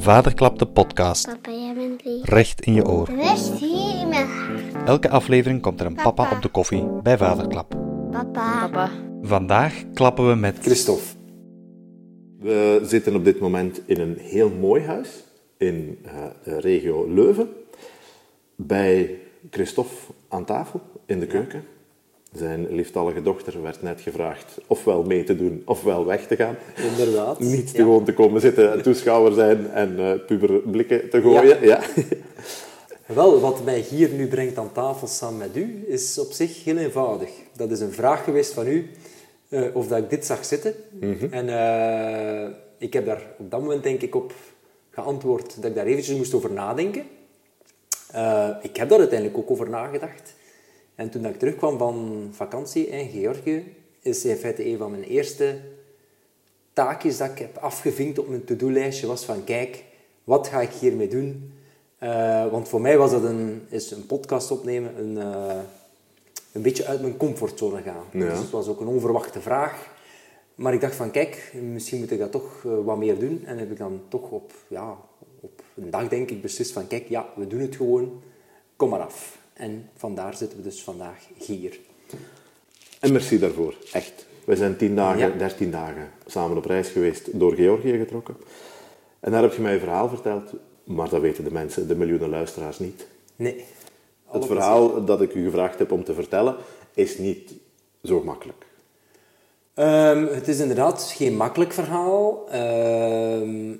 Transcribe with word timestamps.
Vaderklap 0.00 0.58
de 0.58 0.66
podcast. 0.66 1.26
Papa, 1.26 1.50
jij 1.50 1.74
bent 1.74 2.04
lief. 2.04 2.24
Recht 2.24 2.60
in 2.60 2.74
je 2.74 2.86
oor. 2.88 3.08
Rust 3.10 3.54
hier 3.54 4.00
in 4.00 4.08
mijn 4.08 4.26
hart. 4.26 4.88
Elke 4.88 5.10
aflevering 5.10 5.62
komt 5.62 5.80
er 5.80 5.86
een 5.86 5.94
papa 5.94 6.10
Papa. 6.10 6.36
op 6.36 6.42
de 6.42 6.48
koffie 6.48 6.86
bij 7.02 7.18
Vaderklap. 7.18 7.74
Papa. 8.10 8.60
Papa. 8.60 8.90
Vandaag 9.22 9.84
klappen 9.94 10.28
we 10.28 10.34
met 10.34 10.58
Christophe. 10.58 11.02
We 12.38 12.80
zitten 12.82 13.14
op 13.14 13.24
dit 13.24 13.40
moment 13.40 13.80
in 13.86 14.00
een 14.00 14.16
heel 14.18 14.50
mooi 14.50 14.82
huis 14.82 15.24
in 15.56 15.98
eh, 16.04 16.12
de 16.44 16.60
regio 16.60 17.08
Leuven. 17.08 17.48
Bij 18.56 19.18
Christophe 19.50 20.12
aan 20.28 20.44
tafel 20.44 20.80
in 21.06 21.20
de 21.20 21.26
keuken. 21.26 21.64
Zijn 22.34 22.74
lieftallige 22.74 23.22
dochter 23.22 23.62
werd 23.62 23.82
net 23.82 24.00
gevraagd 24.00 24.58
ofwel 24.66 25.02
mee 25.02 25.24
te 25.24 25.36
doen 25.36 25.62
ofwel 25.64 26.06
weg 26.06 26.26
te 26.26 26.36
gaan. 26.36 26.56
Inderdaad. 26.90 27.38
Niet 27.38 27.70
Ja. 27.70 27.76
gewoon 27.76 28.04
te 28.04 28.14
komen 28.14 28.40
zitten, 28.40 28.82
toeschouwer 28.82 29.32
zijn 29.32 29.70
en 29.70 29.98
eh 29.98 30.26
puber 30.26 30.58
blikken 30.60 31.10
te 31.10 31.20
gooien. 31.20 31.64
Ja. 31.66 31.80
Wel, 33.06 33.40
wat 33.40 33.64
mij 33.64 33.78
hier 33.80 34.08
nu 34.08 34.28
brengt 34.28 34.58
aan 34.58 34.72
tafel 34.72 35.06
samen 35.06 35.38
met 35.38 35.56
u, 35.56 35.84
is 35.86 36.18
op 36.18 36.32
zich 36.32 36.64
heel 36.64 36.76
eenvoudig. 36.76 37.30
Dat 37.56 37.70
is 37.70 37.80
een 37.80 37.92
vraag 37.92 38.24
geweest 38.24 38.52
van 38.52 38.66
u, 38.66 38.90
eh, 39.48 39.62
of 39.72 39.88
dat 39.88 39.98
ik 39.98 40.10
dit 40.10 40.26
zag 40.26 40.44
zitten. 40.44 40.74
En 41.30 41.48
eh, 41.48 42.50
ik 42.78 42.92
heb 42.92 43.06
daar 43.06 43.22
op 43.38 43.50
dat 43.50 43.60
moment 43.60 43.82
denk 43.82 44.00
ik 44.02 44.14
op 44.14 44.32
geantwoord 44.90 45.56
dat 45.56 45.64
ik 45.70 45.74
daar 45.74 45.86
eventjes 45.86 46.16
moest 46.16 46.34
over 46.34 46.52
nadenken. 46.52 47.02
Ik 48.62 48.76
heb 48.76 48.88
daar 48.88 48.98
uiteindelijk 48.98 49.38
ook 49.38 49.50
over 49.50 49.68
nagedacht. 49.70 50.34
En 51.00 51.10
toen 51.10 51.22
dat 51.22 51.32
ik 51.32 51.38
terugkwam 51.38 51.78
van 51.78 52.28
vakantie 52.30 52.86
in 52.86 53.08
Georgië, 53.08 53.74
is 54.00 54.24
in 54.24 54.36
feite 54.36 54.66
een 54.66 54.78
van 54.78 54.90
mijn 54.90 55.02
eerste 55.02 55.58
taakjes 56.72 57.16
dat 57.16 57.30
ik 57.30 57.38
heb 57.38 57.56
afgevinkt 57.56 58.18
op 58.18 58.28
mijn 58.28 58.44
to-do-lijstje 58.44 59.06
was 59.06 59.24
van 59.24 59.44
kijk, 59.44 59.84
wat 60.24 60.48
ga 60.48 60.60
ik 60.60 60.70
hiermee 60.70 61.08
doen? 61.08 61.52
Eh, 61.98 62.50
want 62.50 62.68
voor 62.68 62.80
mij 62.80 62.98
was 62.98 63.10
dat 63.10 63.24
een, 63.24 63.62
is 63.68 63.90
een 63.90 64.06
podcast 64.06 64.50
opnemen 64.50 64.98
een, 64.98 65.18
eh, 65.18 65.58
een 66.52 66.62
beetje 66.62 66.86
uit 66.86 67.00
mijn 67.00 67.16
comfortzone 67.16 67.82
gaan. 67.82 68.04
Ja. 68.12 68.28
Dus 68.28 68.38
het 68.38 68.50
was 68.50 68.68
ook 68.68 68.80
een 68.80 68.86
onverwachte 68.86 69.40
vraag. 69.40 69.88
Maar 70.54 70.74
ik 70.74 70.80
dacht 70.80 70.94
van 70.94 71.10
kijk, 71.10 71.54
misschien 71.62 71.98
moet 71.98 72.10
ik 72.10 72.18
dat 72.18 72.32
toch 72.32 72.62
eh, 72.64 72.84
wat 72.84 72.98
meer 72.98 73.18
doen. 73.18 73.42
En 73.44 73.58
heb 73.58 73.70
ik 73.70 73.78
dan 73.78 74.00
toch 74.08 74.30
op, 74.30 74.52
ja, 74.68 74.96
op 75.40 75.62
een 75.74 75.90
dag 75.90 76.08
denk 76.08 76.30
ik 76.30 76.42
beslist 76.42 76.72
van 76.72 76.86
kijk, 76.86 77.08
ja, 77.08 77.26
we 77.36 77.46
doen 77.46 77.60
het 77.60 77.76
gewoon. 77.76 78.22
Kom 78.76 78.88
maar 78.88 79.00
af. 79.00 79.39
En 79.60 79.88
vandaar 79.96 80.34
zitten 80.36 80.58
we 80.58 80.64
dus 80.64 80.82
vandaag 80.82 81.18
hier. 81.38 81.78
En 83.00 83.12
merci 83.12 83.38
daarvoor, 83.38 83.74
echt. 83.92 84.26
We 84.44 84.56
zijn 84.56 84.76
tien 84.76 84.96
dagen, 84.96 85.18
Ja. 85.32 85.38
dertien 85.38 85.70
dagen 85.70 86.10
samen 86.26 86.56
op 86.56 86.64
reis 86.64 86.88
geweest, 86.88 87.38
door 87.38 87.54
Georgië 87.54 87.98
getrokken. 87.98 88.36
En 89.20 89.30
daar 89.32 89.42
heb 89.42 89.52
je 89.54 89.60
mij 89.60 89.74
een 89.74 89.80
verhaal 89.80 90.08
verteld, 90.08 90.52
maar 90.84 91.08
dat 91.08 91.20
weten 91.20 91.44
de 91.44 91.52
mensen, 91.52 91.88
de 91.88 91.96
miljoenen 91.96 92.28
luisteraars 92.28 92.78
niet. 92.78 93.06
Nee. 93.36 93.64
Het 94.26 94.46
verhaal 94.46 95.04
dat 95.04 95.20
ik 95.20 95.34
u 95.34 95.44
gevraagd 95.44 95.78
heb 95.78 95.92
om 95.92 96.04
te 96.04 96.14
vertellen, 96.14 96.56
is 96.94 97.18
niet 97.18 97.52
zo 98.02 98.22
makkelijk. 98.24 98.66
Ehm, 99.74 100.26
het 100.26 100.48
is 100.48 100.58
inderdaad 100.58 101.02
geen 101.16 101.36
makkelijk 101.36 101.72
verhaal. 101.72 102.48
ehm, 102.50 103.74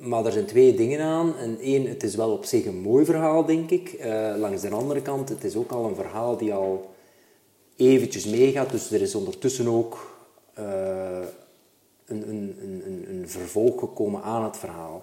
maar 0.00 0.26
er 0.26 0.32
zijn 0.32 0.46
twee 0.46 0.74
dingen 0.74 1.00
aan. 1.00 1.36
En 1.36 1.58
één, 1.58 1.86
het 1.86 2.02
is 2.02 2.14
wel 2.14 2.30
op 2.30 2.44
zich 2.44 2.66
een 2.66 2.80
mooi 2.80 3.04
verhaal, 3.04 3.44
denk 3.44 3.70
ik. 3.70 3.92
Eh, 3.92 4.34
langs 4.38 4.62
de 4.62 4.70
andere 4.70 5.02
kant, 5.02 5.28
het 5.28 5.44
is 5.44 5.56
ook 5.56 5.70
al 5.70 5.84
een 5.84 5.94
verhaal 5.94 6.36
die 6.36 6.54
al 6.54 6.90
eventjes 7.76 8.26
meegaat. 8.26 8.70
Dus 8.70 8.90
er 8.90 9.00
is 9.00 9.14
ondertussen 9.14 9.68
ook 9.68 10.18
eh, 10.54 11.18
een, 12.06 12.28
een, 12.28 12.56
een, 12.62 13.04
een, 13.08 13.28
vervolg 13.28 13.80
gekomen 13.80 14.22
aan 14.22 14.44
het 14.44 14.56
verhaal. 14.56 15.02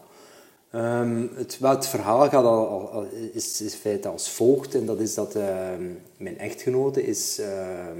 Ehm, 0.72 1.28
het, 1.34 1.88
verhaal 1.88 2.30
gaat 2.30 2.46
al, 2.46 3.06
is, 3.34 3.62
is 3.62 3.74
in 3.74 3.80
feite 3.80 4.08
als 4.08 4.30
volgt. 4.30 4.76
En 4.76 4.86
dat 4.86 5.00
is 5.00 5.14
dat 5.14 5.36
ehm, 5.36 5.84
mijn 6.18 6.38
echtgenote 6.38 7.04
is... 7.04 7.40
ehm, 7.40 8.00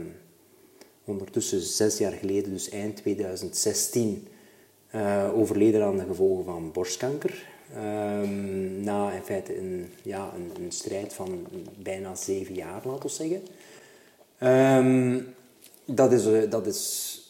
ondertussen 1.08 1.62
zes 1.62 1.98
jaar 1.98 2.12
geleden, 2.12 2.54
dus 2.54 2.70
eind 2.70 2.96
2016, 2.96 4.28
eh, 4.90 5.30
overleden 5.36 5.84
aan 5.84 5.98
de 5.98 6.06
gevolgen 6.06 6.46
van 6.46 6.72
borstkanker. 6.72 7.46
Ehm, 7.74 8.84
na 8.84 9.12
in 9.12 9.22
feite 9.22 9.58
een, 9.58 9.90
ja, 10.02 10.34
een, 10.60 10.72
strijd 10.72 11.14
van 11.14 11.48
bijna 11.78 12.16
zeven 12.16 12.56
jaar, 12.56 12.82
laten 12.86 13.02
we 13.02 13.10
zeggen. 13.10 13.42
Ehm, 14.38 15.22
dat, 15.86 16.12
is, 16.12 16.26
eh, 16.26 16.50
dat 16.50 16.68
is 16.68 17.22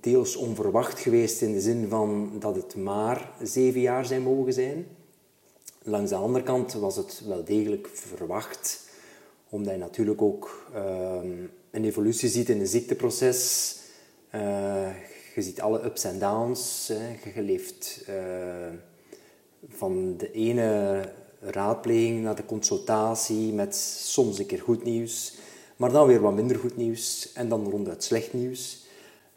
deels 0.00 0.36
onverwacht 0.36 1.00
geweest 1.00 1.42
in 1.42 1.52
de 1.52 1.60
zin 1.60 1.88
van 1.88 2.32
dat 2.38 2.54
het 2.54 2.76
maar 2.76 3.30
zeven 3.42 3.80
jaar 3.80 4.06
zijn 4.06 4.22
mogen 4.22 4.52
zijn. 4.52 4.86
Langs 5.82 6.10
de 6.10 6.16
andere 6.16 6.44
kant 6.44 6.72
was 6.72 6.96
het 6.96 7.22
wel 7.26 7.44
degelijk 7.44 7.88
verwacht, 7.92 8.88
omdat 9.48 9.72
je 9.72 9.78
natuurlijk 9.78 10.22
ook 10.22 10.70
ehm, 10.74 11.30
een 11.70 11.84
evolutie 11.84 12.28
ziet 12.28 12.48
in 12.48 12.60
een 12.60 12.66
ziekteproces. 12.66 13.76
Eh, 14.30 14.88
je 15.38 15.44
ziet 15.44 15.60
alle 15.60 15.84
ups 15.84 16.04
en 16.04 16.18
downs. 16.18 16.92
Hè. 16.92 17.30
Je 17.34 17.42
leeft 17.42 18.04
eh, 18.06 18.14
van 19.68 20.16
de 20.16 20.32
ene 20.32 21.00
raadpleging 21.40 22.22
naar 22.22 22.34
de 22.34 22.44
consultatie 22.44 23.52
met 23.52 23.76
soms 24.00 24.38
een 24.38 24.46
keer 24.46 24.60
goed 24.60 24.84
nieuws, 24.84 25.34
maar 25.76 25.92
dan 25.92 26.06
weer 26.06 26.20
wat 26.20 26.34
minder 26.34 26.58
goed 26.58 26.76
nieuws 26.76 27.32
en 27.34 27.48
dan 27.48 27.70
ronduit 27.70 28.04
slecht 28.04 28.32
nieuws. 28.32 28.86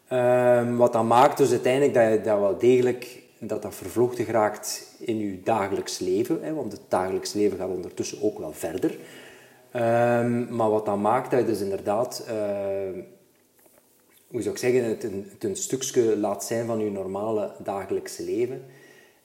Ehm, 0.08 0.76
wat 0.76 0.92
dat 0.92 1.04
maakt 1.04 1.38
dus 1.38 1.50
uiteindelijk 1.50 1.94
dat 1.94 2.12
je 2.12 2.20
dat 2.20 2.38
wel 2.38 2.58
degelijk 2.58 3.22
dat 3.38 3.62
dat 3.62 3.74
vervlochten 3.74 4.24
geraakt 4.24 4.96
in 4.98 5.18
je 5.18 5.42
dagelijks 5.42 5.98
leven, 5.98 6.42
hè, 6.42 6.54
want 6.54 6.72
het 6.72 6.80
dagelijks 6.88 7.32
leven 7.32 7.58
gaat 7.58 7.70
ondertussen 7.70 8.22
ook 8.22 8.38
wel 8.38 8.52
verder. 8.52 8.98
Ehm, 9.70 10.54
maar 10.54 10.70
wat 10.70 10.86
dat 10.86 10.98
maakt 10.98 11.30
dat 11.30 11.40
je 11.40 11.46
dus 11.46 11.60
inderdaad, 11.60 12.24
ehm, 12.28 13.00
hoe 14.32 14.42
zou 14.42 14.54
ik 14.54 14.60
zeggen, 14.60 14.84
het 14.84 15.04
een, 15.04 15.28
het 15.32 15.44
een 15.44 15.56
stukje 15.56 16.16
laat 16.16 16.44
zijn 16.44 16.66
van 16.66 16.78
je 16.78 16.90
normale 16.90 17.52
dagelijkse 17.58 18.24
leven. 18.24 18.64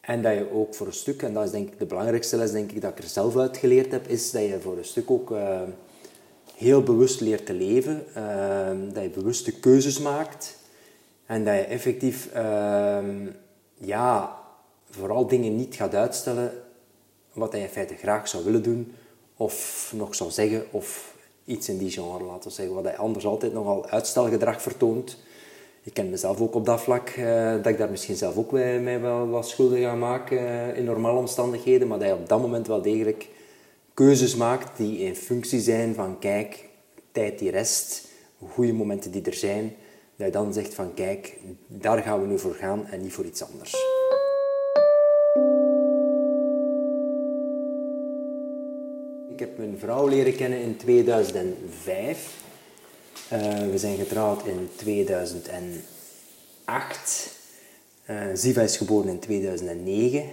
En 0.01 0.22
dat 0.22 0.34
je 0.34 0.51
ook 0.51 0.75
voor 0.75 0.88
een 0.88 0.94
stuk, 0.94 1.22
en 1.22 1.34
dat 1.34 1.45
is 1.45 1.51
denk 1.51 1.72
ik 1.72 1.79
de 1.79 1.85
belangrijkste 1.85 2.38
les 2.38 2.51
denk 2.51 2.72
ik, 2.72 2.81
dat 2.81 2.91
ik 2.91 3.03
er 3.03 3.09
zelf 3.09 3.38
uit 3.38 3.57
geleerd 3.57 3.91
heb, 3.91 4.07
is 4.07 4.31
dat 4.31 4.41
je 4.41 4.59
voor 4.59 4.78
een 4.78 4.85
stuk 4.85 5.12
ook 5.12 5.31
eh, 5.31 5.62
heel 6.56 6.84
bewust 6.84 7.22
leert 7.22 7.45
te 7.45 7.53
leven. 7.53 8.06
eh, 8.13 8.69
dat 8.94 9.03
je 9.03 9.09
bewuste 9.09 9.59
keuzes 9.59 10.00
maakt. 10.00 10.57
En 11.25 11.45
dat 11.45 11.56
je 11.56 11.62
effectief, 11.62 12.29
ehm, 12.34 13.28
ja, 13.74 14.39
vooral 14.89 15.28
dingen 15.28 15.56
niet 15.56 15.75
gaat 15.75 15.95
uitstellen 15.95 16.51
wat 17.34 17.51
je 17.51 17.59
in 17.59 17.68
feite 17.68 17.95
graag 17.95 18.28
zou 18.28 18.44
willen 18.44 18.63
doen, 18.63 18.94
of 19.38 19.91
nog 19.95 20.16
zou 20.16 20.31
zeggen, 20.31 20.66
of 20.72 21.16
iets 21.47 21.69
in 21.69 21.78
die 21.78 21.91
genre, 21.91 22.24
laten 22.24 22.50
we 22.50 22.56
zeggen, 22.56 22.75
wat 22.75 22.84
hij 22.84 22.97
anders 22.97 23.25
altijd 23.25 23.53
nogal 23.53 23.90
uitstelgedrag 23.90 24.62
vertoont. 24.62 25.18
Ik 25.84 25.94
ken 25.94 26.09
mezelf 26.09 26.41
ook 26.41 26.56
op 26.56 26.66
dat 26.66 26.81
vlak, 26.81 27.09
eh, 27.09 27.52
dat 27.52 27.66
ik 27.66 27.78
daar 27.78 27.90
misschien 27.90 28.16
zelf 28.16 28.38
ook 28.38 28.52
mij, 28.52 29.02
wel 29.02 29.30
wat 29.30 29.47
schuldig 29.47 29.86
aan 29.86 30.00
maak 30.00 30.31
eh, 30.31 30.78
in 30.78 30.84
normale 30.84 31.18
omstandigheden, 31.18 31.88
maar 31.88 32.00
dat 32.00 32.07
je 32.07 32.13
op 32.13 32.30
dat 32.30 32.41
moment 32.41 32.68
wel 32.68 32.81
degelijk 32.81 33.28
keuzes 33.94 34.36
maakt 34.36 34.78
die 34.78 35.00
in 35.00 35.16
functie 35.16 35.59
zijn 35.59 35.94
van, 35.96 36.19
kijk, 36.19 36.66
tijd 37.12 37.40
die 37.40 37.52
rest, 37.52 38.07
goede 38.52 38.74
momenten 38.74 39.12
die 39.12 39.22
er 39.22 39.34
zijn, 39.34 39.75
dat 40.16 40.28
je 40.28 40.34
dan 40.34 40.53
zegt 40.53 40.74
van, 40.74 40.94
kijk, 40.94 41.38
daar 41.68 42.02
gaan 42.02 42.22
we 42.22 42.28
nu 42.28 42.40
voor 42.40 42.56
gaan 42.56 42.86
en 42.86 43.02
niet 43.02 43.13
voor 43.13 43.25
iets 43.25 43.44
anders. 43.44 43.75
Ik 49.38 49.44
heb 49.44 49.58
mijn 49.58 49.78
vrouw 49.80 50.08
leren 50.08 50.36
kennen 50.36 50.62
in 50.62 50.78
2005. 50.78 52.34
Eh, 53.30 53.40
we 53.72 53.78
zijn 53.78 53.98
getrouwd 53.98 54.45
in 54.45 54.69
2008. 54.75 57.30
Eh 58.06 58.16
Ziva 58.34 58.62
is 58.62 58.78
geboren 58.78 59.10
in 59.10 59.19
2009. 59.19 60.24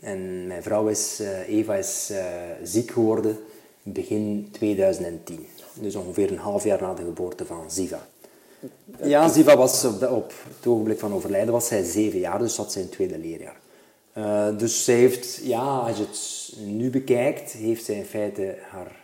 En 0.00 0.46
mijn 0.46 0.62
vrouw 0.62 0.86
is, 0.88 1.20
eh, 1.20 1.48
Eva 1.48 1.74
is 1.74 2.12
ziek 2.62 2.90
geworden 2.90 3.38
begin 3.82 4.48
2010. 4.50 5.46
Dus 5.74 5.94
ongeveer 5.96 6.30
een 6.30 6.38
half 6.38 6.64
jaar 6.64 6.80
na 6.80 6.94
de 6.94 7.02
geboorte 7.04 7.46
van 7.46 7.70
Ziva. 7.70 8.06
Ja, 9.02 9.28
Ziva 9.28 9.56
was 9.56 9.84
op, 9.84 10.00
de- 10.00 10.10
op 10.10 10.32
het 10.56 10.66
ogenblik 10.66 10.98
van 10.98 11.14
overlijden 11.14 11.52
was 11.52 11.66
zij 11.66 11.84
zeven 11.84 12.18
jaar, 12.18 12.38
dus 12.38 12.54
zat 12.54 12.72
zij 12.72 12.80
in 12.82 12.86
het 12.86 12.96
tweede 12.96 13.18
leerjaar. 13.18 13.60
Eh, 14.12 14.58
dus 14.58 14.84
zij 14.84 14.94
heeft, 14.94 15.40
ja, 15.42 15.78
als 15.78 15.96
je 15.96 16.02
het 16.02 16.52
nu 16.66 16.90
bekijkt, 16.90 17.52
heeft 17.52 17.84
zij 17.84 17.94
in 17.94 18.04
feite 18.04 18.56
haar 18.70 18.96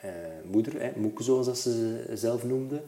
eh, 0.00 0.10
moeder, 0.50 0.82
hè, 0.82 0.90
Moeke 0.96 1.22
zoals 1.22 1.46
dat 1.46 1.58
ze 1.58 1.72
ze 2.08 2.16
zelf 2.16 2.44
noemde, 2.44 2.82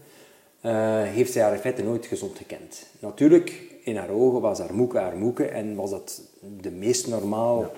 eh, 0.60 1.02
heeft 1.02 1.32
zij 1.32 1.42
haar 1.42 1.52
in 1.52 1.58
feite 1.58 1.82
nooit 1.82 2.06
gezond 2.06 2.36
gekend. 2.36 2.86
Natuurlijk, 2.98 3.62
in 3.84 3.96
haar 3.96 4.10
ogen 4.10 4.40
was 4.40 4.58
haar 4.58 4.74
Moeke 4.74 4.98
haar 4.98 5.16
Moeke 5.16 5.44
en 5.44 5.74
was 5.74 5.90
dat 5.90 6.22
de 6.60 6.70
meest 6.70 7.06
normaal, 7.06 7.72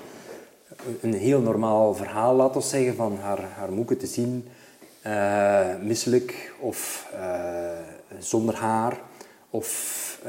een 1.01 1.15
heel 1.15 1.41
normaal 1.41 1.95
verhaal, 1.95 2.35
laten 2.35 2.61
we 2.61 2.67
zeggen, 2.67 2.95
van 2.95 3.17
haar, 3.17 3.41
haar 3.41 3.73
Moeke 3.73 3.97
te 3.97 4.07
zien, 4.07 4.49
misselijk 5.81 6.53
of 6.61 7.09
zonder 8.19 8.55
haar 8.55 9.01
of 9.51 10.21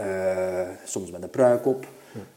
soms 0.86 1.12
met 1.12 1.24
een 1.24 1.30
pruik 1.30 1.66
op. 1.66 1.86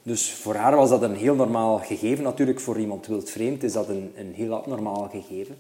Dus 0.03 0.33
voor 0.33 0.55
haar 0.55 0.77
was 0.77 0.91
dat 0.91 1.03
een 1.03 1.15
heel 1.15 1.35
normaal 1.35 1.79
gegeven. 1.79 2.25
Natuurlijk, 2.25 2.61
voor 2.61 2.79
iemand 2.79 3.07
wildvreemd 3.07 3.63
is 3.63 3.73
dat 3.73 3.89
een, 3.89 4.13
een 4.17 4.33
heel 4.35 4.55
abnormaal 4.55 5.09
gegeven. 5.11 5.57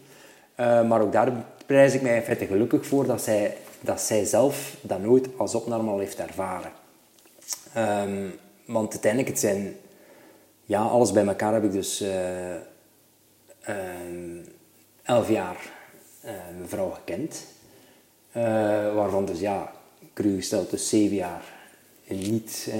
Eh, 0.55 0.89
maar 0.89 1.01
ook 1.01 1.13
daar 1.13 1.45
prijs 1.67 1.95
ik 1.95 2.03
mij 2.03 2.17
in 2.17 2.23
feite 2.23 2.47
gelukkig 2.47 2.87
voor 2.87 3.07
dat 3.07 3.23
zij, 3.23 3.57
dat 3.81 4.01
zij 4.01 4.25
zelf 4.25 4.77
dat 4.81 5.01
nooit 5.01 5.29
als 5.37 5.55
abnormaal 5.55 5.99
heeft 5.99 6.19
ervaren. 6.19 6.73
Ehm, 7.73 8.29
want 8.67 8.93
uiteindelijk, 8.93 9.31
het 9.31 9.41
zijn... 9.41 9.77
Ja, 10.65 10.83
alles 10.83 11.13
bij 11.13 11.27
elkaar 11.27 11.53
heb 11.53 11.65
ik 11.65 11.73
dus... 11.73 12.01
eh, 12.01 12.55
ehm, 13.61 14.43
elf 15.03 15.29
jaar 15.29 15.57
eh, 16.21 16.33
mijn 16.57 16.69
vrouw 16.69 16.91
gekend. 16.91 17.47
Waarvan 18.95 19.25
dus 19.25 19.41
ja, 19.41 19.73
cru 20.15 20.35
gesteld 20.37 20.71
dus 20.71 20.89
zeven 20.89 21.17
jaar 21.17 21.43
niet 22.09 22.73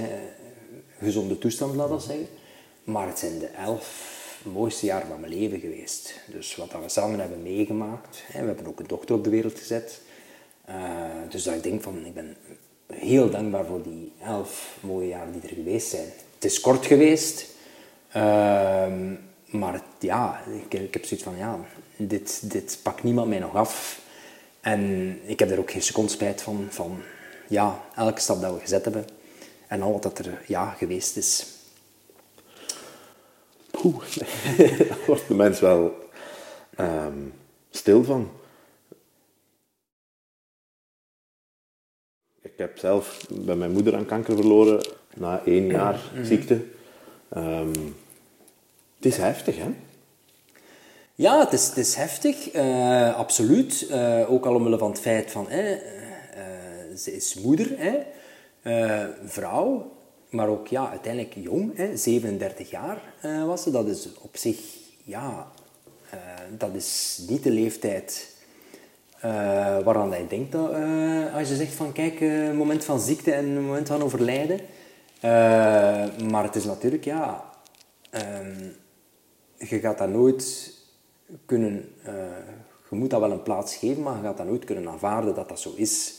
gezonde 1.01 1.37
toestand, 1.37 1.75
laat 1.75 1.89
dat 1.89 2.03
zeggen. 2.03 2.27
Maar 2.83 3.07
het 3.07 3.19
zijn 3.19 3.39
de 3.39 3.47
elf 3.47 4.17
mooiste 4.43 4.85
jaren 4.85 5.07
van 5.07 5.19
mijn 5.19 5.33
leven 5.33 5.59
geweest. 5.59 6.19
Dus 6.25 6.55
wat 6.55 6.71
we 6.71 6.89
samen 6.89 7.19
hebben 7.19 7.41
meegemaakt. 7.41 8.23
Hè, 8.25 8.41
we 8.41 8.47
hebben 8.47 8.67
ook 8.67 8.79
een 8.79 8.87
dochter 8.87 9.15
op 9.15 9.23
de 9.23 9.29
wereld 9.29 9.59
gezet. 9.59 10.01
Eh, 10.65 10.75
dus 11.29 11.43
dat 11.43 11.53
ik 11.53 11.63
denk 11.63 11.81
van, 11.81 12.05
ik 12.05 12.13
ben 12.13 12.35
heel 12.93 13.29
dankbaar 13.29 13.65
voor 13.65 13.83
die 13.83 14.11
elf 14.23 14.77
mooie 14.79 15.07
jaren 15.07 15.31
die 15.31 15.49
er 15.49 15.55
geweest 15.55 15.89
zijn. 15.89 16.07
Het 16.35 16.45
is 16.45 16.59
kort 16.59 16.85
geweest. 16.85 17.45
Ehm, 18.11 19.13
maar 19.45 19.83
ja, 19.99 20.41
ik, 20.63 20.79
ik 20.79 20.93
heb 20.93 21.05
zoiets 21.05 21.25
van, 21.25 21.37
ja, 21.37 21.59
dit, 21.95 22.51
dit 22.51 22.79
pakt 22.83 23.03
niemand 23.03 23.27
mij 23.27 23.39
nog 23.39 23.55
af. 23.55 24.01
En 24.61 25.17
ik 25.23 25.39
heb 25.39 25.51
er 25.51 25.59
ook 25.59 25.71
geen 25.71 25.81
seconde 25.81 26.11
spijt 26.11 26.41
van, 26.41 26.67
van 26.69 27.01
ja, 27.47 27.83
elke 27.95 28.21
stap 28.21 28.41
dat 28.41 28.53
we 28.53 28.59
gezet 28.59 28.83
hebben. 28.83 29.05
En 29.69 29.81
al 29.81 29.91
wat 29.91 30.03
dat 30.03 30.19
er 30.19 30.41
ja, 30.47 30.69
geweest 30.69 31.17
is. 31.17 31.47
Poeh, 33.71 34.03
daar 34.57 34.97
wordt 35.07 35.27
de 35.27 35.33
mens 35.33 35.59
wel 35.59 36.09
ehm, 36.75 37.17
stil 37.69 38.03
van. 38.03 38.31
Ik 42.41 42.53
heb 42.57 42.77
zelf 42.77 43.25
bij 43.29 43.55
mijn 43.55 43.71
moeder 43.71 43.95
aan 43.95 44.05
kanker 44.05 44.35
verloren 44.35 44.87
na 45.15 45.41
één 45.45 45.65
jaar 45.67 45.99
ziekte. 46.23 46.65
Ehm, 47.29 47.73
het 48.95 49.05
is 49.05 49.17
heftig, 49.17 49.57
hè? 49.57 49.75
Ja, 51.15 51.39
het 51.39 51.53
is, 51.53 51.67
het 51.67 51.77
is 51.77 51.95
heftig, 51.95 52.51
eh, 52.51 53.15
absoluut. 53.15 53.87
Eh, 53.89 54.31
ook 54.31 54.45
al 54.45 54.55
omwille 54.55 54.77
van 54.77 54.89
het 54.89 54.99
feit 54.99 55.31
van, 55.31 55.49
eh, 55.49 55.71
eh, 55.71 55.79
ze 56.97 57.15
is 57.15 57.33
moeder, 57.33 57.73
hè, 57.77 57.97
eh, 58.61 59.05
vrouw, 59.25 59.91
maar 60.29 60.47
ook 60.47 60.67
ja, 60.67 60.89
uiteindelijk 60.89 61.33
jong, 61.35 61.77
hè, 61.77 61.97
37 61.97 62.69
jaar 62.69 63.01
eh, 63.21 63.45
was 63.45 63.63
ze. 63.63 63.71
Dat 63.71 63.87
is 63.87 64.09
op 64.21 64.37
zich, 64.37 64.59
ja, 65.03 65.47
eh, 66.09 66.19
dat 66.57 66.75
is 66.75 67.19
niet 67.27 67.43
de 67.43 67.51
leeftijd 67.51 68.37
waaraan 69.83 70.09
je 70.09 70.27
denkt 70.27 70.51
dat, 70.51 70.73
als 71.33 71.49
je 71.49 71.55
zegt 71.55 71.73
van 71.73 71.91
kijk, 71.91 72.21
moment 72.53 72.85
van 72.85 72.99
ziekte 72.99 73.31
en 73.31 73.61
moment 73.61 73.87
van 73.87 74.01
overlijden. 74.01 74.59
Maar 76.31 76.43
het 76.43 76.55
is 76.55 76.65
natuurlijk, 76.65 77.03
ja, 77.03 77.43
ehm, 78.09 78.63
je 79.57 79.79
gaat 79.79 79.97
dat 79.97 80.09
nooit 80.09 80.73
kunnen, 81.45 81.95
je 82.89 82.95
moet 82.95 83.09
dat 83.09 83.19
wel 83.19 83.31
een 83.31 83.43
plaats 83.43 83.75
geven, 83.75 84.03
maar 84.03 84.15
je 84.15 84.23
gaat 84.23 84.37
dat 84.37 84.47
nooit 84.47 84.65
kunnen 84.65 84.87
aanvaarden 84.87 85.35
dat 85.35 85.49
dat 85.49 85.59
zo 85.59 85.73
is. 85.75 86.18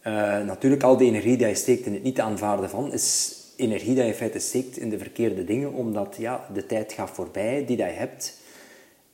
Eh, 0.00 0.12
natuurlijk, 0.44 0.82
al 0.82 0.96
die 0.96 1.08
energie 1.08 1.36
die 1.36 1.46
je 1.46 1.54
steekt 1.54 1.86
in 1.86 1.92
het 1.92 2.02
niet 2.02 2.20
aanvaarden 2.20 2.70
van, 2.70 2.92
is 2.92 3.36
energie 3.56 3.94
die 3.94 4.02
je 4.02 4.08
in 4.08 4.14
feite 4.14 4.38
steekt 4.38 4.76
in 4.76 4.90
de 4.90 4.98
verkeerde 4.98 5.44
dingen, 5.44 5.72
omdat 5.72 6.16
ja, 6.18 6.46
de 6.52 6.66
tijd 6.66 6.92
gaat 6.92 7.10
voorbij 7.10 7.64
die 7.66 7.76
dat 7.76 7.86
je 7.86 7.92
hebt. 7.92 8.38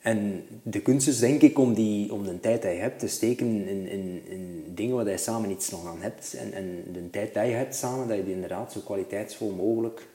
En 0.00 0.44
de 0.62 0.80
kunst 0.80 1.08
is 1.08 1.18
denk 1.18 1.42
ik 1.42 1.58
om, 1.58 1.74
die, 1.74 2.12
om 2.12 2.24
de 2.24 2.40
tijd 2.40 2.62
die 2.62 2.70
je 2.70 2.76
hebt 2.76 2.98
te 2.98 3.08
steken 3.08 3.46
in, 3.46 3.88
in, 3.88 4.22
in 4.28 4.64
dingen 4.74 4.96
waar 4.96 5.08
je 5.08 5.16
samen 5.16 5.50
iets 5.50 5.70
nog 5.70 5.86
aan 5.86 6.00
hebt. 6.00 6.34
En, 6.34 6.52
en 6.52 6.84
de 6.92 7.10
tijd 7.10 7.34
die 7.34 7.42
je 7.42 7.54
hebt 7.54 7.74
samen, 7.74 8.08
dat 8.08 8.16
je 8.16 8.24
die 8.24 8.34
inderdaad 8.34 8.72
zo 8.72 8.80
kwaliteitsvol 8.80 9.50
mogelijk 9.50 10.06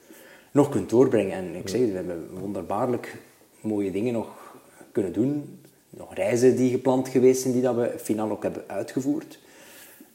nog 0.50 0.68
kunt 0.68 0.90
doorbrengen. 0.90 1.32
En 1.32 1.54
ik 1.54 1.68
zeg 1.68 1.80
we 1.80 1.92
hebben 1.92 2.28
wonderbaarlijk 2.40 3.16
mooie 3.60 3.90
dingen 3.90 4.12
nog 4.12 4.56
kunnen 4.92 5.12
doen. 5.12 5.60
Nog 5.90 6.14
reizen 6.14 6.56
die 6.56 6.70
gepland 6.70 7.08
geweest 7.08 7.42
zijn, 7.42 7.52
die 7.52 7.62
dat 7.62 7.74
we 7.74 7.94
finaal 7.98 8.30
ook 8.30 8.42
hebben 8.42 8.64
uitgevoerd. 8.66 9.38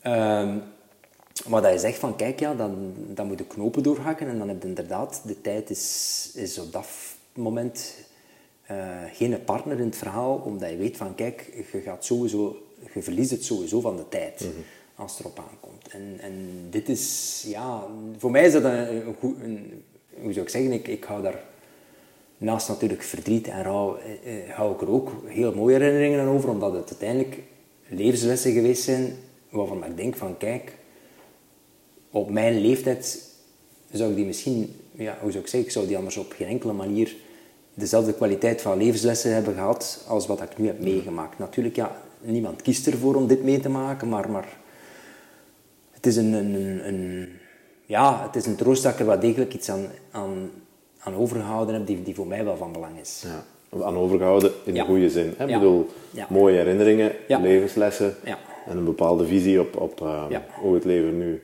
Ehm, 0.07 0.57
maar 1.47 1.61
dat 1.61 1.71
je 1.73 1.79
zegt 1.79 1.99
van, 1.99 2.15
kijk 2.15 2.39
ja, 2.39 2.55
dan, 2.55 2.93
dan 3.07 3.27
moet 3.27 3.39
je 3.39 3.45
knopen 3.45 3.83
doorhakken 3.83 4.27
en 4.27 4.37
dan 4.37 4.47
heb 4.47 4.61
je 4.61 4.67
inderdaad, 4.67 5.21
de 5.25 5.41
tijd 5.41 5.69
is, 5.69 6.29
is 6.35 6.59
op 6.59 6.71
dat 6.71 6.87
moment 7.33 7.93
eh, 8.65 8.77
geen 9.13 9.43
partner 9.43 9.79
in 9.79 9.85
het 9.85 9.95
verhaal, 9.95 10.35
omdat 10.35 10.69
je 10.69 10.77
weet 10.77 10.97
van, 10.97 11.15
kijk, 11.15 11.65
je 11.71 11.81
gaat 11.81 12.05
sowieso, 12.05 12.57
je 12.93 13.01
verliest 13.01 13.31
het 13.31 13.43
sowieso 13.43 13.81
van 13.81 13.95
de 13.95 14.09
tijd 14.09 14.45
als 14.95 15.11
het 15.11 15.19
erop 15.19 15.39
aankomt. 15.51 15.87
En, 15.87 16.17
en 16.21 16.67
dit 16.69 16.89
is, 16.89 17.43
ja, 17.47 17.83
voor 18.17 18.31
mij 18.31 18.45
is 18.45 18.51
dat 18.53 18.63
een, 18.63 18.95
een, 19.07 19.15
goed- 19.19 19.41
een 19.41 19.83
hoe 20.21 20.33
zou 20.33 20.45
ik 20.45 20.51
zeggen, 20.51 20.71
ik, 20.71 20.87
ik 20.87 21.03
hou 21.03 21.21
daar 21.21 21.43
naast 22.37 22.67
natuurlijk 22.67 23.03
verdriet 23.03 23.47
en 23.47 23.63
rouw, 23.63 23.97
eh, 23.97 24.39
eh, 24.39 24.49
hou 24.55 24.73
ik 24.73 24.81
er 24.81 24.89
ook 24.89 25.11
heel 25.25 25.55
mooie 25.55 25.77
herinneringen 25.77 26.19
aan 26.19 26.35
over, 26.35 26.49
omdat 26.49 26.73
het 26.73 26.89
uiteindelijk 26.89 27.37
levenslessen 27.87 28.51
geweest 28.53 28.83
zijn 28.83 29.17
waarvan 29.49 29.85
ik 29.85 29.97
denk 29.97 30.15
van, 30.15 30.37
kijk, 30.37 30.75
op 32.11 32.29
mijn 32.29 32.59
leeftijd 32.61 33.23
zou 33.91 34.09
ik 34.09 34.15
die 34.15 34.25
misschien, 34.25 34.75
ja, 34.91 35.17
hoe 35.21 35.31
zou 35.31 35.43
ik 35.43 35.49
zeggen, 35.49 35.69
ik 35.69 35.71
zou 35.75 35.87
die 35.87 35.97
anders 35.97 36.17
op 36.17 36.31
geen 36.37 36.47
enkele 36.47 36.73
manier 36.73 37.15
dezelfde 37.73 38.13
kwaliteit 38.13 38.61
van 38.61 38.77
levenslessen 38.77 39.33
hebben 39.33 39.53
gehad 39.53 40.05
als 40.07 40.27
wat 40.27 40.41
ik 40.41 40.57
nu 40.57 40.67
heb 40.67 40.79
meegemaakt. 40.79 41.39
Natuurlijk, 41.39 41.75
ja, 41.75 42.01
niemand 42.21 42.61
kiest 42.61 42.87
ervoor 42.87 43.15
om 43.15 43.27
dit 43.27 43.43
mee 43.43 43.59
te 43.59 43.69
maken, 43.69 44.09
maar, 44.09 44.29
maar 44.31 44.57
het 45.91 46.05
is 46.05 46.15
een, 46.15 46.33
een, 46.33 46.87
een, 46.87 47.29
ja, 47.85 48.23
het 48.25 48.35
is 48.35 48.45
een 48.45 48.55
troost 48.55 48.83
dat 48.83 48.93
ik 48.93 48.99
er 48.99 49.05
wel 49.05 49.19
degelijk 49.19 49.53
iets 49.53 49.69
aan, 49.69 49.85
aan, 50.11 50.51
aan 50.99 51.15
overgehouden 51.15 51.75
heb 51.75 51.87
die, 51.87 52.03
die 52.03 52.15
voor 52.15 52.27
mij 52.27 52.43
wel 52.45 52.57
van 52.57 52.71
belang 52.71 52.99
is. 52.99 53.23
Ja. 53.25 53.43
Aan 53.85 53.97
overgehouden 53.97 54.51
in 54.63 54.73
Ja. 54.75 54.81
de 54.83 54.87
goede 54.89 55.09
zin. 55.09 55.33
hè? 55.37 55.47
Ik 55.47 55.53
bedoel, 55.53 55.89
mooie 56.29 56.57
herinneringen, 56.57 57.11
levenslessen 57.27 58.15
Ja. 58.23 58.37
En 58.67 58.77
een 58.77 58.85
bepaalde 58.85 59.25
visie 59.25 59.59
op, 59.61 59.75
op 59.77 60.01
eh, 60.01 60.25
Ja. 60.29 60.45
hoe 60.61 60.73
het 60.73 60.85
leven 60.85 61.17
nu. 61.17 61.41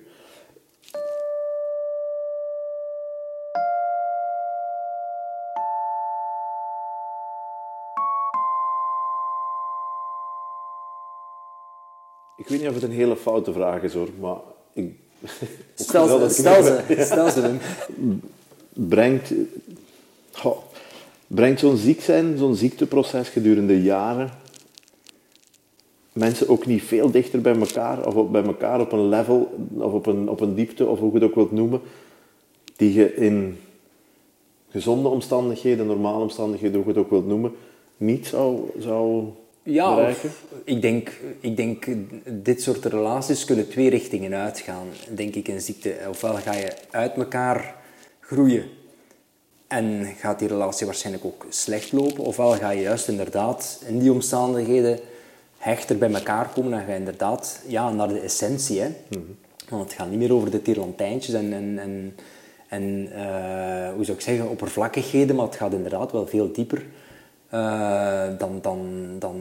Ik 12.35 12.47
weet 12.47 12.59
niet 12.59 12.67
of 12.67 12.73
het 12.73 12.83
een 12.83 12.91
hele 12.91 13.15
foute 13.15 13.53
vraag 13.53 13.81
is 13.81 13.93
hoor, 13.93 14.09
maar 14.19 14.37
ik, 14.73 14.91
Stel 15.75 16.07
ze, 16.07 16.33
stel 16.33 16.63
ze, 16.63 16.81
stel 16.99 17.29
ze 17.29 17.41
Wim. 17.41 17.59
brengt, 18.73 19.31
brengt 21.27 21.59
zo'n 21.59 21.77
ziek 21.77 22.01
zijn, 22.01 22.37
zo'n 22.37 22.55
ziekteproces 22.55 23.29
gedurende 23.29 23.81
jaren, 23.81 24.29
mensen 26.13 26.49
ook 26.49 26.65
niet 26.65 26.83
veel 26.83 27.11
dichter 27.11 27.41
bij 27.41 27.55
elkaar, 27.55 28.07
of 28.07 28.15
op, 28.15 28.31
bij 28.31 28.43
elkaar 28.43 28.79
op 28.79 28.91
een 28.91 29.09
level, 29.09 29.53
of 29.77 29.93
op 29.93 30.05
een, 30.05 30.29
op 30.29 30.39
een 30.39 30.55
diepte, 30.55 30.85
of 30.85 30.99
hoe 30.99 31.11
je 31.13 31.19
het 31.19 31.23
ook 31.23 31.35
wilt 31.35 31.51
noemen, 31.51 31.81
die 32.75 32.93
je 32.93 33.15
in 33.15 33.57
gezonde 34.69 35.07
omstandigheden, 35.07 35.85
normale 35.85 36.21
omstandigheden, 36.23 36.75
hoe 36.75 36.85
je 36.85 36.89
het 36.93 36.99
ook 36.99 37.09
wilt 37.09 37.27
noemen, 37.27 37.51
niet 37.97 38.27
zou, 38.27 38.59
zou 38.79 39.23
Ja, 39.63 39.95
bereiken? 39.95 40.31
ik, 40.63 40.81
denk, 40.81 41.19
ik 41.39 41.57
denk, 41.57 41.85
dit 42.43 42.61
soort 42.61 42.85
relaties 42.85 43.45
kunnen 43.45 43.69
twee 43.69 43.89
richtingen 43.89 44.33
uitgaan, 44.33 44.87
denk 45.15 45.35
ik, 45.35 45.47
in 45.47 45.61
ziekte. 45.61 45.95
Ofwel 46.09 46.33
ga 46.33 46.53
je 46.53 46.73
uit 46.91 47.15
elkaar 47.15 47.75
groeien 48.19 48.63
en 49.67 50.05
gaat 50.17 50.39
die 50.39 50.47
relatie 50.47 50.85
waarschijnlijk 50.85 51.25
ook 51.25 51.45
slecht 51.49 51.91
lopen, 51.91 52.23
ofwel 52.23 52.51
ga 52.51 52.69
je 52.69 52.81
juist 52.81 53.07
inderdaad 53.07 53.83
in 53.87 53.99
die 53.99 54.11
omstandigheden 54.11 54.99
hechter 55.63 55.97
bij 55.97 56.13
elkaar 56.13 56.49
komen 56.53 56.73
en 56.73 56.85
ga 56.85 56.91
je 56.91 56.97
inderdaad 56.97 57.59
ja, 57.67 57.91
naar 57.91 58.07
de 58.07 58.19
essentie. 58.19 58.81
Hè? 58.81 58.87
Want 59.69 59.83
het 59.83 59.93
gaat 59.93 60.09
niet 60.09 60.19
meer 60.19 60.33
over 60.33 60.51
de 60.51 60.61
tierlantijntjes 60.61 61.35
en, 61.35 61.53
en, 61.53 61.79
en, 61.79 62.15
en 62.67 63.07
eh, 63.13 63.93
hoe 63.95 64.03
zou 64.05 64.17
ik 64.17 64.23
zeggen, 64.23 64.49
oppervlakkigheden, 64.49 65.35
maar 65.35 65.45
het 65.45 65.55
gaat 65.55 65.73
inderdaad 65.73 66.11
wel 66.11 66.27
veel 66.27 66.51
dieper. 66.51 66.85
eh, 67.49 68.23
dan, 68.37 68.59
dan, 68.61 68.79
dan, 69.19 69.35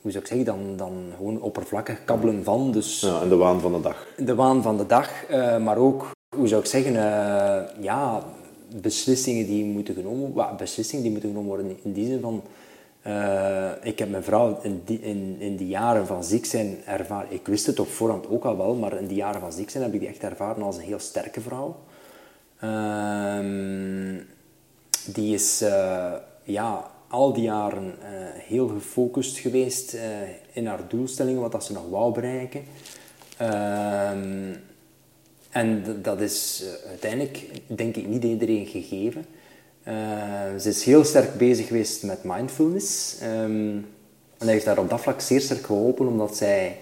hoe 0.00 0.10
zou 0.10 0.22
ik 0.24 0.28
zeggen, 0.28 0.46
dan, 0.46 0.58
dan 0.76 0.92
gewoon 1.16 1.40
oppervlakkig 1.42 2.04
kabbelen 2.04 2.44
van. 2.44 2.72
Dus 2.72 3.00
Ja, 3.00 3.20
en 3.22 3.28
de 3.28 3.36
waan 3.36 3.60
van 3.60 3.72
de 3.72 3.80
dag. 3.80 4.06
de 4.16 4.34
waan 4.34 4.62
van 4.62 4.76
de 4.76 4.86
dag, 4.86 5.24
eh, 5.24 5.58
maar 5.58 5.76
ook, 5.76 6.10
hoe 6.36 6.48
zou 6.48 6.60
ik 6.60 6.66
zeggen, 6.68 6.92
ja, 7.80 8.22
beslissingen 8.80 9.46
die 9.46 9.64
moeten 9.64 9.94
genomen. 9.94 10.32
Beslissingen 10.56 11.02
die 11.02 11.12
moeten 11.12 11.30
genomen 11.30 11.48
worden 11.50 11.76
in 11.82 11.92
die 11.92 12.06
zin 12.06 12.20
van... 12.20 12.42
eh, 13.02 13.70
ik 13.82 13.98
heb 13.98 14.10
mijn 14.10 14.22
vrouw 14.22 14.58
in 14.62 14.82
die, 14.84 15.00
in, 15.00 15.36
in 15.38 15.56
die 15.56 15.66
jaren 15.66 16.06
van 16.06 16.24
ziek 16.24 16.46
zijn 16.46 16.78
ervaren... 16.86 17.32
Ik 17.32 17.46
wist 17.46 17.66
het 17.66 17.80
op 17.80 17.88
voorhand 17.88 18.28
ook 18.28 18.44
al 18.44 18.56
wel, 18.56 18.74
maar 18.74 18.98
in 18.98 19.06
die 19.06 19.16
jaren 19.16 19.40
van 19.40 19.52
ziek 19.52 19.70
zijn 19.70 19.82
heb 19.82 19.94
ik 19.94 20.00
die 20.00 20.08
echt 20.08 20.22
ervaren 20.22 20.62
als 20.62 20.76
een 20.76 20.82
heel 20.82 20.98
sterke 20.98 21.40
vrouw. 21.40 21.76
Ehm, 22.60 24.16
die 25.06 25.34
is 25.34 25.62
eh, 25.62 26.12
ja, 26.42 26.90
al 27.08 27.32
die 27.32 27.42
jaren 27.42 27.94
eh, 28.02 28.08
heel 28.34 28.68
gefocust 28.68 29.38
geweest 29.38 29.96
in 30.52 30.66
haar 30.66 30.88
doelstellingen, 30.88 31.40
wat 31.40 31.52
dat 31.52 31.64
ze 31.64 31.72
nog 31.72 31.88
wou 31.88 32.12
bereiken. 32.12 32.64
Ehm, 33.36 34.54
en 35.50 35.98
dat 36.02 36.20
is 36.20 36.64
uiteindelijk, 36.88 37.46
denk 37.66 37.96
ik, 37.96 38.06
niet 38.06 38.24
iedereen 38.24 38.66
gegeven. 38.66 39.24
Eh, 39.88 39.94
ze 40.60 40.68
is 40.68 40.84
heel 40.84 41.04
sterk 41.04 41.34
bezig 41.34 41.66
geweest 41.66 42.02
met 42.02 42.24
mindfulness. 42.24 43.16
Ehm, 43.20 43.30
en 43.30 43.86
dat 44.38 44.48
heeft 44.48 44.66
haar 44.66 44.78
op 44.78 44.90
dat 44.90 45.00
vlak 45.00 45.20
zeer 45.20 45.40
sterk 45.40 45.66
geholpen, 45.66 46.06
omdat 46.06 46.36
zij 46.36 46.78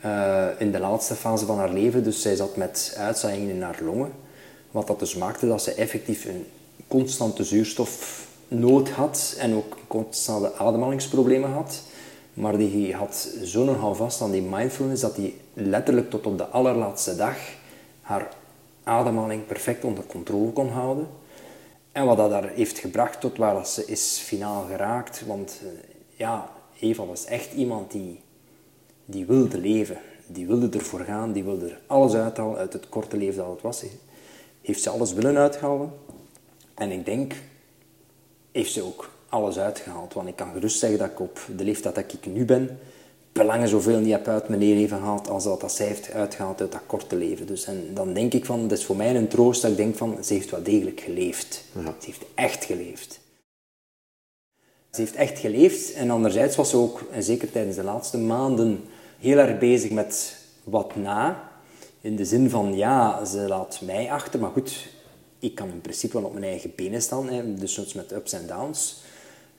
eh, 0.00 0.46
in 0.58 0.72
de 0.72 0.78
laatste 0.78 1.14
fase 1.14 1.46
van 1.46 1.58
haar 1.58 1.72
leven, 1.72 2.04
dus 2.04 2.22
zij 2.22 2.36
zat 2.36 2.56
met 2.56 2.94
uitzaaiingen 2.98 3.54
in 3.54 3.62
haar 3.62 3.78
longen, 3.84 4.12
wat 4.70 4.86
dat 4.86 4.98
dus 4.98 5.14
maakte 5.14 5.46
dat 5.46 5.62
ze 5.62 5.74
effectief 5.74 6.24
een 6.24 6.46
constante 6.88 7.44
zuurstofnood 7.44 8.90
had 8.90 9.34
en 9.38 9.54
ook 9.54 9.76
constante 9.86 10.54
ademhalingsproblemen 10.54 11.50
had. 11.50 11.82
Maar 12.34 12.58
die 12.58 12.94
had 12.94 13.28
zo'n 13.42 13.76
houvast 13.76 14.20
aan 14.20 14.30
die 14.30 14.42
mindfulness 14.42 15.02
dat 15.02 15.16
die 15.16 15.36
letterlijk 15.52 16.10
tot 16.10 16.26
op 16.26 16.38
de 16.38 16.46
allerlaatste 16.46 17.16
dag 17.16 17.36
haar 18.00 18.28
ademhaling 18.84 19.46
perfect 19.46 19.84
onder 19.84 20.04
controle 20.04 20.52
kon 20.52 20.68
houden. 20.68 21.06
En 21.96 22.04
wat 22.04 22.16
dat 22.16 22.30
haar 22.30 22.48
heeft 22.48 22.78
gebracht 22.78 23.20
tot 23.20 23.36
waar 23.36 23.66
ze 23.66 23.84
is 23.86 24.18
finaal 24.18 24.66
geraakt. 24.66 25.26
Want 25.26 25.60
eh, 25.62 25.68
ja, 26.16 26.50
Eva 26.80 27.06
was 27.06 27.24
echt 27.24 27.52
iemand 27.52 27.90
die, 27.90 28.20
die 29.04 29.26
wilde 29.26 29.58
leven. 29.58 29.98
Die 30.26 30.46
wilde 30.46 30.78
ervoor 30.78 31.00
gaan, 31.00 31.32
die 31.32 31.44
wilde 31.44 31.68
er 31.68 31.80
alles 31.86 32.14
uithalen 32.14 32.58
uit 32.58 32.72
het 32.72 32.88
korte 32.88 33.16
leven 33.16 33.36
dat 33.36 33.52
het 33.52 33.62
was. 33.62 33.84
Heeft 34.62 34.82
ze 34.82 34.90
alles 34.90 35.12
willen 35.12 35.36
uithalen. 35.36 35.92
En 36.74 36.90
ik 36.90 37.04
denk, 37.04 37.34
heeft 38.52 38.72
ze 38.72 38.82
ook 38.82 39.10
alles 39.28 39.58
uitgehaald. 39.58 40.14
Want 40.14 40.28
ik 40.28 40.36
kan 40.36 40.52
gerust 40.52 40.78
zeggen 40.78 40.98
dat 40.98 41.10
ik 41.10 41.20
op 41.20 41.40
de 41.56 41.64
leeftijd 41.64 41.94
dat 41.94 42.12
ik 42.12 42.26
nu 42.26 42.44
ben, 42.44 42.78
belangen 43.36 43.68
zoveel 43.68 43.98
niet 43.98 44.10
heb 44.10 44.28
uit 44.28 44.48
mijn 44.48 44.60
leven 44.60 44.98
gehaald 44.98 45.28
als 45.28 45.44
dat, 45.44 45.60
dat 45.60 45.72
zij 45.72 45.86
heeft 45.86 46.12
uitgehaald 46.12 46.60
uit 46.60 46.72
dat 46.72 46.80
korte 46.86 47.16
leven. 47.16 47.46
Dus 47.46 47.64
en 47.64 47.90
dan 47.94 48.12
denk 48.12 48.32
ik 48.32 48.44
van, 48.44 48.68
dat 48.68 48.78
is 48.78 48.84
voor 48.84 48.96
mij 48.96 49.16
een 49.16 49.28
troost 49.28 49.62
dat 49.62 49.70
ik 49.70 49.76
denk 49.76 49.96
van, 49.96 50.24
ze 50.24 50.32
heeft 50.32 50.50
wel 50.50 50.62
degelijk 50.62 51.00
geleefd. 51.00 51.64
Ja. 51.72 51.94
Ze 51.98 52.06
heeft 52.06 52.24
echt 52.34 52.64
geleefd. 52.64 53.20
Ze 54.90 55.00
heeft 55.00 55.14
echt 55.14 55.38
geleefd 55.38 55.92
en 55.92 56.10
anderzijds 56.10 56.56
was 56.56 56.70
ze 56.70 56.76
ook, 56.76 57.02
en 57.10 57.22
zeker 57.22 57.50
tijdens 57.50 57.76
de 57.76 57.82
laatste 57.82 58.18
maanden, 58.18 58.84
heel 59.18 59.38
erg 59.38 59.58
bezig 59.58 59.90
met 59.90 60.36
wat 60.64 60.96
na. 60.96 61.50
In 62.00 62.16
de 62.16 62.24
zin 62.24 62.50
van, 62.50 62.76
ja, 62.76 63.24
ze 63.24 63.38
laat 63.38 63.80
mij 63.82 64.10
achter, 64.10 64.40
maar 64.40 64.50
goed, 64.50 64.88
ik 65.38 65.54
kan 65.54 65.68
in 65.68 65.80
principe 65.80 66.12
wel 66.12 66.26
op 66.26 66.32
mijn 66.32 66.44
eigen 66.44 66.72
benen 66.76 67.02
staan, 67.02 67.28
hè, 67.28 67.54
dus 67.54 67.72
soms 67.72 67.94
met 67.94 68.12
ups 68.12 68.32
en 68.32 68.46
downs. 68.46 69.02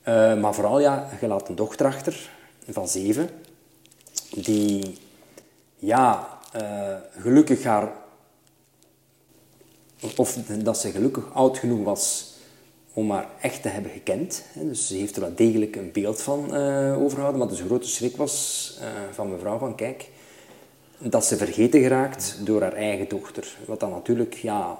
Eh, 0.02 0.40
maar 0.40 0.54
vooral, 0.54 0.80
ja, 0.80 1.10
je 1.22 1.28
laat 1.28 1.50
een 1.50 1.56
dochter 1.56 1.86
achter 1.86 2.30
van 2.70 2.88
zeven, 2.88 3.30
die, 4.34 4.98
ja, 5.76 6.40
eh, 6.52 6.96
gelukkig 7.20 7.64
haar 7.64 7.92
of 10.18 10.34
dat 10.64 10.78
ze 10.78 10.92
gelukkig 10.92 11.34
oud 11.34 11.58
genoeg 11.58 11.84
was 11.84 12.34
om 12.94 13.12
haar 13.12 13.28
echt 13.42 13.62
te 13.62 13.68
hebben 13.68 13.92
gekend. 13.92 14.44
Dus 14.54 14.88
ze 14.88 14.96
heeft 14.96 15.16
er 15.16 15.22
wel 15.22 15.36
degelijk 15.36 15.76
een 15.76 15.92
beeld 15.92 16.22
van 16.22 16.56
eh 16.56 17.02
overgehouden. 17.02 17.40
Maar 17.40 17.50
de 17.50 17.66
grote 17.66 17.88
schrik 17.88 18.16
was 18.16 18.78
eh, 18.82 18.88
van 19.12 19.32
mevrouw 19.32 19.58
van 19.58 19.76
kijk, 19.76 20.10
dat 20.98 21.26
ze 21.26 21.38
vergeten 21.38 21.82
geraakt 21.82 22.38
door 22.44 22.62
haar 22.62 22.74
eigen 22.74 23.08
dochter. 23.08 23.58
Wat 23.66 23.80
dan 23.80 23.90
natuurlijk, 23.90 24.34
ja, 24.34 24.80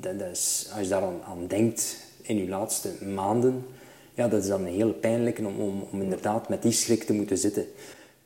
dat, 0.00 0.14
is, 0.32 0.68
als 0.72 0.82
je 0.82 0.88
daar 0.88 1.02
aan, 1.02 1.46
denkt 1.46 1.96
in 2.22 2.36
je 2.36 2.48
laatste 2.48 3.04
maanden, 3.04 3.66
ja, 4.14 4.28
dat 4.28 4.42
is 4.42 4.48
dan 4.48 4.66
een 4.66 4.74
hele 4.74 4.92
pijnlijke 4.92 5.46
om, 5.46 5.86
om 5.90 6.02
inderdaad 6.02 6.48
met 6.48 6.62
die 6.62 6.72
schrik 6.72 7.04
te 7.04 7.12
moeten 7.12 7.38
zitten. 7.38 7.66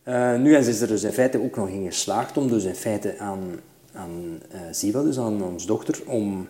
Eh, 0.03 0.37
nu 0.37 0.55
en 0.55 0.65
ze 0.65 0.71
is 0.71 0.81
er 0.81 0.89
dus 0.89 1.03
in 1.03 1.13
feite 1.13 1.43
ook 1.43 1.57
nog 1.57 1.69
in 1.69 1.85
geslaagd 1.87 2.37
om 2.37 2.49
dus 2.49 2.65
in 2.65 2.75
feite 2.75 3.19
aan, 3.19 3.61
aan 3.93 4.41
eh 4.51 4.61
Siva, 4.71 5.03
dus 5.03 5.19
aan 5.19 5.43
ons 5.43 5.67
dochter, 5.67 6.03
om 6.07 6.49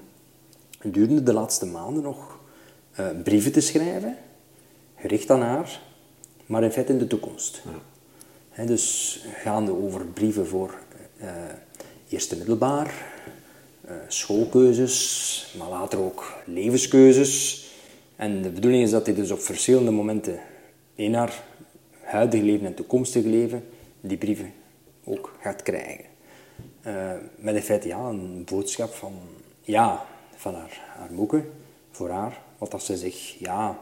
gedurende 0.79 1.23
de 1.23 1.33
laatste 1.33 1.67
maanden 1.67 2.03
nog 2.03 2.39
eh, 2.93 3.07
brieven 3.23 3.53
te 3.53 3.61
schrijven, 3.61 4.17
gericht 4.97 5.31
aan 5.31 5.43
haar, 5.43 5.81
maar 6.47 6.63
in 6.63 6.73
feite 6.73 6.93
in 6.93 6.99
de 6.99 7.07
toekomst. 7.07 7.63
Hè, 8.51 8.67
dus 8.67 9.19
gaande 9.35 9.73
over 9.73 10.05
brieven 10.05 10.47
voor 10.47 10.75
eh, 11.17 11.29
eerste 12.09 12.37
middelbaar, 12.37 12.95
eh, 13.85 13.95
schoolkeuzes, 14.09 15.55
maar 15.59 15.69
later 15.69 15.99
ook 15.99 16.33
levenskeuzes. 16.47 17.65
En 18.17 18.43
de 18.43 18.51
bedoeling 18.51 18.83
is 18.83 18.91
dat 18.91 19.07
hij 19.07 19.15
dus 19.15 19.31
op 19.31 19.41
verschillende 19.41 19.91
momenten 19.91 20.41
in 20.95 21.15
haar 21.15 21.45
huidige 22.03 22.45
leven 22.45 22.67
en 22.67 22.75
toekomstige 22.75 23.29
leven 23.29 23.65
die 24.01 24.17
brieven 24.17 24.53
ook 25.05 25.35
gaat 25.41 25.63
krijgen. 25.63 26.05
Eh, 26.83 27.13
met 27.37 27.55
in 27.55 27.63
feite 27.63 27.89
ja, 27.89 27.99
een 27.99 28.45
boodschap 28.45 28.93
van, 28.93 29.13
ja, 29.61 30.07
van 30.37 30.55
haar, 30.55 30.81
haar 30.97 31.13
moeke, 31.13 31.45
voor 31.91 32.11
haar, 32.11 32.43
wat 32.59 32.71
dat 32.71 32.83
ze 32.83 32.97
zich, 32.97 33.39
ja, 33.39 33.79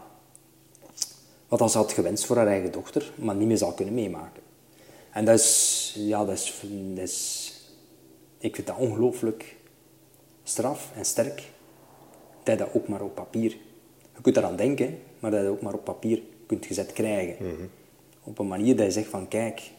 wat 1.48 1.58
dat 1.58 1.70
ze 1.70 1.78
had 1.78 1.92
gewenst 1.92 2.26
voor 2.26 2.36
haar 2.36 2.46
eigen 2.46 2.72
dochter, 2.72 3.12
maar 3.14 3.34
niet 3.34 3.48
meer 3.48 3.58
zal 3.58 3.72
kunnen 3.72 3.94
meemaken. 3.94 4.42
En 5.10 5.24
dat 5.24 5.38
is, 5.38 5.92
ja, 5.96 6.24
dat 6.24 6.34
is, 6.34 6.62
dat 6.94 7.08
is 7.08 7.48
ik 8.38 8.54
vind 8.54 8.66
dat 8.66 8.76
ongelooflijk 8.76 9.56
straf 10.42 10.90
en 10.94 11.04
sterk, 11.04 11.42
dat 12.42 12.58
je 12.58 12.64
dat 12.64 12.74
ook 12.74 12.88
maar 12.88 13.02
op 13.02 13.14
papier, 13.14 13.56
je 14.14 14.20
kunt 14.22 14.36
eraan 14.36 14.56
denken, 14.56 14.98
maar 15.18 15.30
dat 15.30 15.40
je 15.40 15.46
dat 15.46 15.54
ook 15.54 15.62
maar 15.62 15.74
op 15.74 15.84
papier 15.84 16.22
kunt 16.46 16.66
gezet 16.66 16.92
krijgen. 16.92 17.70
Op 18.30 18.38
een 18.38 18.49
manier 18.49 18.76
dat 18.76 18.87
je 18.87 18.92
zegt 18.92 19.08
van, 19.08 19.28
kijk, 19.28 19.70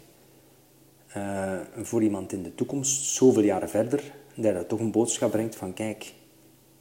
eh, 1.07 1.59
voor 1.75 2.03
iemand 2.03 2.31
in 2.31 2.43
de 2.43 2.55
toekomst, 2.55 3.05
zoveel 3.05 3.43
jaren 3.43 3.69
verder, 3.69 4.13
dat 4.35 4.53
dat 4.53 4.69
toch 4.69 4.79
een 4.79 4.91
boodschap 4.91 5.31
brengt 5.31 5.55
van 5.55 5.73
kijk, 5.73 6.13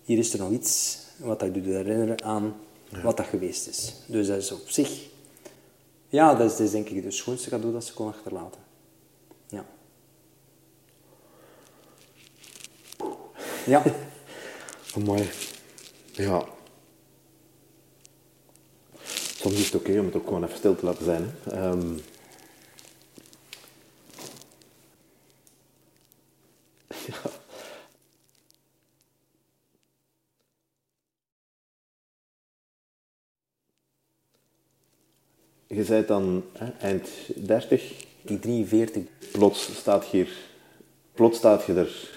hier 0.03 0.19
is 0.19 0.33
er 0.33 0.39
nog 0.39 0.51
iets 0.51 0.99
wat 1.17 1.41
dat 1.41 1.55
je 1.55 1.61
doet 1.61 1.73
herinneren 1.73 2.23
aan 2.25 2.55
wat 3.03 3.17
dat 3.17 3.27
geweest 3.27 3.69
is. 3.69 3.95
Dus 4.07 4.27
dat 4.27 4.37
is 4.37 4.53
op 4.53 4.71
zich, 4.71 5.09
ja, 6.09 6.35
dat 6.35 6.51
is, 6.51 6.57
dat 6.57 6.67
is 6.67 6.71
denk 6.71 6.89
ik 6.89 7.05
het 7.05 7.15
schoonste 7.15 7.51
cadeau 7.51 7.73
dat 7.73 7.85
ze 7.85 7.95
kon 7.95 8.09
achterlaten. 8.09 8.61
Ja. 9.49 9.65
Ja, 13.67 13.83
mooi. 15.05 15.29
Ja. 16.13 16.45
Soms 19.41 19.55
is 19.55 19.65
het 19.65 19.75
oké 19.75 19.99
om 19.99 20.07
het 20.07 20.17
ook 20.17 20.27
gewoon 20.27 20.45
even 20.45 20.57
stil 20.57 20.77
te 20.77 20.85
laten 20.85 21.05
zijn. 21.05 21.31
Ehm, 21.51 21.93
ja. 27.07 27.31
Je 35.67 35.85
zei 35.85 36.07
dan 36.07 36.45
hè, 36.59 36.71
eind 36.81 37.09
30, 37.37 38.05
die 38.23 38.39
43 38.39 39.03
plots 39.33 39.75
staat 39.77 40.11
je 40.11 40.17
hier, 40.17 40.37
plots 41.13 41.39
staat 41.39 41.65
je 41.65 41.75
er 41.75 42.11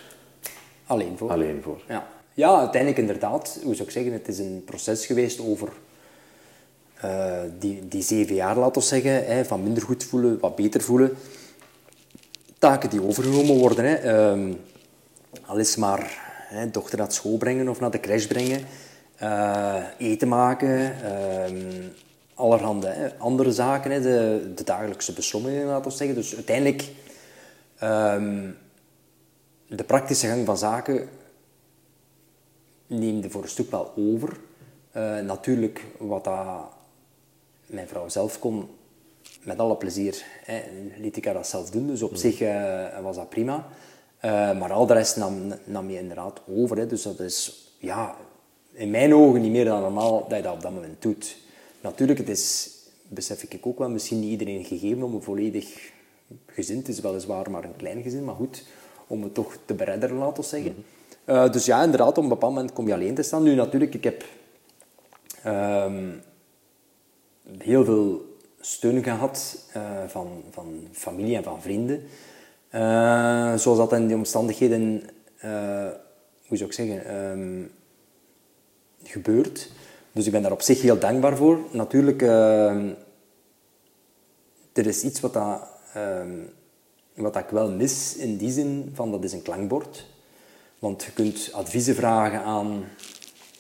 alleen 0.86 1.18
voor. 1.18 1.30
alleen 1.32 1.62
voor. 1.62 1.82
Ja. 1.88 2.08
ja, 2.34 2.60
uiteindelijk 2.60 3.02
inderdaad, 3.02 3.60
hoe 3.64 3.76
zou 3.76 3.88
ik 3.88 3.94
zeggen, 3.94 4.14
het 4.14 4.28
is 4.28 4.40
een 4.40 4.64
proces 4.66 5.06
geweest 5.06 5.40
over 5.40 5.74
eh, 7.04 7.42
die, 7.60 7.88
die 7.88 8.02
zeven 8.02 8.36
jaar, 8.36 8.58
laten 8.58 8.82
we 8.82 8.88
zeggen, 8.88 9.26
hè, 9.26 9.46
van 9.46 9.64
minder 9.64 9.84
goed 9.84 10.04
voelen, 10.04 10.40
wat 10.40 10.56
beter 10.56 10.82
voelen. 10.82 11.18
Taken 12.60 12.90
die 12.90 13.04
overgenomen 13.04 13.58
worden. 13.58 13.86
Hè. 13.86 13.94
Ehm, 13.96 14.54
al 15.46 15.58
is 15.58 15.76
maar 15.76 16.22
hè, 16.48 16.70
dochter 16.70 16.98
naar 16.98 17.12
school 17.12 17.38
brengen 17.38 17.70
of 17.70 17.80
naar 17.80 17.92
de 17.92 18.00
crash 18.00 18.26
brengen, 18.26 18.62
eh, 19.16 19.84
eten 19.98 20.28
maken, 20.28 21.04
ehm, 21.04 21.82
allerhande 22.34 23.14
andere 23.18 23.52
zaken, 23.52 23.92
hè, 23.92 24.02
de, 24.02 24.52
de 24.56 24.64
dagelijkse 24.64 25.14
beslommeringen, 25.14 25.68
laten 25.68 25.92
we 25.92 25.98
zeggen. 25.98 26.16
Dus 26.16 26.36
uiteindelijk, 26.36 26.92
ehm, 27.78 28.50
de 29.68 29.84
praktische 29.84 30.28
gang 30.28 30.46
van 30.46 30.58
zaken 30.58 31.10
neemde 32.88 33.30
voor 33.30 33.44
een 33.44 33.50
stuk 33.50 33.72
wel 33.72 33.94
over. 33.98 34.38
Eh, 34.92 35.20
natuurlijk, 35.20 35.86
wat 35.98 36.24
dat 36.24 36.73
mijn 37.66 37.88
vrouw 37.88 38.10
zelf 38.10 38.40
kon, 38.40 38.70
met 39.44 39.60
alle 39.60 39.76
plezier, 39.76 40.24
hè, 40.44 40.62
liet 40.98 41.18
ik 41.18 41.26
haar 41.26 41.34
dat 41.34 41.48
zelf 41.48 41.70
doen. 41.70 41.88
Dus 41.88 42.02
op 42.02 42.16
zich 42.16 42.42
eh, 42.42 43.00
was 43.02 43.16
dat 43.16 43.30
prima. 43.30 43.68
Eh, 44.20 44.60
maar 44.60 44.72
al 44.72 44.86
de 44.86 44.94
rest 44.94 45.18
nam, 45.18 45.54
nam 45.64 45.90
je 45.90 46.00
inderdaad 46.00 46.42
over. 46.48 46.78
Hè. 46.78 46.88
Dus 46.88 47.04
dat 47.04 47.20
is, 47.20 47.68
ja, 47.78 48.16
in 48.72 48.90
mijn 48.90 49.16
ogen 49.16 49.42
niet 49.42 49.52
meer 49.52 49.66
dan 49.66 49.82
normaal 49.82 50.26
dat 50.28 50.38
je 50.38 50.44
dat 50.44 50.54
op 50.54 50.62
dat 50.62 50.72
moment 50.72 51.02
doet. 51.02 51.38
Natuurlijk, 51.82 52.20
het 52.20 52.30
is, 52.30 52.70
besef 53.08 53.44
ik 53.44 53.66
ook 53.68 53.80
wel, 53.80 53.90
misschien 53.90 54.20
niet 54.20 54.30
iedereen 54.30 54.66
gegeven 54.66 55.04
om 55.04 55.14
een 55.14 55.22
volledig 55.22 55.92
gezin, 56.48 56.78
het 56.78 56.88
is 56.88 57.00
weliswaar 57.00 57.52
maar 57.52 57.64
een 57.64 57.76
klein 57.76 58.02
gezin, 58.02 58.24
maar 58.24 58.36
goed, 58.36 58.66
om 59.08 59.24
het 59.24 59.34
toch 59.34 59.58
te 59.66 59.74
beredderen, 59.74 60.18
laten 60.18 60.44
we 60.44 60.50
zeggen. 60.50 60.86
Eh, 61.26 61.52
dus 61.52 61.66
ja, 61.66 61.84
inderdaad, 61.84 62.18
op 62.18 62.24
een 62.24 62.30
bepaald 62.30 62.54
moment 62.54 62.74
kom 62.74 62.88
je 62.88 62.94
alleen 62.94 63.16
te 63.16 63.22
staan. 63.22 63.44
Nu 63.44 63.56
natuurlijk, 63.56 63.94
ik 63.94 64.04
heb 64.04 64.24
ehm, 65.44 66.10
heel 67.58 67.86
veel 67.86 68.38
steun 68.60 69.04
gehad 69.04 69.66
eh, 69.74 69.82
van, 70.08 70.44
van 70.52 70.88
familie 70.92 71.36
en 71.36 71.44
van 71.44 71.62
vrienden. 71.62 72.04
Eh, 72.70 73.56
zoals 73.56 73.78
dat 73.78 73.94
in 73.94 74.08
die 74.08 74.16
omstandigheden, 74.16 75.04
eh, 75.38 75.90
hoe 76.48 76.58
zou 76.58 76.70
ik 76.70 76.76
zeggen, 76.76 77.06
ehm, 77.06 77.64
gebeurt. 79.04 79.72
Dus 80.12 80.26
ik 80.26 80.32
ben 80.32 80.42
daar 80.42 80.52
op 80.52 80.62
zich 80.62 80.82
heel 80.82 81.00
dankbaar 81.00 81.38
voor. 81.38 81.60
Natuurlijk, 81.72 82.22
er 82.22 82.88
is 84.74 85.04
iets 85.04 85.20
wat, 85.20 85.34
dat, 85.34 85.68
ehm, 85.94 86.32
wat 87.14 87.36
ik 87.36 87.50
wel 87.50 87.72
mis 87.72 88.16
in 88.16 88.38
die 88.38 88.52
zin 88.52 88.92
van 88.94 89.12
dat 89.12 89.24
is 89.24 89.34
een 89.34 89.42
klankbord. 89.42 90.06
Want 90.80 91.04
je 91.04 91.12
kunt 91.12 91.50
adviezen 91.54 91.96
vragen 91.96 92.42
aan 92.42 92.84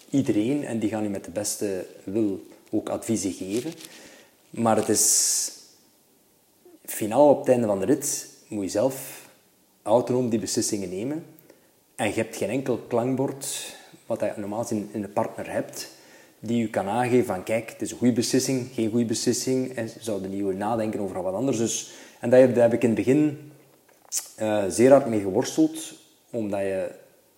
iedereen 0.09 0.63
en 0.65 0.79
die 0.79 0.89
gaan 0.89 1.03
je 1.03 1.09
met 1.09 1.25
de 1.25 1.31
beste 1.31 1.85
wil 2.03 2.45
ook 2.73 2.89
adviezen 2.89 3.31
geven. 3.31 3.73
Maar 4.49 4.75
het 4.75 4.89
is 4.89 5.49
finaal 6.85 7.29
op 7.29 7.39
het 7.39 7.49
einde 7.49 7.67
van 7.67 7.79
de 7.79 7.85
rit 7.85 8.27
moet 8.47 8.63
je 8.63 8.69
zelf 8.69 9.27
autonoom 9.81 10.29
die 10.29 10.39
beslissingen 10.39 10.89
nemen. 10.89 11.25
En 11.95 12.07
je 12.07 12.13
hebt 12.13 12.35
geen 12.35 12.49
enkel 12.49 12.77
klankbord, 12.77 13.75
wat 14.05 14.19
je 14.19 14.33
normaal 14.35 14.65
in, 14.69 14.89
een 14.93 15.13
partner 15.13 15.51
hebt, 15.51 15.89
die 16.39 16.57
je 16.57 16.69
kan 16.69 16.87
aangeven 16.87 17.25
van 17.25 17.43
kijk, 17.43 17.69
het 17.69 17.81
is 17.81 17.91
een 17.91 17.97
goede 17.97 18.13
beslissing, 18.13 18.67
geen 18.73 18.89
goede 18.89 19.05
beslissing, 19.05 19.75
en 19.75 19.89
ze 19.89 19.97
zouden 20.01 20.29
niet 20.29 20.41
willen 20.41 20.57
nadenken 20.57 20.99
over 20.99 21.23
wat 21.23 21.33
anders. 21.33 21.57
Dus, 21.57 21.93
en 22.19 22.29
daar 22.29 22.39
heb, 22.39 22.55
daar 22.55 22.63
heb 22.63 22.73
ik 22.73 22.83
in 22.83 22.89
het 22.89 22.97
begin 22.97 23.51
eh, 24.35 24.63
zeer 24.67 24.91
hard 24.91 25.05
mee 25.05 25.21
geworsteld, 25.21 25.93
omdat 26.29 26.59
je 26.59 26.91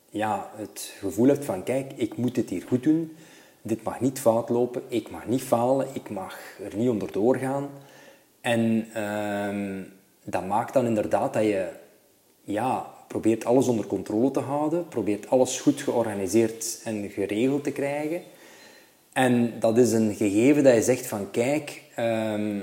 ja, 0.09 0.49
het 0.55 0.93
gevoel 0.99 1.27
hebt 1.27 1.45
van 1.45 1.63
kijk, 1.63 1.91
ik 1.95 2.17
moet 2.17 2.35
dit 2.35 2.49
hier 2.49 2.63
goed 2.67 2.83
doen, 2.83 3.15
dit 3.65 3.83
mag 3.83 3.99
niet 3.99 4.19
fout 4.19 4.49
lopen, 4.49 4.81
ik 4.87 5.09
mag 5.09 5.27
niet 5.27 5.41
falen, 5.41 5.87
ik 5.93 6.09
mag 6.09 6.37
er 6.63 6.75
niet 6.75 6.89
onderdoor 6.89 7.35
gaan. 7.35 7.69
En 8.41 8.87
ehm, 8.93 9.83
dat 10.23 10.47
maakt 10.47 10.73
dan 10.73 10.85
inderdaad 10.85 11.33
dat 11.33 11.43
je 11.43 11.67
ja, 12.43 12.93
probeert 13.07 13.45
alles 13.45 13.67
onder 13.67 13.87
controle 13.87 14.31
te 14.31 14.39
houden, 14.39 14.87
probeert 14.87 15.29
alles 15.29 15.59
goed 15.59 15.81
georganiseerd 15.81 16.81
en 16.83 17.09
geregeld 17.09 17.63
te 17.63 17.71
krijgen. 17.71 18.21
En 19.13 19.59
dat 19.59 19.77
is 19.77 19.91
een 19.91 20.15
gegeven 20.15 20.63
dat 20.63 20.75
je 20.75 20.81
zegt 20.81 21.07
van 21.07 21.31
kijk, 21.31 21.81
ehm, 21.95 22.59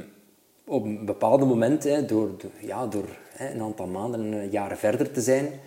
op 0.64 0.84
een 0.84 1.04
bepaalde 1.04 1.44
moment, 1.44 1.84
hè, 1.84 2.04
door, 2.04 2.30
ja, 2.60 2.86
door 2.86 3.08
hè, 3.32 3.50
een 3.50 3.62
aantal 3.62 3.86
maanden 3.86 4.32
en 4.32 4.50
jaren 4.50 4.78
verder 4.78 5.12
te 5.12 5.20
zijn, 5.20 5.60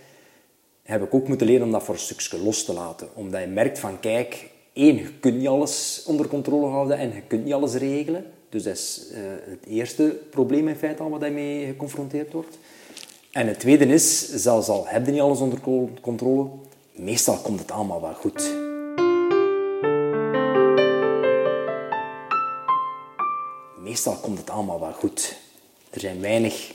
heb 0.84 1.04
ik 1.04 1.14
ook 1.14 1.28
moeten 1.28 1.48
leren 1.48 1.66
om 1.66 1.72
dat 1.72 1.84
voor 1.84 1.94
een 1.94 2.00
stukje 2.00 2.44
los 2.44 2.66
te 2.66 2.74
laten. 2.74 3.08
Omdat 3.14 3.42
je 3.42 3.48
merkt 3.48 3.80
van 3.80 4.00
kijk, 4.00 4.54
één, 4.76 4.96
je 4.96 5.14
kunt 5.20 5.38
niet 5.38 5.48
alles 5.48 6.04
onder 6.06 6.28
controle 6.28 6.68
houden 6.68 6.98
en 6.98 7.08
je 7.14 7.22
kunt 7.28 7.44
niet 7.44 7.54
alles 7.54 7.74
regelen. 7.74 8.26
Dus 8.50 8.64
dat 8.64 8.74
is 8.74 9.04
eh, 9.14 9.20
het 9.50 9.66
eerste 9.68 10.18
probleem 10.30 10.68
in 10.68 10.76
feite 10.76 11.04
al 11.04 11.10
wat 11.10 11.22
je 11.22 11.30
mee 11.30 11.66
geconfronteerd 11.66 12.34
wordt. 12.34 12.58
En 13.32 13.48
het 13.48 13.60
tweede 13.60 13.86
is, 13.86 14.30
zelfs 14.30 14.68
al 14.68 14.88
heb 14.88 15.06
je 15.06 15.12
niet 15.12 15.22
alles 15.22 15.40
onder 15.40 15.60
co- 15.62 15.90
controle, 16.02 16.48
meestal 16.92 17.38
komt 17.38 17.60
het 17.60 17.72
allemaal 17.72 18.02
wel 18.02 18.14
goed. 18.14 18.54
Meestal 23.84 24.14
komt 24.14 24.38
het 24.38 24.50
allemaal 24.50 24.80
wel 24.80 24.92
goed. 24.94 25.36
Er 25.90 26.00
zijn 26.00 26.22
weinig 26.22 26.72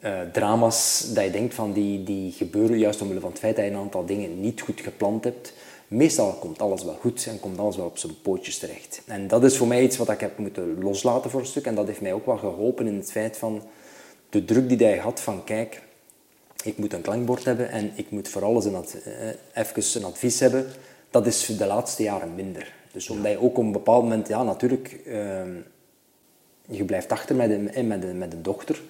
eh, 0.00 0.20
drama's 0.32 1.10
dat 1.14 1.24
je 1.24 1.30
denkt 1.30 1.54
van 1.54 1.72
die, 1.72 2.02
die 2.04 2.32
gebeuren 2.32 2.78
juist 2.78 3.00
omwille 3.02 3.20
van 3.20 3.30
het 3.30 3.38
feit 3.38 3.56
dat 3.56 3.64
je 3.64 3.70
een 3.70 3.76
aantal 3.76 4.06
dingen 4.06 4.40
niet 4.40 4.60
goed 4.60 4.80
gepland 4.80 5.24
hebt. 5.24 5.52
Meestal 5.88 6.32
komt 6.32 6.62
alles 6.62 6.84
wel 6.84 6.94
goed 6.94 7.26
en 7.26 7.40
komt 7.40 7.58
alles 7.58 7.76
wel 7.76 7.86
op 7.86 7.98
zijn 7.98 8.20
pootjes 8.22 8.58
terecht. 8.58 9.02
En 9.06 9.28
dat 9.28 9.44
is 9.44 9.56
voor 9.56 9.66
mij 9.66 9.82
iets 9.82 9.96
wat 9.96 10.10
ik 10.10 10.20
heb 10.20 10.38
moeten 10.38 10.82
loslaten 10.82 11.30
voor 11.30 11.40
een 11.40 11.46
stuk. 11.46 11.66
En 11.66 11.74
dat 11.74 11.86
heeft 11.86 12.00
mij 12.00 12.12
ook 12.12 12.26
wel 12.26 12.36
geholpen 12.36 12.86
in 12.86 12.96
het 12.96 13.10
feit 13.10 13.36
van 13.36 13.62
de 14.30 14.44
druk 14.44 14.68
die 14.68 14.86
hij 14.86 14.96
had 14.96 15.20
van 15.20 15.44
kijk, 15.44 15.82
ik 16.64 16.78
moet 16.78 16.92
een 16.92 17.00
klankbord 17.00 17.44
hebben 17.44 17.70
en 17.70 17.92
ik 17.94 18.10
moet 18.10 18.28
voor 18.28 18.44
alles 18.44 18.64
een 18.64 18.74
ad- 18.74 18.96
eh, 19.04 19.62
even 19.64 20.00
een 20.00 20.08
advies 20.08 20.40
hebben. 20.40 20.66
Dat 21.10 21.26
is 21.26 21.46
de 21.46 21.66
laatste 21.66 22.02
jaren 22.02 22.34
minder. 22.34 22.72
Dus 22.92 23.10
omdat 23.10 23.32
je 23.32 23.40
ook 23.40 23.58
op 23.58 23.64
een 23.64 23.72
bepaald 23.72 24.02
moment, 24.02 24.28
ja 24.28 24.42
natuurlijk, 24.42 25.00
ehm, 25.06 25.52
je 26.66 26.84
blijft 26.84 27.12
achter 27.12 27.36
met 27.36 27.50
een, 27.50 27.72
eh, 27.72 27.84
met 27.84 28.02
een, 28.02 28.18
met 28.18 28.32
een 28.32 28.42
dochter. 28.42 28.80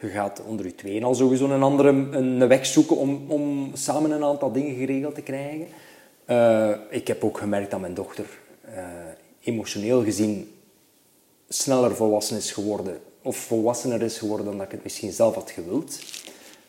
Je 0.00 0.08
gaat 0.08 0.42
onder 0.46 0.66
je 0.66 0.74
tweeën 0.74 1.04
al 1.04 1.14
sowieso 1.14 1.50
een 1.50 1.62
andere 1.62 1.88
een 1.88 2.48
weg 2.48 2.66
zoeken 2.66 2.96
om, 2.96 3.24
om 3.28 3.70
samen 3.74 4.10
een 4.10 4.24
aantal 4.24 4.52
dingen 4.52 4.74
geregeld 4.74 5.14
te 5.14 5.22
krijgen. 5.22 5.66
Eh, 6.24 6.70
ik 6.90 7.06
heb 7.06 7.24
ook 7.24 7.38
gemerkt 7.38 7.70
dat 7.70 7.80
mijn 7.80 7.94
dochter 7.94 8.24
eh, 8.60 8.84
emotioneel 9.40 10.04
gezien 10.04 10.54
sneller 11.48 11.96
volwassen 11.96 12.36
is 12.36 12.52
geworden, 12.52 13.00
of 13.22 13.36
volwassener 13.36 14.02
is 14.02 14.18
geworden 14.18 14.46
dan 14.46 14.56
dat 14.56 14.66
ik 14.66 14.72
het 14.72 14.82
misschien 14.82 15.12
zelf 15.12 15.34
had 15.34 15.50
gewild. 15.50 15.98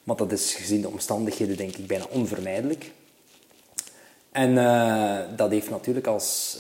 Maar 0.04 0.16
dat 0.16 0.32
is 0.32 0.54
gezien 0.54 0.82
de 0.82 0.90
omstandigheden 0.90 1.58
denk 1.58 1.76
ik 1.76 1.88
bijna 1.88 2.06
onvermijdelijk. 2.10 2.92
En 4.32 4.58
eh, 4.58 5.20
dat 5.36 5.52
heeft 5.52 5.70
natuurlijk 5.70 6.08
als, 6.08 6.58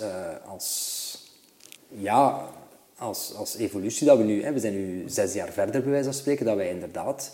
als, 0.47 1.17
ja, 1.87 2.49
als, 2.97 3.33
als 3.33 3.55
evolutie 3.55 4.07
dat 4.07 4.17
we 4.17 4.23
nu, 4.23 4.43
hè, 4.43 4.53
we 4.53 4.59
zijn 4.59 4.73
nu 4.73 5.03
zes 5.09 5.33
jaar 5.33 5.51
verder 5.51 5.81
bij 5.81 5.91
wijze 5.91 6.05
van 6.05 6.19
spreken, 6.19 6.45
dat 6.45 6.55
wij 6.55 6.69
inderdaad 6.69 7.31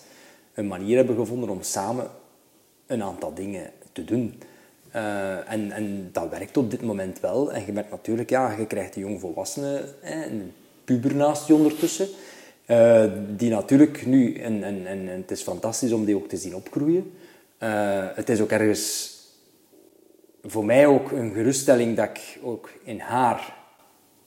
een 0.54 0.68
manier 0.68 0.98
hebben 0.98 1.16
gevonden 1.16 1.50
om 1.50 1.62
samen 1.62 2.10
een 2.86 3.04
aantal 3.04 3.34
dingen 3.34 3.72
te 3.92 4.04
doen. 4.04 4.42
Eh, 4.92 5.52
en, 5.52 5.72
en 5.72 6.10
dat 6.12 6.30
werkt 6.30 6.58
op 6.58 6.72
dit 6.72 6.82
moment 6.82 7.20
wel. 7.20 7.52
En 7.52 7.66
je 7.66 7.72
merkt 7.72 7.92
natuurlijk, 7.92 8.30
ja, 8.30 8.56
je 8.58 8.66
krijgt 8.66 8.96
een 8.96 9.02
jongvolwassene, 9.02 9.84
hè, 10.02 10.26
een 10.26 10.54
puber 10.84 11.16
naast 11.16 11.52
ondertussen, 11.52 12.08
eh, 12.66 13.04
die 13.36 13.50
natuurlijk 13.50 14.06
nu, 14.06 14.36
en, 14.36 14.64
en, 14.64 14.88
en, 14.88 15.08
het 15.08 15.32
is 15.32 15.42
fantastisch 15.42 15.92
om 15.92 16.06
die 16.06 16.16
ook 16.16 16.28
te 16.28 16.38
zien 16.38 16.56
opgroeien. 16.56 17.12
Eh, 17.58 18.06
het 18.16 18.30
is 18.30 18.42
ook 18.42 18.52
ergens 18.52 19.20
voor 20.44 20.66
mij 20.66 20.86
ook 20.86 21.12
een 21.12 21.34
geruststelling 21.34 21.96
dat 21.96 22.10
ik 22.10 22.40
ook 22.44 22.70
in 22.84 23.00
haar 23.00 23.56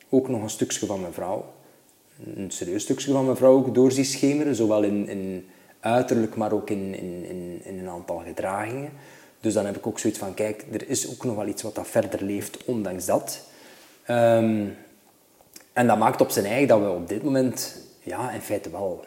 ook 0.08 0.28
nog 0.28 0.42
een 0.42 0.50
stukje 0.50 0.86
van 0.86 1.00
mijn 1.00 1.12
vrouw, 1.12 1.52
een 2.34 2.50
serieus 2.50 2.82
stukje 2.82 3.12
van 3.12 3.24
mijn 3.24 3.36
vrouw 3.36 3.52
ook 3.52 3.74
door 3.74 3.92
schemeren, 3.92 4.54
zowel 4.54 4.82
in, 4.82 5.08
in 5.08 5.46
uiterlijk, 5.80 6.36
maar 6.36 6.52
ook 6.52 6.70
in, 6.70 6.94
in, 6.94 7.24
in, 7.28 7.60
in 7.64 7.78
een 7.78 7.88
aantal 7.88 8.18
gedragingen. 8.18 8.90
Dus 9.44 9.54
dan 9.54 9.66
heb 9.66 9.76
ik 9.76 9.86
ook 9.86 9.98
zoiets 9.98 10.18
van, 10.18 10.34
kijk, 10.34 10.64
er 10.72 10.88
is 10.88 11.10
ook 11.10 11.24
nog 11.24 11.36
wel 11.36 11.46
iets 11.46 11.62
wat 11.62 11.74
dat 11.74 11.86
verder 11.86 12.22
leeft, 12.22 12.64
ondanks 12.64 13.06
dat. 13.06 13.40
Ehm, 14.04 14.66
en 15.72 15.86
dat 15.86 15.98
maakt 15.98 16.20
op 16.20 16.30
zijn 16.30 16.46
eigen 16.46 16.68
dat 16.68 16.80
we 16.80 16.88
op 16.88 17.08
dit 17.08 17.22
moment, 17.22 17.76
ja, 18.02 18.30
in 18.30 18.40
feite 18.40 18.70
wel... 18.70 19.04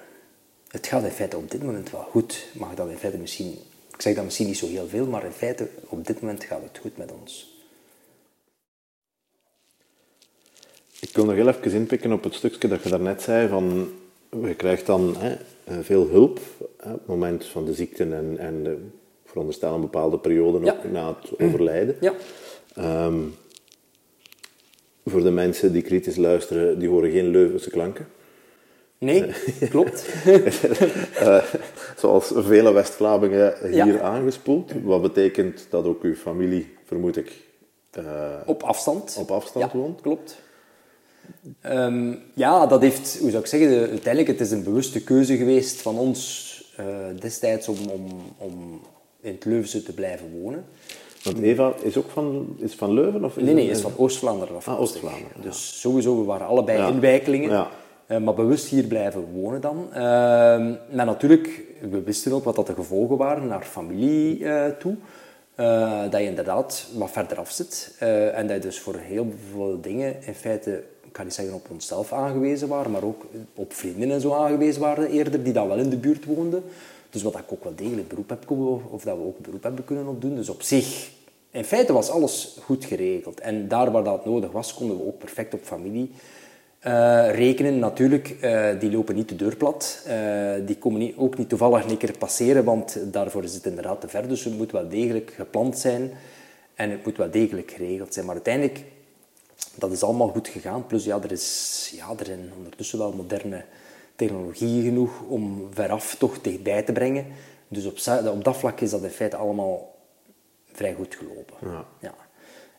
Het 0.68 0.88
gaat 0.88 1.04
in 1.04 1.12
feite 1.12 1.38
op 1.38 1.52
dit 1.52 1.64
moment 1.64 1.92
wel 1.92 2.02
goed. 2.02 2.46
Mag 2.54 2.74
dat 2.74 2.90
in 2.90 2.98
feite 2.98 3.18
misschien... 3.18 3.52
Ik 3.94 4.02
zeg 4.02 4.16
dat 4.16 4.24
misschien 4.24 4.48
niet 4.48 4.58
zo 4.58 4.68
heel 4.68 4.88
veel, 4.88 5.06
maar 5.06 5.26
in 5.26 5.32
feite, 5.32 5.70
op 5.88 6.08
dit 6.08 6.22
moment 6.22 6.44
gaat 6.44 6.62
het 6.62 6.78
goed 6.82 6.98
met 6.98 7.12
ons. 7.22 7.56
Ik 11.00 11.16
wil 11.16 11.26
nog 11.26 11.36
heel 11.36 11.48
even 11.48 11.72
inpikken 11.72 12.12
op 12.12 12.24
het 12.24 12.34
stukje 12.34 12.68
dat 12.68 12.84
je 12.84 12.90
daarnet 12.90 13.22
zei 13.22 13.48
van 13.48 13.92
je 14.30 14.56
krijgt 14.56 14.86
dan 14.86 15.16
hè, 15.18 15.38
veel 15.84 16.08
hulp 16.08 16.40
hè, 16.78 16.92
op 16.92 16.98
het 16.98 17.08
moment 17.08 17.46
van 17.46 17.66
de 17.66 17.74
ziekte 17.74 18.04
en, 18.04 18.38
en 18.38 18.64
de, 18.64 18.78
veronderstel 19.38 19.74
een 19.76 19.82
bepaalde 19.82 20.20
periode 20.20 20.66
Ja. 20.66 20.78
na 20.92 21.08
het 21.22 21.40
overlijden. 21.40 21.96
Ja. 22.00 22.14
Ehm, 22.76 23.16
voor 25.06 25.24
de 25.24 25.32
mensen 25.32 25.72
die 25.74 25.82
kritisch 25.82 26.16
luisteren, 26.16 26.80
die 26.80 26.90
horen 26.90 27.12
geen 27.12 27.28
Leuvense 27.28 27.70
klanken. 27.70 28.08
Nee, 28.98 29.26
klopt. 29.70 30.06
Eh, 31.20 31.44
zoals 31.98 32.32
vele 32.36 32.72
West-Vlamingen 32.72 33.54
hier 33.62 33.86
Ja. 33.86 34.00
aangespoeld. 34.00 34.72
Wat 34.84 35.02
betekent 35.02 35.68
dat 35.70 35.86
ook 35.86 36.04
uw 36.04 36.16
familie, 36.16 36.76
vermoed 36.86 37.18
ik, 37.18 37.32
eh, 37.92 38.04
Op 38.46 38.64
afstand. 38.64 39.16
op 39.20 39.32
afstand 39.32 39.72
ja, 39.72 39.78
woont. 39.80 40.02
klopt. 40.02 40.42
Ehm, 41.62 42.14
ja, 42.34 42.66
dat 42.68 42.82
heeft, 42.82 43.18
hoe 43.20 43.30
zou 43.30 43.42
ik 43.44 43.50
zeggen, 43.50 43.70
de- 43.70 43.90
uiteindelijk 43.90 44.28
het 44.28 44.48
is 44.48 44.52
een 44.52 44.64
bewuste 44.64 45.04
keuze 45.04 45.38
geweest 45.38 45.82
van 45.82 45.98
ons 45.98 46.46
eh, 46.78 46.86
destijds 47.20 47.68
om, 47.68 47.78
om, 47.90 48.08
om 48.38 48.82
in 49.22 49.34
het 49.34 49.46
Leuvense 49.46 49.84
te 49.84 49.94
blijven 49.94 50.42
wonen. 50.42 50.66
Want 51.24 51.40
Eva 51.42 51.74
is 51.82 51.98
ook 51.98 52.10
van, 52.10 52.56
is 52.60 52.74
van 52.74 52.94
Leuven? 52.94 53.24
Of 53.24 53.38
is 53.38 53.44
Nee, 53.44 53.54
nee, 53.54 53.70
is 53.70 53.82
van 53.82 53.92
Oost-Vlaanderen 53.96 54.56
afkomstig. 54.56 54.84
Oost-Vlaanderen, 54.84 55.32
ja. 55.36 55.42
Dus 55.42 55.80
sowieso, 55.82 56.18
we 56.20 56.24
waren 56.26 56.48
allebei 56.48 56.78
Ja. 56.78 56.88
inwijkelingen. 56.88 57.50
Ja. 57.50 57.68
eh, 58.06 58.18
maar 58.18 58.34
bewust 58.34 58.68
hier 58.68 58.84
blijven 58.84 59.26
wonen 59.34 59.62
dan. 59.62 59.88
Ehm, 59.94 60.74
maar 60.96 61.06
natuurlijk, 61.06 61.62
we 61.90 62.02
wisten 62.02 62.32
ook 62.32 62.44
wat 62.44 62.56
dat 62.56 62.68
de 62.68 62.74
gevolgen 62.74 63.18
waren 63.18 63.48
naar 63.48 63.62
familie 63.64 64.46
eh, 64.46 64.66
toe. 64.80 64.96
Eh, 65.56 66.02
dat 66.10 66.20
je 66.22 66.26
inderdaad 66.28 66.88
wat 66.98 67.12
verder 67.12 67.38
af 67.40 67.52
zit. 67.52 67.96
En 68.34 68.48
dat 68.48 68.56
je 68.56 68.62
dus 68.62 68.80
voor 68.80 68.96
heel 68.96 69.28
veel 69.52 69.78
dingen 69.82 70.16
in 70.26 70.34
feite, 70.36 70.84
ik 71.06 71.14
kan 71.14 71.26
niet 71.26 71.34
zeggen 71.34 71.56
op 71.56 71.68
onszelf 71.72 72.14
aangewezen 72.14 72.68
waren, 72.68 72.92
maar 72.92 73.04
ook 73.04 73.26
op 73.56 73.74
vrienden 73.74 74.12
en 74.12 74.22
zo 74.22 74.34
aangewezen 74.34 74.82
waren 74.82 75.10
eerder, 75.10 75.44
die 75.44 75.54
dan 75.54 75.68
wel 75.68 75.78
in 75.78 75.90
de 75.90 75.98
buurt 75.98 76.26
woonden. 76.26 76.64
Dus 77.10 77.22
wat 77.22 77.36
ik 77.36 77.52
ook 77.52 77.64
wel 77.64 77.76
degelijk 77.76 78.08
beroep 78.08 78.30
heb 78.30 78.46
kunnen, 78.46 78.92
of 78.92 79.04
dat 79.04 79.18
we 79.18 79.24
ook 79.24 79.40
beroep 79.40 79.64
hebben 79.64 79.86
kunnen 79.86 80.08
opdoen. 80.08 80.36
Dus 80.36 80.50
op 80.50 80.62
zich, 80.62 81.10
in 81.52 81.64
feite 81.64 81.94
was 81.94 82.10
alles 82.10 82.58
goed 82.64 82.86
geregeld. 82.86 83.40
En 83.40 83.68
daar 83.68 83.92
waar 83.92 84.04
dat 84.04 84.26
nodig 84.26 84.52
was, 84.52 84.74
konden 84.74 84.98
we 84.98 85.06
ook 85.06 85.18
perfect 85.18 85.54
op 85.54 85.64
familie 85.64 86.12
eh, 86.80 87.32
rekenen. 87.32 87.80
Natuurlijk, 87.80 88.30
eh, 88.42 88.70
die 88.80 88.92
lopen 88.92 89.16
niet 89.16 89.30
de 89.30 89.36
deur 89.36 89.56
plat. 89.56 90.04
Eh, 90.06 90.54
die 90.66 90.78
komen 90.78 91.00
niet, 91.00 91.18
ook 91.18 91.38
niet 91.38 91.50
toevallig 91.50 91.86
een 91.86 91.98
keer 91.98 92.18
passeren, 92.18 92.64
want 92.64 93.00
daarvoor 93.12 93.44
is 93.44 93.54
het 93.54 93.66
inderdaad 93.66 94.02
te 94.02 94.08
ver. 94.08 94.28
Dus 94.28 94.44
het 94.44 94.58
moet 94.58 94.72
wel 94.72 94.90
degelijk 94.90 95.32
gepland 95.36 95.78
zijn 95.78 96.12
en 96.76 96.92
het 96.92 97.06
moet 97.06 97.18
wel 97.18 97.32
degelijk 97.32 97.72
geregeld 97.72 98.14
zijn. 98.14 98.26
Maar 98.26 98.36
uiteindelijk, 98.36 98.84
dat 99.76 99.92
is 99.92 100.04
allemaal 100.04 100.28
goed 100.28 100.48
gegaan. 100.48 100.86
Plus, 100.86 101.06
ja, 101.06 101.20
er, 101.24 101.32
is, 101.32 101.92
ja, 101.96 102.10
er 102.20 102.26
zijn 102.26 102.52
ondertussen 102.58 102.98
wel 102.98 103.12
moderne 103.12 103.64
technologieën 104.18 104.84
genoeg 104.84 105.22
om 105.28 105.68
veraf 105.74 106.16
toch 106.16 106.42
dichtbij 106.42 106.84
te 106.84 106.92
brengen. 106.92 107.26
Dus 107.68 107.86
op, 107.86 107.98
op 108.28 108.44
dat 108.44 108.58
vlak 108.58 108.80
is 108.80 108.90
dat 108.90 109.04
in 109.04 109.10
feite 109.10 109.36
allemaal 109.36 109.96
vrij 110.72 110.94
goed 110.94 111.16
gelopen. 111.16 111.56
Ja. 111.62 111.86
Ja. 112.00 112.16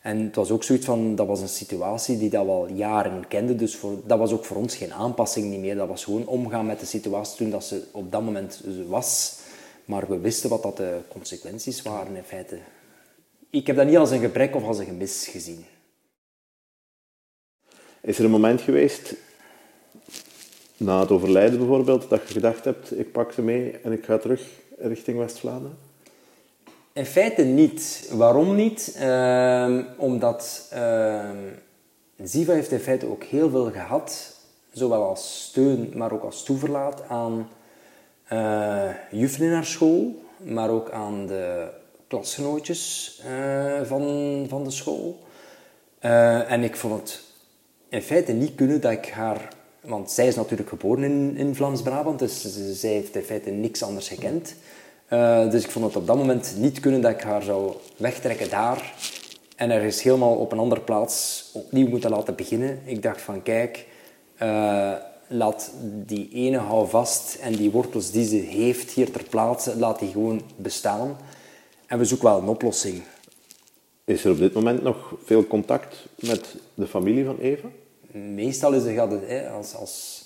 En 0.01 0.19
het 0.19 0.35
was 0.35 0.51
ook 0.51 0.63
zoiets 0.63 0.85
van, 0.85 1.15
dat 1.15 1.27
was 1.27 1.41
een 1.41 1.47
situatie 1.47 2.17
die 2.17 2.29
dat 2.29 2.45
we 2.45 2.51
al 2.51 2.67
jaren 2.67 3.27
kenden, 3.27 3.57
dus 3.57 3.75
voor, 3.75 3.97
dat 4.05 4.19
was 4.19 4.31
ook 4.31 4.45
voor 4.45 4.57
ons 4.57 4.75
geen 4.75 4.93
aanpassing 4.93 5.49
niet 5.49 5.59
meer. 5.59 5.75
Dat 5.75 5.87
was 5.87 6.03
gewoon 6.03 6.27
omgaan 6.27 6.65
met 6.65 6.79
de 6.79 6.85
situatie 6.85 7.37
toen 7.37 7.49
dat 7.49 7.63
ze 7.63 7.83
op 7.91 8.11
dat 8.11 8.21
moment 8.21 8.61
was. 8.87 9.39
Maar 9.85 10.07
we 10.07 10.19
wisten 10.19 10.49
wat 10.49 10.63
dat 10.63 10.77
de 10.77 10.99
consequenties 11.07 11.81
waren 11.81 12.15
in 12.15 12.23
feite. 12.23 12.57
Ik 13.49 13.67
heb 13.67 13.75
dat 13.75 13.85
niet 13.85 13.97
als 13.97 14.11
een 14.11 14.19
gebrek 14.19 14.55
of 14.55 14.63
als 14.63 14.77
een 14.77 14.85
gemis 14.85 15.27
gezien. 15.27 15.65
Is 18.01 18.17
er 18.17 18.25
een 18.25 18.31
moment 18.31 18.61
geweest, 18.61 19.15
na 20.79 20.99
het 20.99 21.11
overlijden 21.11 21.57
bijvoorbeeld, 21.57 22.09
dat 22.09 22.27
je 22.27 22.33
gedacht 22.33 22.65
hebt, 22.65 22.99
ik 22.99 23.11
pak 23.11 23.31
ze 23.31 23.41
mee 23.41 23.77
en 23.83 23.91
ik 23.91 24.05
ga 24.05 24.17
terug 24.17 24.47
richting 24.77 25.17
West-Vlaanderen? 25.17 25.77
In 26.93 27.05
feite 27.05 27.43
niet. 27.43 28.09
Waarom 28.13 28.55
niet? 28.55 28.95
Ehm, 28.99 29.83
omdat 29.97 30.67
ehm 30.71 31.37
Ziva 32.23 32.53
heeft 32.53 32.71
in 32.71 32.79
feite 32.79 33.07
ook 33.07 33.23
heel 33.23 33.49
veel 33.49 33.71
gehad, 33.71 34.35
zowel 34.71 35.03
als 35.03 35.45
steun, 35.49 35.91
maar 35.95 36.11
ook 36.11 36.23
als 36.23 36.43
toeverlaat 36.43 37.03
aan 37.07 37.49
juffen 39.11 39.45
in 39.45 39.51
haar 39.51 39.65
school, 39.65 40.21
maar 40.37 40.69
ook 40.69 40.91
aan 40.91 41.27
de 41.27 41.67
klasgenootjes 42.07 43.13
eh, 43.25 43.81
van, 43.83 44.45
van 44.49 44.63
de 44.63 44.71
school. 44.71 45.19
Eh, 45.99 46.51
en 46.51 46.63
ik 46.63 46.75
vond 46.75 46.99
het 46.99 47.21
in 47.89 48.01
feite 48.01 48.31
niet 48.31 48.55
kunnen 48.55 48.81
dat 48.81 48.91
ik 48.91 49.09
haar... 49.09 49.57
Want 49.81 50.11
zij 50.11 50.27
is 50.27 50.35
natuurlijk 50.35 50.69
geboren 50.69 51.03
in, 51.03 51.37
in 51.37 51.55
Vlaams-Brabant, 51.55 52.19
dus 52.19 52.41
zij 52.79 52.89
heeft 52.89 53.15
in 53.15 53.23
feite 53.23 53.49
niks 53.49 53.83
anders 53.83 54.07
gekend. 54.07 54.55
Eh, 55.07 55.49
dus 55.49 55.63
ik 55.63 55.71
vond 55.71 55.85
het 55.85 55.95
op 55.95 56.07
dat 56.07 56.17
moment 56.17 56.55
niet 56.57 56.79
kunnen 56.79 57.01
dat 57.01 57.11
ik 57.11 57.21
haar 57.21 57.41
zou 57.41 57.73
wegtrekken 57.97 58.49
daar 58.49 58.93
en 59.59 59.71
er 59.71 59.83
is 59.83 60.01
helemaal 60.01 60.35
op 60.35 60.51
een 60.51 60.59
andere 60.59 60.81
plaats 60.81 61.49
opnieuw 61.53 61.87
moeten 61.87 62.09
laten 62.09 62.35
beginnen. 62.35 62.79
Ik 62.85 63.01
dacht 63.01 63.21
van, 63.21 63.43
kijk, 63.43 63.85
eh, 64.35 64.93
laat 65.27 65.71
die 65.81 66.29
ene 66.33 66.57
hou 66.57 66.89
vast 66.89 67.35
en 67.41 67.55
die 67.55 67.71
wortels 67.71 68.11
die 68.11 68.27
ze 68.27 68.35
heeft 68.35 68.91
hier 68.91 69.11
ter 69.11 69.23
plaatse, 69.23 69.77
laat 69.77 69.99
die 69.99 70.11
gewoon 70.11 70.41
bestaan. 70.55 71.17
En 71.85 71.97
we 71.97 72.05
zoeken 72.05 72.27
wel 72.27 72.41
een 72.41 72.47
oplossing. 72.47 73.01
Is 74.03 74.23
er 74.23 74.31
op 74.31 74.37
dit 74.37 74.53
moment 74.53 74.83
nog 74.83 75.15
veel 75.23 75.47
contact 75.47 76.05
met 76.19 76.55
de 76.73 76.87
familie 76.87 77.25
van 77.25 77.37
Eva? 77.39 77.67
Meestal 78.11 78.73
is 78.73 78.83
het, 78.83 78.93
gaat 78.93 79.11
het, 79.11 79.21
hè, 79.27 79.49
als, 79.49 79.75
als, 79.75 80.23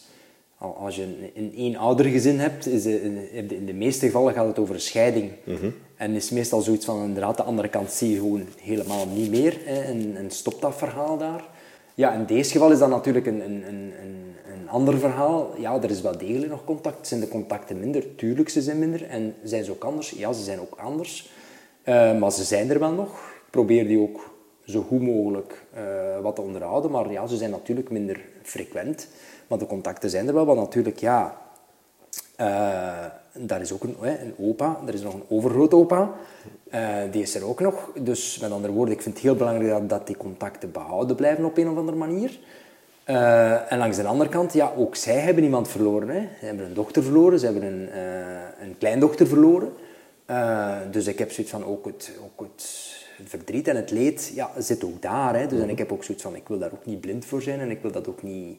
als 0.57 0.95
je 0.95 1.01
een, 1.03 1.31
een 1.35 1.53
eenoudergezin 1.55 2.39
hebt, 2.39 2.67
is 2.67 2.85
in 2.85 3.13
de- 3.47 3.55
in 3.55 3.65
de 3.65 3.73
meeste 3.73 4.05
gevallen 4.05 4.33
gaat 4.33 4.47
het 4.47 4.59
over 4.59 4.79
scheiding. 4.79 5.31
En 5.95 6.11
is 6.15 6.29
meestal 6.29 6.61
zoiets 6.61 6.85
van, 6.85 7.03
inderdaad, 7.03 7.37
de 7.37 7.43
andere 7.43 7.67
kant 7.67 7.91
zie 7.91 8.09
je 8.09 8.15
gewoon 8.15 8.43
helemaal 8.61 9.07
niet 9.07 9.29
meer. 9.29 9.57
Hè, 9.65 9.81
en, 9.81 10.15
en 10.17 10.31
stopt 10.31 10.61
dat 10.61 10.75
verhaal 10.75 11.17
daar. 11.17 11.43
Ja, 11.95 12.13
in 12.13 12.25
deze 12.25 12.51
geval 12.51 12.71
is 12.71 12.79
dat 12.79 12.89
natuurlijk 12.89 13.25
een, 13.25 13.39
een, 13.45 13.63
een, 13.67 13.93
een, 14.01 14.35
een 14.53 14.69
ander 14.69 14.97
verhaal. 14.99 15.53
Ja, 15.59 15.81
er 15.81 15.89
is 15.89 16.01
wel 16.01 16.17
degelijk 16.17 16.51
nog 16.51 16.63
contact. 16.63 17.07
Zijn 17.07 17.19
de 17.19 17.27
contacten 17.27 17.79
minder? 17.79 18.15
Tuurlijk, 18.15 18.49
ze 18.49 18.61
zijn 18.61 18.79
minder. 18.79 19.05
En 19.07 19.35
zijn 19.43 19.63
ze 19.63 19.71
ook 19.71 19.83
anders? 19.83 20.09
Ja, 20.09 20.33
ze 20.33 20.43
zijn 20.43 20.59
ook 20.59 20.75
anders. 20.77 21.29
Eh, 21.83 22.17
maar 22.19 22.31
ze 22.31 22.43
zijn 22.43 22.69
er 22.69 22.79
wel 22.79 22.91
nog. 22.91 23.09
Ik 23.45 23.49
probeer 23.49 23.87
die 23.87 23.99
ook 23.99 24.32
zo 24.65 24.81
goed 24.81 25.01
mogelijk 25.01 25.63
eh, 25.73 25.83
wat 26.21 26.35
te 26.35 26.41
onderhouden. 26.41 26.91
Maar 26.91 27.11
ja, 27.11 27.27
ze 27.27 27.37
zijn 27.37 27.49
natuurlijk 27.49 27.89
minder 27.89 28.19
frequent. 28.41 29.07
Maar 29.47 29.57
de 29.57 29.65
contacten 29.65 30.09
zijn 30.09 30.27
er 30.27 30.33
wel. 30.33 30.45
Want 30.45 30.59
natuurlijk, 30.59 30.99
ja... 30.99 31.37
eh, 32.35 33.05
daar 33.33 33.61
is 33.61 33.73
ook 33.73 33.83
een, 33.83 33.95
een 34.01 34.33
opa. 34.39 34.77
Er 34.87 34.93
is 34.93 35.01
nog 35.01 35.13
een 35.13 35.23
overgrootopa. 35.29 36.11
Eh 36.69 36.97
die 37.11 37.21
is 37.21 37.35
er 37.35 37.45
ook 37.45 37.59
nog. 37.59 37.91
Dus 37.99 38.39
met 38.39 38.51
andere 38.51 38.73
woorden, 38.73 38.95
ik 38.95 39.01
vind 39.01 39.15
het 39.15 39.23
heel 39.23 39.35
belangrijk 39.35 39.89
dat, 39.89 40.07
die 40.07 40.17
contacten 40.17 40.71
behouden 40.71 41.15
blijven 41.15 41.45
op 41.45 41.57
een 41.57 41.69
of 41.69 41.77
andere 41.77 41.97
manier. 41.97 42.39
En 43.69 43.77
langs 43.77 43.97
de 43.97 44.07
andere 44.07 44.29
kant, 44.29 44.53
ja, 44.53 44.71
ook 44.77 44.95
zij 44.95 45.17
hebben 45.17 45.43
iemand 45.43 45.67
verloren. 45.67 46.09
Hè. 46.09 46.19
Ze 46.39 46.45
hebben 46.45 46.65
een 46.65 46.73
dochter 46.73 47.03
verloren, 47.03 47.39
ze 47.39 47.45
hebben 47.45 47.63
een, 47.63 47.89
een 48.61 48.75
kleindochter 48.77 49.27
verloren. 49.27 49.73
Dus 50.91 51.07
ik 51.07 51.19
heb 51.19 51.31
zoiets 51.31 51.51
van, 51.51 51.65
ook 51.65 51.85
het, 51.85 52.11
ook 52.23 52.47
het 52.47 52.92
verdriet 53.23 53.67
en 53.67 53.75
het 53.75 53.91
leed 53.91 54.31
ja, 54.35 54.51
zit 54.57 54.83
ook 54.83 55.01
daar. 55.01 55.35
Hè. 55.35 55.47
Dus 55.47 55.61
en 55.61 55.69
ik 55.69 55.77
heb 55.77 55.91
ook 55.91 56.03
zoiets 56.03 56.23
van, 56.23 56.35
ik 56.35 56.47
wil 56.47 56.59
daar 56.59 56.71
ook 56.73 56.85
niet 56.85 57.01
blind 57.01 57.25
voor 57.25 57.41
zijn 57.41 57.59
en 57.59 57.69
ik 57.69 57.81
wil 57.81 57.91
dat 57.91 58.07
ook 58.07 58.23
niet, 58.23 58.57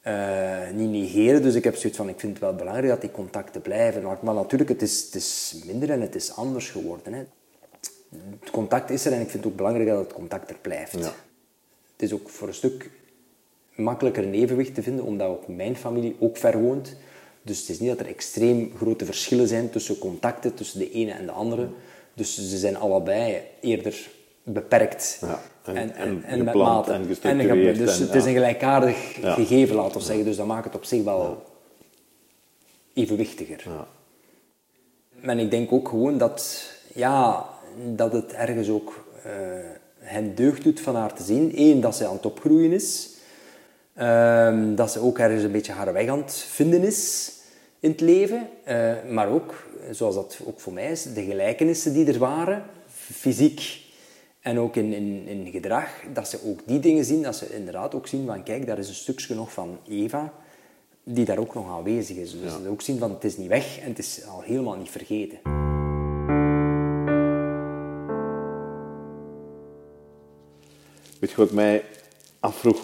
eh, 0.00 0.70
niet 0.74 0.90
negeren. 0.90 1.42
Dus 1.42 1.54
ik 1.54 1.64
heb 1.64 1.76
zoiets 1.76 1.98
van, 1.98 2.08
ik 2.08 2.20
vind 2.20 2.32
het 2.32 2.42
wel 2.42 2.54
belangrijk 2.54 2.88
dat 2.88 3.00
die 3.00 3.10
contacten 3.10 3.60
blijven. 3.60 4.02
Maar, 4.02 4.18
maar 4.22 4.34
natuurlijk, 4.34 4.70
het 4.70 4.82
is, 4.82 5.04
het 5.04 5.14
is 5.14 5.56
minder 5.66 5.90
en 5.90 6.00
het 6.00 6.14
is 6.14 6.36
anders 6.36 6.70
geworden. 6.70 7.12
Hè. 7.12 7.24
Het 8.40 8.50
contact 8.50 8.90
is 8.90 9.04
er 9.04 9.12
en 9.12 9.20
ik 9.20 9.30
vind 9.30 9.44
het 9.44 9.52
ook 9.52 9.58
belangrijk 9.58 9.88
dat 9.88 9.98
het 9.98 10.12
contact 10.12 10.50
er 10.50 10.58
blijft. 10.60 10.98
Ja. 10.98 11.14
Het 11.92 12.02
is 12.02 12.12
ook 12.12 12.28
voor 12.28 12.48
een 12.48 12.54
stuk 12.54 12.90
makkelijker 13.74 14.24
een 14.24 14.34
evenwicht 14.34 14.74
te 14.74 14.82
vinden, 14.82 15.04
omdat 15.04 15.28
ook 15.28 15.48
mijn 15.48 15.76
familie 15.76 16.16
ook 16.18 16.36
ver 16.36 16.60
woont. 16.60 16.96
Dus 17.42 17.60
het 17.60 17.68
is 17.68 17.80
niet 17.80 17.88
dat 17.88 18.00
er 18.00 18.06
extreem 18.06 18.72
grote 18.76 19.04
verschillen 19.04 19.48
zijn 19.48 19.70
tussen 19.70 19.98
contacten, 19.98 20.54
tussen 20.54 20.78
de 20.78 20.90
ene 20.90 21.10
en 21.10 21.26
de 21.26 21.32
andere. 21.32 21.68
Dus 22.14 22.34
ze 22.50 22.58
zijn 22.58 22.76
allebei 22.76 23.40
eerder 23.60 24.08
beperkt. 24.42 25.18
Ja, 25.20 25.40
en- 25.72 25.94
en 25.94 26.14
met 26.38 26.46
gepland 26.46 26.54
mate. 26.86 26.92
en 26.92 27.06
gestructureerd 27.06 27.76
Dus 27.78 28.00
en- 28.00 28.06
het 28.06 28.14
is 28.14 28.24
een 28.24 28.32
gelijkaardig 28.32 28.96
gegeven, 29.20 29.76
laten 29.76 29.98
we 29.98 30.04
zeggen. 30.06 30.24
Dus 30.24 30.36
dat 30.36 30.46
maakt 30.46 30.64
het 30.64 30.74
op 30.74 30.84
zich 30.84 31.02
wel 31.02 31.42
evenwichtiger. 32.94 33.62
Ja. 33.64 33.86
En 35.20 35.38
ik 35.38 35.50
denk 35.50 35.72
ook 35.72 35.88
gewoon 35.88 36.18
dat, 36.18 36.70
ja, 36.94 37.46
dat 37.94 38.12
het 38.12 38.32
ergens 38.32 38.68
ook 38.68 39.04
eh, 39.22 39.30
hen 39.98 40.34
deugd 40.34 40.62
doet 40.64 40.80
van 40.80 40.94
haar 40.96 41.14
te 41.14 41.22
zien. 41.22 41.52
Eén, 41.54 41.80
dat 41.80 41.96
ze 41.96 42.06
aan 42.06 42.14
het 42.16 42.26
opgroeien 42.26 42.72
is. 42.72 43.08
Ehm, 43.94 44.74
dat 44.74 44.92
ze 44.92 45.00
ook 45.00 45.18
ergens 45.18 45.42
een 45.42 45.52
beetje 45.52 45.72
haar 45.72 45.92
weg 45.92 46.08
aan 46.08 46.18
het 46.18 46.34
vinden 46.34 46.82
is 46.82 47.32
in 47.84 47.90
het 47.90 48.00
leven. 48.00 48.48
Eh, 48.64 48.92
maar 49.10 49.28
ook, 49.28 49.66
zoals 49.90 50.14
dat 50.14 50.38
ook 50.44 50.60
voor 50.60 50.72
mij 50.72 50.90
is, 50.90 51.02
de 51.02 51.24
gelijkenissen 51.24 51.92
die 51.92 52.06
er 52.06 52.18
waren, 52.18 52.64
fysiek 52.88 53.80
en 54.40 54.58
ook 54.58 54.76
in, 54.76 54.92
in, 54.92 55.26
in 55.26 55.50
gedrag, 55.50 55.88
dat 56.12 56.28
ze 56.28 56.38
ook 56.44 56.60
die 56.66 56.80
dingen 56.80 57.04
zien, 57.04 57.22
dat 57.22 57.36
ze 57.36 57.54
inderdaad 57.54 57.94
ook 57.94 58.06
zien 58.06 58.26
van, 58.26 58.42
kijk, 58.42 58.66
daar 58.66 58.78
is 58.78 58.88
een 58.88 58.94
stukje 58.94 59.34
nog 59.34 59.52
van 59.52 59.78
Eva, 59.88 60.32
die 61.02 61.24
daar 61.24 61.38
ook 61.38 61.54
nog 61.54 61.70
aanwezig 61.70 62.16
is. 62.16 62.32
Dus 62.32 62.52
ze 62.52 62.68
ook 62.68 62.82
zien 62.82 62.98
van, 62.98 63.10
het 63.10 63.24
is 63.24 63.36
niet 63.36 63.48
weg 63.48 63.78
en 63.78 63.88
het 63.88 63.98
is 63.98 64.26
al 64.26 64.40
helemaal 64.40 64.76
niet 64.76 64.90
vergeten. 64.90 65.38
Weet 71.20 71.30
je 71.30 71.36
wat 71.36 71.48
ik 71.48 71.54
mij 71.54 71.84
afvroeg? 72.40 72.80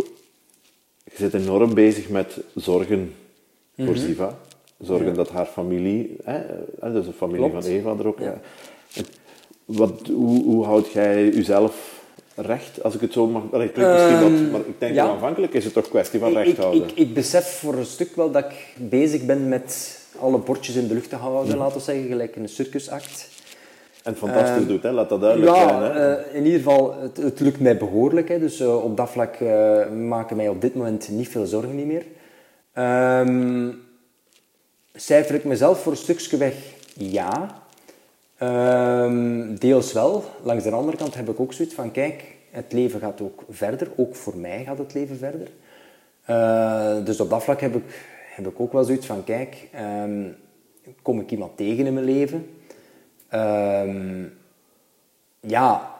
Je 1.05 1.17
zit 1.17 1.35
enorm 1.35 1.75
bezig 1.75 2.09
met 2.09 2.41
zorgen 2.55 3.15
voor 3.77 3.97
Ziva. 3.97 4.39
Zorgen 4.81 5.15
dat 5.15 5.31
haar 5.31 5.47
familie, 5.47 6.17
hè, 6.25 6.41
dus 6.93 7.07
de 7.07 7.13
familie 7.13 7.51
Klopt. 7.51 7.65
van 7.65 7.75
Eva 7.75 7.95
er 7.99 8.07
ook... 8.07 8.19
Ja. 8.19 8.41
Wat, 9.65 10.01
hoe, 10.07 10.45
hoe 10.45 10.65
houd 10.65 10.93
jij 10.93 11.29
jezelf 11.29 12.03
recht, 12.35 12.83
als 12.83 12.95
ik 12.95 13.01
het 13.01 13.13
zo 13.13 13.27
mag... 13.27 13.43
Klinkt 13.51 13.77
misschien 13.77 14.21
wat, 14.21 14.51
maar 14.53 14.61
ik 14.61 14.75
denk 14.79 14.95
ja. 14.95 15.05
dat 15.05 15.13
aanvankelijk 15.13 15.53
is 15.53 15.65
het 15.65 15.73
toch 15.73 15.89
kwestie 15.89 16.21
van 16.21 16.31
Ik, 16.31 16.37
recht 16.37 16.49
ik, 16.49 16.57
houden. 16.57 16.83
ik, 16.83 16.91
ik 16.95 17.15
besef 17.15 17.59
voor 17.59 17.75
een 17.75 17.85
stuk 17.85 18.17
wel 18.17 18.31
dat 18.31 18.45
ik 18.45 18.75
bezig 18.89 19.25
ben 19.25 19.49
met 19.49 19.99
alle 20.19 20.39
bordjes 20.39 20.75
in 20.75 20.89
de 20.89 20.95
lucht 20.95 21.09
te 21.09 21.17
houden, 21.17 21.57
laten 21.57 21.77
we 21.77 21.83
zeggen, 21.83 22.07
gelijk 22.07 22.37
in 22.37 22.43
een 22.43 22.49
circusact. 22.49 23.29
en 24.03 24.17
fantastisch 24.17 24.67
doet, 24.67 24.83
hè? 24.83 24.91
laat 24.93 25.09
dat 25.09 25.21
duidelijk 25.21 25.55
Ja, 25.57 25.69
zijn. 25.69 25.83
Hè? 25.83 26.15
eh, 26.17 26.35
in 26.35 26.45
ieder 26.45 26.59
geval, 26.59 26.95
het, 27.01 27.17
het 27.17 27.41
lukt 27.41 27.61
mij 27.61 27.77
behoorlijk. 27.77 28.29
Hè, 28.29 28.39
dus 28.39 28.61
eh, 28.61 28.85
op 28.85 28.97
dat 28.97 29.11
vlak 29.11 29.35
eh, 29.35 29.89
maken 29.91 30.37
mij 30.37 30.49
op 30.49 30.61
dit 30.61 30.75
moment 30.75 31.09
niet 31.09 31.29
veel 31.29 31.47
zorgen 31.47 31.77
niet 31.77 31.87
meer. 31.87 32.05
Ehm, 32.73 33.69
cijfer 35.01 35.35
ik 35.35 35.45
mezelf 35.45 35.83
voor 35.83 35.93
een 35.93 35.99
stukje 35.99 36.37
weg? 36.37 36.55
Ja. 36.95 37.63
Ehm, 38.37 39.55
deels 39.55 39.93
wel. 39.93 40.25
Langs 40.43 40.65
de 40.65 40.71
andere 40.71 40.97
kant 40.97 41.15
heb 41.15 41.29
ik 41.29 41.41
ook 41.41 41.53
zoiets 41.53 41.75
van, 41.75 41.91
kijk, 41.91 42.35
het 42.51 42.73
leven 42.73 43.01
gaat 43.01 43.21
ook 43.21 43.45
verder. 43.49 43.91
Ook 43.97 44.17
voor 44.17 44.37
mij 44.37 44.65
gaat 44.65 44.79
het 44.79 44.95
leven 44.95 45.17
verder. 45.17 45.51
Eh, 46.25 47.05
dus 47.05 47.21
op 47.21 47.31
dat 47.31 47.43
vlak 47.43 47.61
heb 47.61 47.75
ik, 47.75 47.83
heb 48.35 48.47
ik 48.47 48.61
ook 48.61 48.73
wel 48.73 48.85
zoiets 48.85 49.07
van, 49.07 49.25
kijk, 49.25 49.69
ehm, 49.73 50.29
kom 51.03 51.21
ik 51.21 51.31
iemand 51.31 51.57
tegen 51.57 51.87
in 51.87 51.95
mijn 51.95 52.07
leven. 52.07 52.51
Ehm, 53.29 54.25
ja, 55.41 55.95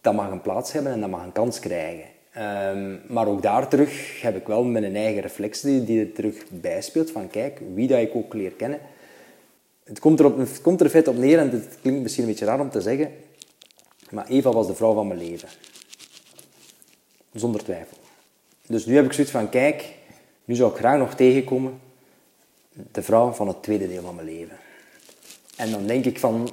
dat 0.00 0.14
mag 0.14 0.30
een 0.30 0.40
plaats 0.40 0.72
hebben 0.72 0.92
en 0.92 1.00
dat 1.00 1.10
mag 1.10 1.22
een 1.24 1.32
kans 1.32 1.58
krijgen. 1.58 2.15
Ehm, 2.36 2.96
maar 3.06 3.26
ook 3.26 3.42
daar 3.42 3.68
terug 3.68 4.20
heb 4.20 4.36
ik 4.36 4.46
wel 4.46 4.64
mijn 4.64 4.96
eigen 4.96 5.22
reflex 5.22 5.60
die, 5.60 5.84
die 5.84 6.00
er 6.00 6.12
terug 6.12 6.44
bijspeelt. 6.50 7.10
Van 7.10 7.28
kijk, 7.28 7.60
wie 7.74 7.88
dat 7.88 7.98
ik 7.98 8.14
ook 8.14 8.34
leer 8.34 8.50
kennen. 8.50 8.80
Het 9.84 9.98
komt, 9.98 10.20
er 10.20 10.26
op, 10.26 10.38
het 10.38 10.60
komt 10.60 10.80
er 10.80 10.86
in 10.86 10.92
feite 10.92 11.10
op 11.10 11.16
neer, 11.16 11.38
en 11.38 11.50
het 11.50 11.78
klinkt 11.80 12.02
misschien 12.02 12.22
een 12.24 12.30
beetje 12.30 12.44
raar 12.44 12.60
om 12.60 12.70
te 12.70 12.80
zeggen, 12.80 13.10
maar 14.10 14.26
Eva 14.26 14.50
was 14.50 14.66
de 14.66 14.74
vrouw 14.74 14.94
van 14.94 15.06
mijn 15.06 15.20
leven. 15.20 15.48
Zonder 17.34 17.64
twijfel. 17.64 17.96
Dus 18.66 18.86
nu 18.86 18.94
heb 18.94 19.04
ik 19.04 19.12
zoiets 19.12 19.32
van, 19.32 19.48
kijk, 19.48 19.94
nu 20.44 20.54
zou 20.54 20.70
ik 20.70 20.76
graag 20.76 20.98
nog 20.98 21.14
tegenkomen 21.14 21.80
de 22.92 23.02
vrouw 23.02 23.32
van 23.32 23.48
het 23.48 23.62
tweede 23.62 23.88
deel 23.88 24.02
van 24.02 24.14
mijn 24.14 24.26
leven. 24.26 24.56
En 25.56 25.70
dan 25.70 25.86
denk 25.86 26.04
ik 26.04 26.18
van, 26.18 26.50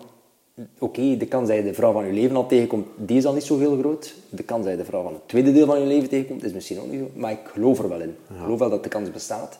oké, 0.79 1.17
de 1.17 1.25
kans 1.27 1.47
dat 1.47 1.57
je 1.57 1.63
de 1.63 1.73
vrouw 1.73 1.91
van 1.91 2.05
je 2.05 2.13
leven 2.13 2.35
al 2.35 2.47
tegenkomt, 2.47 2.87
die 2.95 3.17
is 3.17 3.25
al 3.25 3.33
niet 3.33 3.43
zo 3.43 3.59
heel 3.59 3.77
groot. 3.77 4.15
De 4.29 4.43
kans 4.43 4.63
dat 4.63 4.71
je 4.71 4.77
de 4.77 4.85
vrouw 4.85 5.03
van 5.03 5.13
het 5.13 5.27
tweede 5.27 5.53
deel 5.53 5.65
van 5.65 5.79
je 5.79 5.85
leven 5.85 6.09
tegenkomt, 6.09 6.43
is 6.43 6.53
misschien 6.53 6.79
ook 6.79 6.91
niet 6.91 6.99
zo. 6.99 7.09
Maar 7.13 7.31
ik 7.31 7.39
geloof 7.43 7.79
er 7.79 7.89
wel 7.89 8.01
in. 8.01 8.09
Ik 8.09 8.41
geloof 8.41 8.59
wel 8.59 8.69
dat 8.69 8.83
de 8.83 8.89
kans 8.89 9.11
bestaat. 9.11 9.59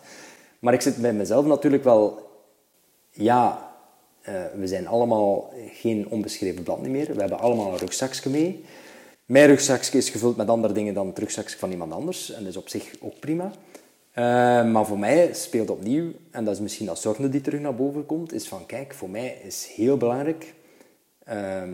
Maar 0.60 0.74
ik 0.74 0.82
zit 0.82 0.98
bij 0.98 1.14
mezelf 1.14 1.46
natuurlijk 1.46 1.84
wel, 1.84 2.30
ja, 3.12 3.72
eh, 4.22 4.34
we 4.56 4.68
zijn 4.68 4.88
allemaal 4.88 5.54
geen 5.72 6.08
onbeschreven 6.10 6.64
blad 6.64 6.82
meer. 6.88 7.14
We 7.14 7.20
hebben 7.20 7.40
allemaal 7.40 7.72
een 7.72 7.78
rugzakje 7.78 8.30
mee. 8.30 8.64
Mijn 9.26 9.48
rugzakje 9.48 9.98
is 9.98 10.10
gevuld 10.10 10.38
met 10.38 10.50
andere 10.50 10.74
dingen 10.74 10.94
dan 10.94 11.08
het 11.08 11.20
rugzakje 11.20 11.58
van 11.58 11.72
iemand 11.72 11.92
anders. 11.92 12.32
En 12.32 12.40
dat 12.40 12.50
is 12.50 12.58
op 12.58 12.70
zich 12.70 12.94
ook 13.02 13.20
prima. 13.20 13.52
Eh, 14.12 14.24
maar 14.72 14.86
voor 14.86 15.00
mij 15.00 15.34
speelt 15.34 15.70
opnieuw, 15.70 16.12
en 16.32 16.46
dat 16.46 16.54
is 16.54 16.60
misschien 16.60 16.86
dat 16.86 17.00
zorgende 17.00 17.30
die 17.30 17.42
terug 17.42 17.60
naar 17.60 17.76
boven 17.76 18.06
komt, 18.06 18.34
is 18.34 18.48
van 18.48 18.66
kijk, 18.66 18.94
voor 18.94 19.10
mij 19.10 19.38
is 19.44 19.72
heel 19.76 19.98
belangrijk 19.98 20.54
ehm, 21.26 21.74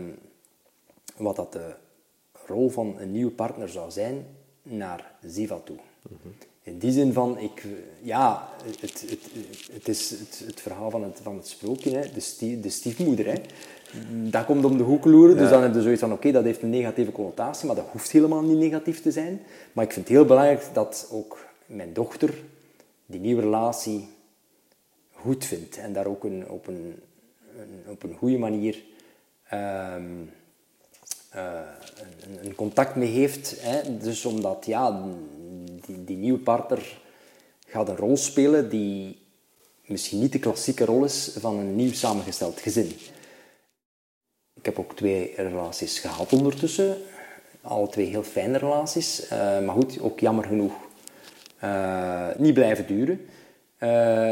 wat 1.16 1.36
dat 1.36 1.52
de 1.52 1.74
rol 2.46 2.70
van 2.70 2.94
een 2.98 3.12
nieuwe 3.12 3.30
partner 3.30 3.68
zou 3.68 3.90
zijn 3.90 4.26
naar 4.62 5.14
Ziva 5.22 5.58
toe. 5.64 5.76
In 6.62 6.78
die 6.78 6.92
zin 6.92 7.12
van, 7.12 7.38
ik, 7.38 7.66
ja, 8.02 8.48
het, 8.64 8.80
het, 8.80 9.04
het 9.72 9.88
is 9.88 10.10
het, 10.10 10.42
het 10.46 10.60
verhaal 10.60 10.90
van 10.90 11.02
het, 11.02 11.20
van 11.22 11.36
het 11.36 11.48
sprookje, 11.48 11.96
hè, 11.96 12.00
de, 12.12 12.60
de 12.60 12.70
stiefmoeder. 12.70 13.26
Hè. 13.26 13.40
Dat 14.30 14.44
komt 14.44 14.64
om 14.64 14.76
de 14.76 14.82
hoek 14.82 15.04
loeren, 15.04 15.36
dus 15.36 15.50
dan 15.50 15.62
heb 15.62 15.74
je 15.74 15.82
zoiets 15.82 16.00
van, 16.00 16.12
oké, 16.12 16.30
dat 16.30 16.44
heeft 16.44 16.62
een 16.62 16.70
negatieve 16.70 17.12
connotatie, 17.12 17.66
maar 17.66 17.76
dat 17.76 17.88
hoeft 17.92 18.10
helemaal 18.10 18.42
niet 18.42 18.58
negatief 18.58 19.02
te 19.02 19.10
zijn. 19.10 19.40
Maar 19.72 19.84
ik 19.84 19.92
vind 19.92 20.08
het 20.08 20.16
heel 20.16 20.24
belangrijk 20.24 20.64
dat 20.72 21.08
ook 21.12 21.38
mijn 21.66 21.92
dochter 21.92 22.34
die 23.06 23.20
nieuwe 23.20 23.42
relatie 23.42 24.08
goed 25.12 25.44
vindt 25.44 25.78
en 25.78 25.92
daar 25.92 26.06
ook 26.06 26.24
een, 26.24 26.50
op, 26.50 26.66
een, 26.66 26.94
een 27.58 27.92
op 27.92 28.02
een 28.02 28.14
goede 28.14 28.38
manier 28.38 28.82
ehm, 29.50 30.02
eh, 31.30 31.60
een, 32.42 32.54
contact 32.54 32.94
mee 32.94 33.08
heeft. 33.08 33.54
Hè. 33.60 33.98
Dus 33.98 34.24
omdat 34.24 34.66
ja, 34.66 35.02
die, 35.86 36.04
die 36.04 36.16
nieuwe 36.16 36.38
partner 36.38 36.98
gaat 37.66 37.88
een 37.88 37.96
rol 37.96 38.16
spelen 38.16 38.68
die 38.68 39.18
misschien 39.86 40.20
niet 40.20 40.32
de 40.32 40.38
klassieke 40.38 40.84
rol 40.84 41.04
is 41.04 41.36
van 41.38 41.58
een 41.58 41.76
nieuw 41.76 41.92
samengesteld 41.92 42.60
gezin. 42.60 42.92
Ik 44.54 44.64
heb 44.64 44.78
ook 44.78 44.96
twee 44.96 45.32
relaties 45.36 45.98
gehad 45.98 46.32
ondertussen. 46.32 46.96
Alle 47.60 47.88
twee 47.88 48.06
heel 48.06 48.22
fijne 48.22 48.58
relaties. 48.58 49.24
Uh, 49.24 49.30
maar 49.38 49.74
goed, 49.74 50.00
ook 50.00 50.20
jammer 50.20 50.44
genoeg 50.44 50.72
uh, 51.64 52.26
niet 52.36 52.54
blijven 52.54 52.86
duren. 52.86 53.26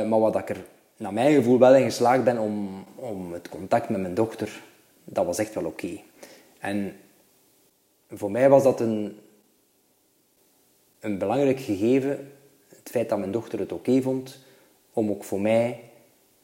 Maar 0.09 0.21
wat 0.21 0.37
ik 0.37 0.49
er 0.49 0.65
naar 0.97 1.13
mijn 1.13 1.35
gevoel 1.35 1.59
wel 1.59 1.75
in 1.75 1.85
geslaagd 1.85 2.25
ben 2.25 2.39
om, 2.39 2.85
om 2.95 3.33
het 3.33 3.49
contact 3.49 3.89
met 3.89 4.01
mijn 4.01 4.15
dochter, 4.15 4.63
dat 5.09 5.27
was 5.27 5.39
echt 5.39 5.55
wel 5.55 5.65
oké. 5.65 6.01
En 6.59 6.97
voor 8.11 8.31
mij 8.31 8.49
was 8.49 8.63
dat 8.63 8.81
een, 8.81 9.19
een 11.01 11.19
belangrijk 11.19 11.61
gegeven, 11.61 12.33
het 12.69 12.89
feit 12.91 13.09
dat 13.09 13.19
mijn 13.19 13.33
dochter 13.33 13.59
het 13.59 13.73
oké 13.73 14.03
vond, 14.03 14.39
om 14.93 15.11
ook 15.11 15.25
voor 15.25 15.41
mij 15.41 15.81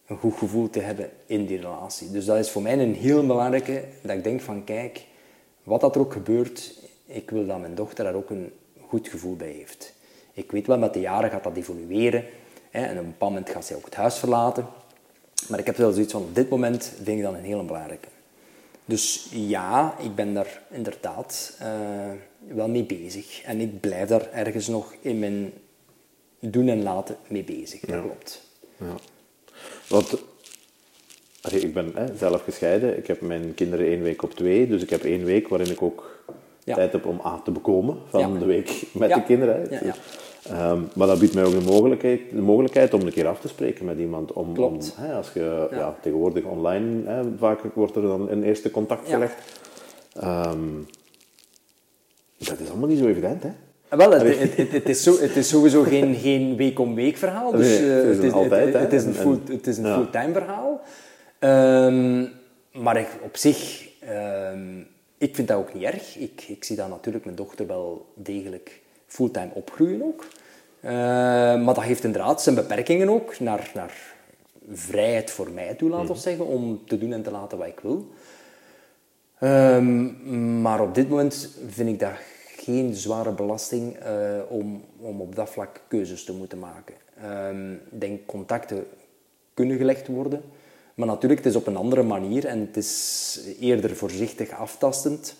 een 0.06 0.16
goed 0.16 0.34
gevoel 0.34 0.70
te 0.70 0.80
hebben 0.80 1.10
in 1.26 1.46
die 1.46 1.60
relatie. 1.60 2.10
Dus 2.10 2.24
dat 2.24 2.38
is 2.38 2.50
voor 2.50 2.62
mij 2.62 2.78
een 2.78 2.94
heel 2.94 3.26
belangrijke, 3.26 3.84
dat 4.02 4.16
ik 4.16 4.24
denk 4.24 4.40
van 4.40 4.64
kijk, 4.64 5.06
wat 5.62 5.80
dat 5.80 5.94
er 5.94 6.00
ook 6.00 6.12
gebeurt, 6.12 6.74
ik 7.06 7.30
wil 7.30 7.46
dat 7.46 7.60
mijn 7.60 7.74
dochter 7.74 8.04
daar 8.04 8.14
ook 8.14 8.30
een 8.30 8.52
goed 8.80 9.08
gevoel 9.08 9.36
bij 9.36 9.50
heeft. 9.50 9.92
Ik 10.32 10.50
weet 10.50 10.66
wel, 10.66 10.78
met 10.78 10.92
de 10.92 11.00
jaren 11.00 11.30
gaat 11.30 11.44
dat 11.44 11.56
evolueren. 11.56 12.24
Hè, 12.70 12.84
en 12.84 12.98
op 12.98 13.04
een 13.04 13.10
bepaald 13.10 13.32
moment 13.32 13.50
gaat 13.50 13.64
zij 13.64 13.76
ook 13.76 13.84
het 13.84 13.94
huis 13.94 14.18
verlaten. 14.18 14.66
Maar 15.48 15.58
ik 15.58 15.66
heb 15.66 15.76
wel 15.76 15.92
zoiets 15.92 16.12
van, 16.12 16.22
op 16.22 16.34
dit 16.34 16.48
moment 16.48 16.92
vind 17.02 17.18
ik 17.18 17.22
dat 17.22 17.34
een 17.34 17.44
hele 17.44 17.62
belangrijke. 17.62 18.08
Dus 18.84 19.26
ja, 19.30 19.96
ik 19.98 20.14
ben 20.14 20.34
daar 20.34 20.62
inderdaad 20.70 21.58
uh, 21.62 21.66
wel 22.54 22.68
mee 22.68 22.84
bezig. 22.84 23.42
En 23.42 23.60
ik 23.60 23.80
blijf 23.80 24.08
daar 24.08 24.30
ergens 24.32 24.68
nog 24.68 24.94
in 25.00 25.18
mijn 25.18 25.52
doen 26.40 26.68
en 26.68 26.82
laten 26.82 27.16
mee 27.28 27.44
bezig. 27.44 27.80
Dat 27.80 27.90
Ja. 27.90 28.00
klopt. 28.00 28.40
Ja. 28.78 28.94
Want 29.88 30.14
allee, 31.40 31.60
ik 31.60 31.74
ben 31.74 31.90
hè, 31.94 32.16
zelf 32.16 32.42
gescheiden. 32.42 32.96
Ik 32.98 33.06
heb 33.06 33.20
mijn 33.20 33.54
kinderen 33.54 33.86
één 33.86 34.02
week 34.02 34.22
op 34.22 34.34
twee. 34.34 34.66
Dus 34.66 34.82
ik 34.82 34.90
heb 34.90 35.04
één 35.04 35.24
week 35.24 35.48
waarin 35.48 35.70
ik 35.70 35.82
ook 35.82 36.22
Ja. 36.64 36.74
tijd 36.74 36.92
heb 36.92 37.06
om 37.06 37.20
aan 37.22 37.42
te 37.42 37.50
bekomen 37.50 37.98
van 38.08 38.38
de 38.38 38.44
week 38.44 38.82
met 38.92 39.14
de 39.14 39.22
kinderen. 39.24 39.68
Ehm, 40.48 40.80
maar 40.94 41.06
dat 41.06 41.18
biedt 41.18 41.34
mij 41.34 41.44
ook 41.44 41.52
de 41.52 41.60
mogelijkheid, 41.70 42.20
de 42.30 42.40
mogelijkheid 42.40 42.94
om 42.94 43.00
een 43.00 43.12
keer 43.12 43.26
af 43.26 43.40
te 43.40 43.48
spreken 43.48 43.84
met 43.84 43.98
iemand. 43.98 44.32
Om, 44.32 44.56
om, 44.58 44.78
hè, 44.94 45.14
als 45.14 45.32
je, 45.32 45.66
ja. 45.70 45.76
Ja. 45.76 45.96
tegenwoordig 46.02 46.44
online, 46.44 47.10
hè, 47.10 47.22
vaak 47.38 47.60
wordt 47.74 47.96
er 47.96 48.02
dan 48.02 48.30
een 48.30 48.42
eerste 48.42 48.70
contact 48.70 49.08
gelegd. 49.08 49.34
Ehm, 50.12 50.58
dat 52.38 52.60
is 52.60 52.68
allemaal 52.70 52.88
niet 52.88 52.98
zo 52.98 53.06
evident, 53.06 53.42
hè? 53.42 53.50
Ah, 53.88 53.98
Wel, 53.98 54.10
het, 54.10 54.38
het, 54.38 54.56
het, 54.56 54.72
het 54.72 54.88
is, 54.88 55.02
zo, 55.02 55.18
het 55.20 55.36
is 55.36 55.48
sowieso 55.48 55.82
geen, 55.82 56.14
geen 56.14 56.56
week-om-week 56.56 57.16
verhaal. 57.16 57.50
Dus 57.50 57.78
Nee, 57.80 58.00
eh, 58.00 58.08
het 58.08 58.22
is 58.22 58.32
altijd, 58.32 58.74
het, 58.74 58.92
is 58.92 59.04
een, 59.04 59.16
En- 59.16 59.22
full, 59.22 59.38
het 59.48 59.66
is 59.66 59.76
een 59.78 59.86
ja. 59.86 59.94
fulltime 59.94 60.32
verhaal. 60.32 60.80
Ehm, 61.38 62.24
maar 62.82 62.96
ik, 62.96 63.08
op 63.22 63.36
zich, 63.36 63.88
ehm, 64.00 64.78
ik 65.18 65.34
vind 65.34 65.48
dat 65.48 65.56
ook 65.58 65.74
niet 65.74 65.82
erg. 65.82 66.16
Ik, 66.18 66.44
ik 66.48 66.64
zie 66.64 66.76
dat 66.76 66.88
natuurlijk 66.88 67.24
mijn 67.24 67.36
dochter 67.36 67.66
wel 67.66 68.06
degelijk 68.14 68.80
fulltime 69.14 69.50
opgroeien 69.54 70.02
ook. 70.02 70.26
Eh, 70.80 70.90
maar 71.62 71.74
dat 71.74 71.82
heeft 71.82 72.04
inderdaad 72.04 72.42
zijn 72.42 72.54
beperkingen 72.54 73.08
ook, 73.08 73.38
naar, 73.40 73.70
naar 73.74 73.92
vrijheid 74.72 75.30
voor 75.30 75.50
mij 75.50 75.74
toe, 75.74 75.90
laten 75.90 76.14
we 76.14 76.20
zeggen, 76.20 76.46
om 76.46 76.80
te 76.86 76.98
doen 76.98 77.12
en 77.12 77.22
te 77.22 77.30
laten 77.30 77.58
wat 77.58 77.66
ik 77.66 77.80
wil. 77.80 78.08
Ehm, 79.38 80.60
maar 80.62 80.80
op 80.80 80.94
dit 80.94 81.08
moment 81.08 81.56
vind 81.68 81.88
ik 81.88 81.98
dat 81.98 82.12
geen 82.56 82.94
zware 82.94 83.32
belasting 83.32 83.96
eh, 83.96 84.40
om, 84.48 84.84
om 84.98 85.20
op 85.20 85.34
dat 85.34 85.50
vlak 85.50 85.80
keuzes 85.88 86.24
te 86.24 86.32
moeten 86.32 86.58
maken. 86.58 86.94
Ehm, 87.20 87.72
Ik 87.72 88.00
denk 88.00 88.26
contacten 88.26 88.86
kunnen 89.54 89.76
gelegd 89.76 90.06
worden, 90.06 90.42
maar 90.94 91.06
natuurlijk 91.06 91.44
het 91.44 91.52
is 91.52 91.58
op 91.58 91.66
een 91.66 91.76
andere 91.76 92.02
manier 92.02 92.46
en 92.46 92.60
het 92.60 92.76
is 92.76 93.40
eerder 93.60 93.96
voorzichtig 93.96 94.50
aftastend. 94.50 95.36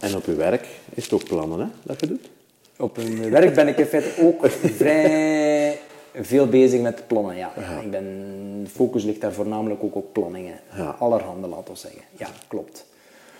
En 0.00 0.16
op 0.16 0.24
je 0.24 0.34
werk 0.34 0.66
is 0.94 1.04
het 1.04 1.12
ook 1.12 1.24
plannen, 1.24 1.60
hè, 1.60 1.66
dat 1.82 2.00
je 2.00 2.06
doet? 2.06 2.30
Op 2.78 2.96
mijn 2.96 3.30
werk 3.30 3.54
ben 3.54 3.68
ik 3.68 3.78
in 3.78 3.84
feite 3.86 4.22
ook 4.22 4.46
vrij 4.50 5.78
veel 6.14 6.46
bezig 6.48 6.80
met 6.80 7.06
plannen. 7.06 7.36
Ja. 7.36 7.52
Ik 7.82 7.90
ben, 7.90 8.04
de 8.64 8.70
focus 8.70 9.04
ligt 9.04 9.20
daar 9.20 9.32
voornamelijk 9.32 9.82
ook 9.82 9.94
op 9.94 10.12
planningen. 10.12 10.60
Ja. 10.76 10.96
Allerhande, 10.98 11.46
laten 11.48 11.72
we 11.72 11.78
zeggen. 11.78 12.00
Ja, 12.16 12.28
klopt. 12.48 12.86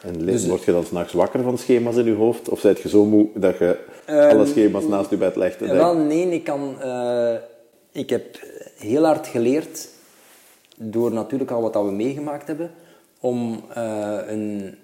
En 0.02 0.26
Dus- 0.26 0.46
word 0.46 0.64
je 0.64 0.72
dan 0.72 0.84
s'nachts 0.84 1.12
wakker 1.12 1.42
van 1.42 1.58
schema's 1.58 1.96
in 1.96 2.04
je 2.04 2.14
hoofd? 2.14 2.48
Of 2.48 2.60
zijt 2.60 2.80
je 2.80 2.88
zo 2.88 3.04
moe 3.04 3.26
dat 3.34 3.58
je 3.58 3.78
Ehm, 4.04 4.28
alle 4.28 4.46
schema's 4.46 4.84
naast 4.84 5.10
je 5.10 5.16
bed 5.16 5.36
legt? 5.36 5.60
En 5.62 5.66
Ja, 5.66 5.74
wel, 5.74 5.96
nee, 5.96 6.30
ik 6.30 6.44
kan... 6.44 6.82
eh, 6.82 7.34
ik 7.92 8.10
heb 8.10 8.38
heel 8.78 9.04
hard 9.04 9.26
geleerd, 9.26 9.88
door 10.76 11.12
natuurlijk 11.12 11.50
al 11.50 11.62
wat 11.62 11.72
dat 11.72 11.84
we 11.84 11.90
meegemaakt 11.90 12.46
hebben, 12.46 12.70
om 13.20 13.60
eh, 13.74 14.18
een 14.26 14.74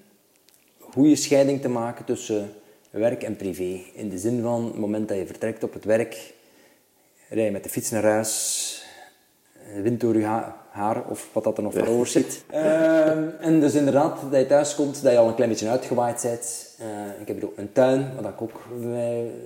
goede 0.81 1.17
scheiding 1.17 1.61
te 1.61 1.69
maken 1.69 2.05
tussen 2.05 2.53
werk 2.94 3.22
en 3.22 3.37
privé. 3.37 3.80
In 3.92 4.09
de 4.09 4.18
zin 4.18 4.42
van, 4.42 4.64
het 4.64 4.78
moment 4.78 5.09
dat 5.09 5.16
je 5.16 5.26
vertrekt 5.26 5.62
op 5.62 5.72
het 5.72 5.85
werk, 5.85 6.35
rij 7.28 7.44
je 7.44 7.50
met 7.50 7.62
de 7.62 7.68
fiets 7.70 7.90
naar 7.90 8.02
huis, 8.02 8.83
de 9.74 9.83
wind 9.83 10.00
door 10.00 10.16
je 10.18 10.24
ha- 10.24 10.57
haar 10.70 11.04
of 11.09 11.28
wat 11.33 11.44
dat 11.44 11.57
er 11.57 11.62
nog 11.62 11.72
voor 11.72 11.87
over 11.87 12.07
zit. 12.07 12.44
Ehm, 12.50 13.28
en 13.40 13.61
dus 13.61 13.74
inderdaad, 13.74 14.20
dat 14.30 14.40
je 14.40 14.46
thuis 14.46 14.74
komt, 14.74 15.02
dat 15.02 15.12
je 15.12 15.18
al 15.18 15.28
een 15.28 15.35
klein 15.35 15.50
beetje 15.50 15.68
uitgewaaid 15.68 16.22
bent. 16.22 16.76
Eh, 16.78 17.20
ik 17.20 17.26
heb 17.28 17.37
hier 17.37 17.46
ook 17.46 17.59
een 17.59 17.72
tuin, 17.72 18.11
waar 18.20 18.33
ik 18.33 18.42
ook 18.42 18.61
eh, 18.83 18.87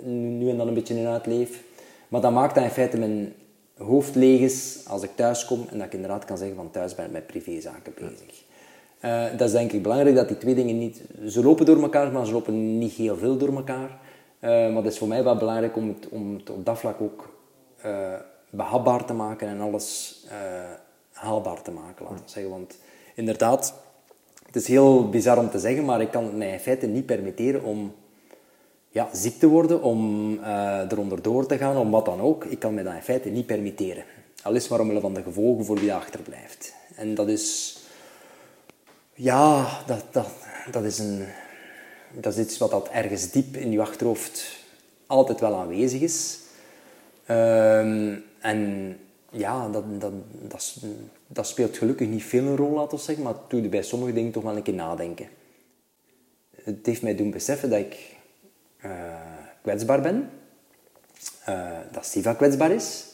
nu 0.02 0.28
nu 0.28 0.48
en 0.50 0.56
dan 0.56 0.68
een 0.68 0.74
beetje 0.74 0.94
in 0.94 1.06
uitleef. 1.06 1.62
Maar 2.08 2.20
dat 2.20 2.32
maakt 2.32 2.54
dat 2.54 2.64
in 2.64 2.70
feite 2.70 2.98
mijn 2.98 3.34
hoofd 3.76 4.14
leeg 4.14 4.40
is 4.40 4.78
als 4.86 5.02
ik 5.02 5.10
thuis 5.14 5.44
kom 5.44 5.66
en 5.70 5.78
dat 5.78 5.86
ik 5.86 5.92
inderdaad 5.92 6.24
kan 6.24 6.38
zeggen 6.38 6.56
van 6.56 6.70
thuis 6.70 6.94
ben 6.94 7.04
ik 7.04 7.12
met 7.12 7.26
privézaken 7.26 7.92
bezig. 7.94 8.46
Eh, 9.00 9.24
dat 9.36 9.46
is 9.46 9.52
denk 9.52 9.72
ik 9.72 9.82
belangrijk, 9.82 10.16
dat 10.16 10.28
die 10.28 10.38
twee 10.38 10.54
dingen 10.54 10.78
niet... 10.78 11.02
Ze 11.28 11.42
lopen 11.42 11.66
door 11.66 11.82
elkaar, 11.82 12.12
maar 12.12 12.26
ze 12.26 12.32
lopen 12.32 12.78
niet 12.78 12.92
heel 12.92 13.16
veel 13.16 13.36
door 13.36 13.56
elkaar. 13.56 13.98
Eh, 14.38 14.50
maar 14.50 14.82
het 14.82 14.92
is 14.92 14.98
voor 14.98 15.08
mij 15.08 15.24
wel 15.24 15.36
belangrijk 15.36 15.76
om 15.76 15.88
het, 15.88 16.08
om 16.08 16.40
op 16.50 16.64
dat 16.64 16.78
vlak 16.78 17.00
ook 17.00 17.28
eh, 17.80 18.12
behapbaar 18.50 19.04
te 19.04 19.12
maken 19.12 19.48
en 19.48 19.60
alles 19.60 20.16
haalbaar 21.12 21.62
te 21.62 21.70
maken, 21.70 22.04
laten 22.04 22.28
zeggen. 22.28 22.50
Want 22.50 22.78
inderdaad, 23.14 23.74
het 24.46 24.56
is 24.56 24.66
heel 24.66 25.08
bizar 25.08 25.38
om 25.38 25.50
te 25.50 25.58
zeggen, 25.58 25.84
maar 25.84 26.00
ik 26.00 26.10
kan 26.10 26.24
het 26.24 26.36
mij 26.36 26.52
in 26.52 26.58
feite 26.58 26.86
niet 26.86 27.06
permitteren 27.06 27.62
om 27.62 27.92
ja, 28.90 29.08
ziek 29.12 29.38
te 29.38 29.46
worden, 29.46 29.82
om 29.82 30.32
uh, 30.32 30.80
eronder 30.90 31.22
door 31.22 31.46
te 31.46 31.56
gaan, 31.56 31.76
om 31.76 31.90
wat 31.90 32.04
dan 32.04 32.20
ook. 32.20 32.44
Ik 32.44 32.58
kan 32.58 32.74
me 32.74 32.82
dat 32.82 32.94
in 32.94 33.02
feite 33.02 33.28
niet 33.28 33.46
permitteren. 33.46 34.04
Al 34.42 34.54
is 34.54 34.68
maar 34.68 34.80
omwille 34.80 35.00
van 35.00 35.14
de 35.14 35.22
gevolgen 35.22 35.64
voor 35.64 35.78
wie 35.78 35.94
achterblijft. 35.94 36.74
En 36.94 37.14
dat 37.14 37.28
is... 37.28 37.77
Ja, 39.20 39.68
dat, 39.86 40.04
dat, 40.10 40.28
dat, 40.70 40.84
is 40.84 40.98
een, 40.98 41.26
dat 42.12 42.36
is 42.36 42.44
iets 42.44 42.58
wat 42.58 42.70
dat 42.70 42.88
ergens 42.88 43.30
diep 43.30 43.56
in 43.56 43.70
je 43.70 43.80
achterhoofd 43.80 44.64
altijd 45.06 45.40
wel 45.40 45.54
aanwezig 45.54 46.00
is. 46.00 46.38
Uh, 47.30 48.12
en 48.38 48.96
ja, 49.30 49.68
dat, 49.68 50.00
dat, 50.00 50.12
dat, 50.48 50.76
dat, 51.26 51.46
speelt 51.46 51.76
gelukkig 51.76 52.08
niet 52.08 52.22
veel 52.22 52.44
een 52.44 52.56
rol, 52.56 52.70
laten 52.70 52.98
we 52.98 53.04
zeggen, 53.04 53.24
maar 53.24 53.32
het 53.32 53.50
doet 53.50 53.70
bij 53.70 53.82
sommige 53.82 54.12
dingen 54.12 54.32
toch 54.32 54.42
wel 54.42 54.56
een 54.56 54.62
keer 54.62 54.74
nadenken. 54.74 55.28
Het 56.62 56.86
heeft 56.86 57.02
mij 57.02 57.16
doen 57.16 57.30
beseffen 57.30 57.70
dat 57.70 57.78
ik 57.78 58.16
uh, 58.84 58.92
kwetsbaar 59.62 60.00
ben, 60.00 60.30
uh, 61.48 61.70
dat 61.92 62.06
Siva 62.06 62.34
kwetsbaar 62.34 62.70
is. 62.70 63.04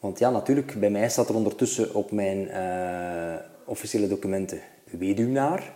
Want 0.00 0.18
ja, 0.18 0.30
natuurlijk, 0.30 0.80
bij 0.80 0.90
mij 0.90 1.08
staat 1.08 1.28
er 1.28 1.34
ondertussen 1.34 1.94
op 1.94 2.10
mijn 2.10 2.48
uh, 2.48 3.34
officiële 3.64 4.08
documenten 4.08 4.60
weduwnaar. 4.98 5.72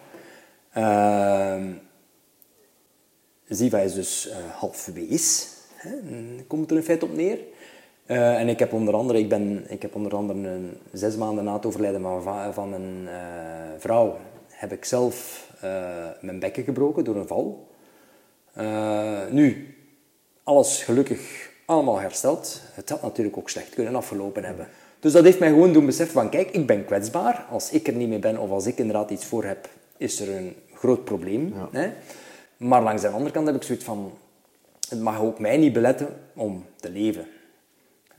Siva 3.49 3.79
is 3.79 3.95
dus 3.95 4.31
half 4.53 4.87
wees, 4.87 5.49
hè, 5.75 5.91
komt 6.47 6.71
er 6.71 6.77
in 6.77 6.83
feite 6.83 7.05
op 7.05 7.15
neer. 7.15 7.39
Uh, 8.07 8.41
en 8.41 8.49
ik 8.49 8.59
heb 8.59 8.73
onder 8.73 8.95
andere, 8.95 9.19
ik 9.19 9.29
ben, 9.29 9.65
ik 9.69 9.83
heb 9.83 9.95
onder 9.95 10.15
andere 10.15 10.49
een, 10.49 10.79
zes 10.93 11.17
maanden 11.17 11.45
na 11.45 11.53
het 11.53 11.67
overlijden 11.67 12.03
van, 12.03 12.53
van 12.55 12.69
mijn 12.71 13.03
uh, 13.03 13.13
vrouw, 13.79 14.19
heb 14.49 14.73
ik 14.73 14.85
zelf 14.85 15.45
mijn 16.21 16.39
bekken 16.39 16.65
gebroken 16.65 17.05
door 17.05 17.17
een 17.17 17.27
val. 17.27 17.69
nu, 19.31 19.77
alles 20.43 20.83
gelukkig 20.83 21.51
allemaal 21.65 22.01
hersteld. 22.01 22.61
Het 22.73 22.89
had 22.89 23.03
natuurlijk 23.03 23.37
ook 23.37 23.51
slecht 23.51 23.75
kunnen 23.75 23.95
afgelopen 23.95 24.45
hebben. 24.45 24.69
Dus 25.01 25.13
dat 25.13 25.25
heeft 25.25 25.39
mij 25.39 25.49
gewoon 25.49 25.73
doen 25.73 25.87
beseffen 25.87 26.15
van, 26.15 26.31
kijk, 26.31 26.51
ik 26.51 26.67
ben 26.67 26.85
kwetsbaar. 26.85 27.47
Als 27.51 27.71
ik 27.71 27.87
er 27.87 27.93
niet 27.93 28.09
meer 28.09 28.21
ben 28.21 28.39
of 28.39 28.51
als 28.51 28.67
ik 28.67 28.79
inderdaad 28.79 29.11
iets 29.11 29.25
voor 29.25 29.45
heb, 29.45 29.69
is 29.97 30.21
er 30.21 30.37
een 30.37 30.57
groot 30.75 31.05
probleem. 31.05 31.55
Ja. 31.55 31.69
Hè? 31.73 31.91
Maar 32.57 32.83
langs 32.83 33.03
de 33.03 33.09
andere 33.09 33.31
kant 33.31 33.47
heb 33.47 33.57
ik 33.57 33.63
zoiets 33.63 33.85
van, 33.85 34.13
het 34.89 35.01
mag 35.01 35.21
ook 35.21 35.39
mij 35.39 35.57
niet 35.57 35.73
beletten 35.73 36.09
om 36.35 36.65
te 36.77 36.91
leven. 36.91 37.27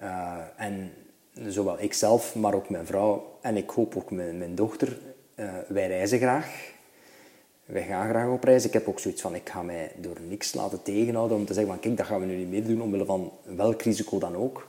Uh, 0.01 0.37
en 0.55 0.91
zowel 1.47 1.79
ikzelf, 1.79 2.35
maar 2.35 2.53
ook 2.53 2.69
mijn 2.69 2.85
vrouw 2.85 3.37
en 3.41 3.57
ik 3.57 3.69
hoop 3.69 3.95
ook 3.95 4.11
mijn, 4.11 4.37
mijn 4.37 4.55
dochter, 4.55 4.97
uh, 5.35 5.49
wij 5.67 5.87
reizen 5.87 6.19
graag. 6.19 6.75
Wij 7.65 7.83
gaan 7.83 8.09
graag 8.09 8.29
op 8.29 8.43
reis. 8.43 8.65
Ik 8.65 8.73
heb 8.73 8.87
ook 8.87 8.99
zoiets 8.99 9.21
van, 9.21 9.35
ik 9.35 9.49
ga 9.49 9.61
mij 9.61 9.91
door 9.95 10.17
niks 10.27 10.53
laten 10.53 10.81
tegenhouden 10.83 11.37
om 11.37 11.45
te 11.45 11.53
zeggen 11.53 11.71
van, 11.71 11.81
kijk, 11.81 11.97
dat 11.97 12.05
gaan 12.05 12.19
we 12.19 12.25
nu 12.25 12.35
niet 12.35 12.49
meer 12.49 12.65
doen, 12.65 12.81
omwille 12.81 13.05
van 13.05 13.31
welk 13.43 13.81
risico 13.81 14.19
dan 14.19 14.35
ook. 14.35 14.67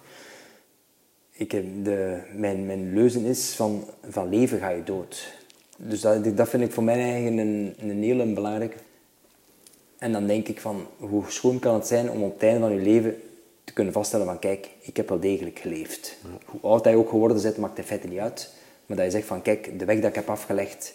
Ik 1.39 1.53
heb 1.53 1.65
de, 1.83 2.19
mijn, 2.35 2.67
mijn 2.67 2.95
leuzen 2.95 3.25
is 3.25 3.55
van, 3.55 3.85
van 4.09 4.29
leven 4.29 4.59
ga 4.59 4.69
je 4.69 4.83
dood. 4.85 5.33
Dus 5.77 6.01
dat, 6.01 6.37
dat 6.37 6.49
vind 6.49 6.63
ik 6.63 6.73
voor 6.73 6.83
mij 6.83 7.01
eigenlijk 7.01 7.37
een, 7.37 7.75
een 7.79 8.03
hele 8.03 8.27
belangrijke. 8.27 8.77
En 9.99 10.13
dan 10.13 10.27
denk 10.27 10.49
ik 10.49 10.61
van, 10.61 10.87
hoe 10.97 11.25
schoon 11.29 11.59
kan 11.59 11.75
het 11.75 11.87
zijn 11.87 12.11
om 12.11 12.23
op 12.23 12.33
het 12.33 12.43
einde 12.43 12.61
van 12.61 12.73
je 12.73 12.81
leven 12.81 13.23
te 13.65 13.73
kunnen 13.73 13.93
vaststellen 13.93 14.27
van 14.27 14.39
kijk, 14.39 14.69
ik 14.81 14.97
heb 14.97 15.09
wel 15.09 15.21
degelijk 15.21 15.59
geleefd. 15.59 16.17
Hoe 16.45 16.71
oud 16.71 16.85
hij 16.85 16.95
ook 16.95 17.09
geworden 17.09 17.43
bent, 17.43 17.57
maakt 17.57 17.79
in 17.79 17.85
feite 17.85 18.07
niet 18.07 18.19
uit. 18.19 18.53
Maar 18.87 18.97
dat 18.97 19.07
je 19.07 19.13
zegt 19.13 19.27
van 19.27 19.43
kijk, 19.43 19.79
de 19.79 19.85
weg 19.85 19.97
dat 19.97 20.09
ik 20.09 20.15
heb 20.15 20.29
afgelegd, 20.29 20.95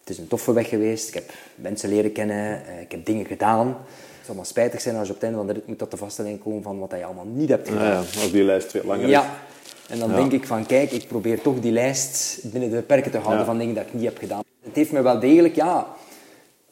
het 0.00 0.10
is 0.10 0.18
een 0.18 0.28
toffe 0.28 0.52
weg 0.52 0.68
geweest. 0.68 1.08
Ik 1.08 1.14
heb 1.14 1.32
mensen 1.54 1.88
leren 1.88 2.12
kennen, 2.12 2.62
ik 2.80 2.90
heb 2.90 3.06
dingen 3.06 3.26
gedaan. 3.26 3.66
Het 3.68 4.26
zal 4.26 4.34
maar 4.34 4.46
spijtig 4.46 4.80
zijn 4.80 4.96
als 4.96 5.06
je 5.06 5.14
op 5.14 5.20
het 5.20 5.24
einde 5.24 5.38
van 5.38 5.46
de 5.46 5.52
rit 5.52 5.66
moet 5.66 5.78
tot 5.78 5.90
de 5.90 5.96
vaststelling 5.96 6.42
komen 6.42 6.62
van 6.62 6.78
wat 6.78 6.90
je 6.90 7.04
allemaal 7.04 7.26
niet 7.26 7.48
hebt 7.48 7.68
gedaan. 7.68 7.84
Ja, 7.84 7.92
ja, 7.92 7.98
als 7.98 8.32
die 8.32 8.42
lijst 8.44 8.70
veel 8.70 8.84
langer 8.84 9.08
Ja, 9.08 9.22
is. 9.22 9.53
En 9.88 9.98
dan 9.98 10.10
Ja. 10.10 10.16
denk 10.16 10.32
ik 10.32 10.46
van 10.46 10.66
kijk, 10.66 10.90
ik 10.90 11.08
probeer 11.08 11.40
toch 11.40 11.60
die 11.60 11.72
lijst 11.72 12.38
binnen 12.42 12.70
de 12.70 12.82
perken 12.82 13.10
te 13.10 13.18
houden 13.18 13.38
Ja. 13.38 13.44
van 13.44 13.58
dingen 13.58 13.74
dat 13.74 13.86
ik 13.86 13.94
niet 13.94 14.04
heb 14.04 14.18
gedaan. 14.18 14.42
Het 14.62 14.76
heeft 14.76 14.92
me 14.92 15.02
wel 15.02 15.20
degelijk 15.20 15.54
ja, 15.54 15.86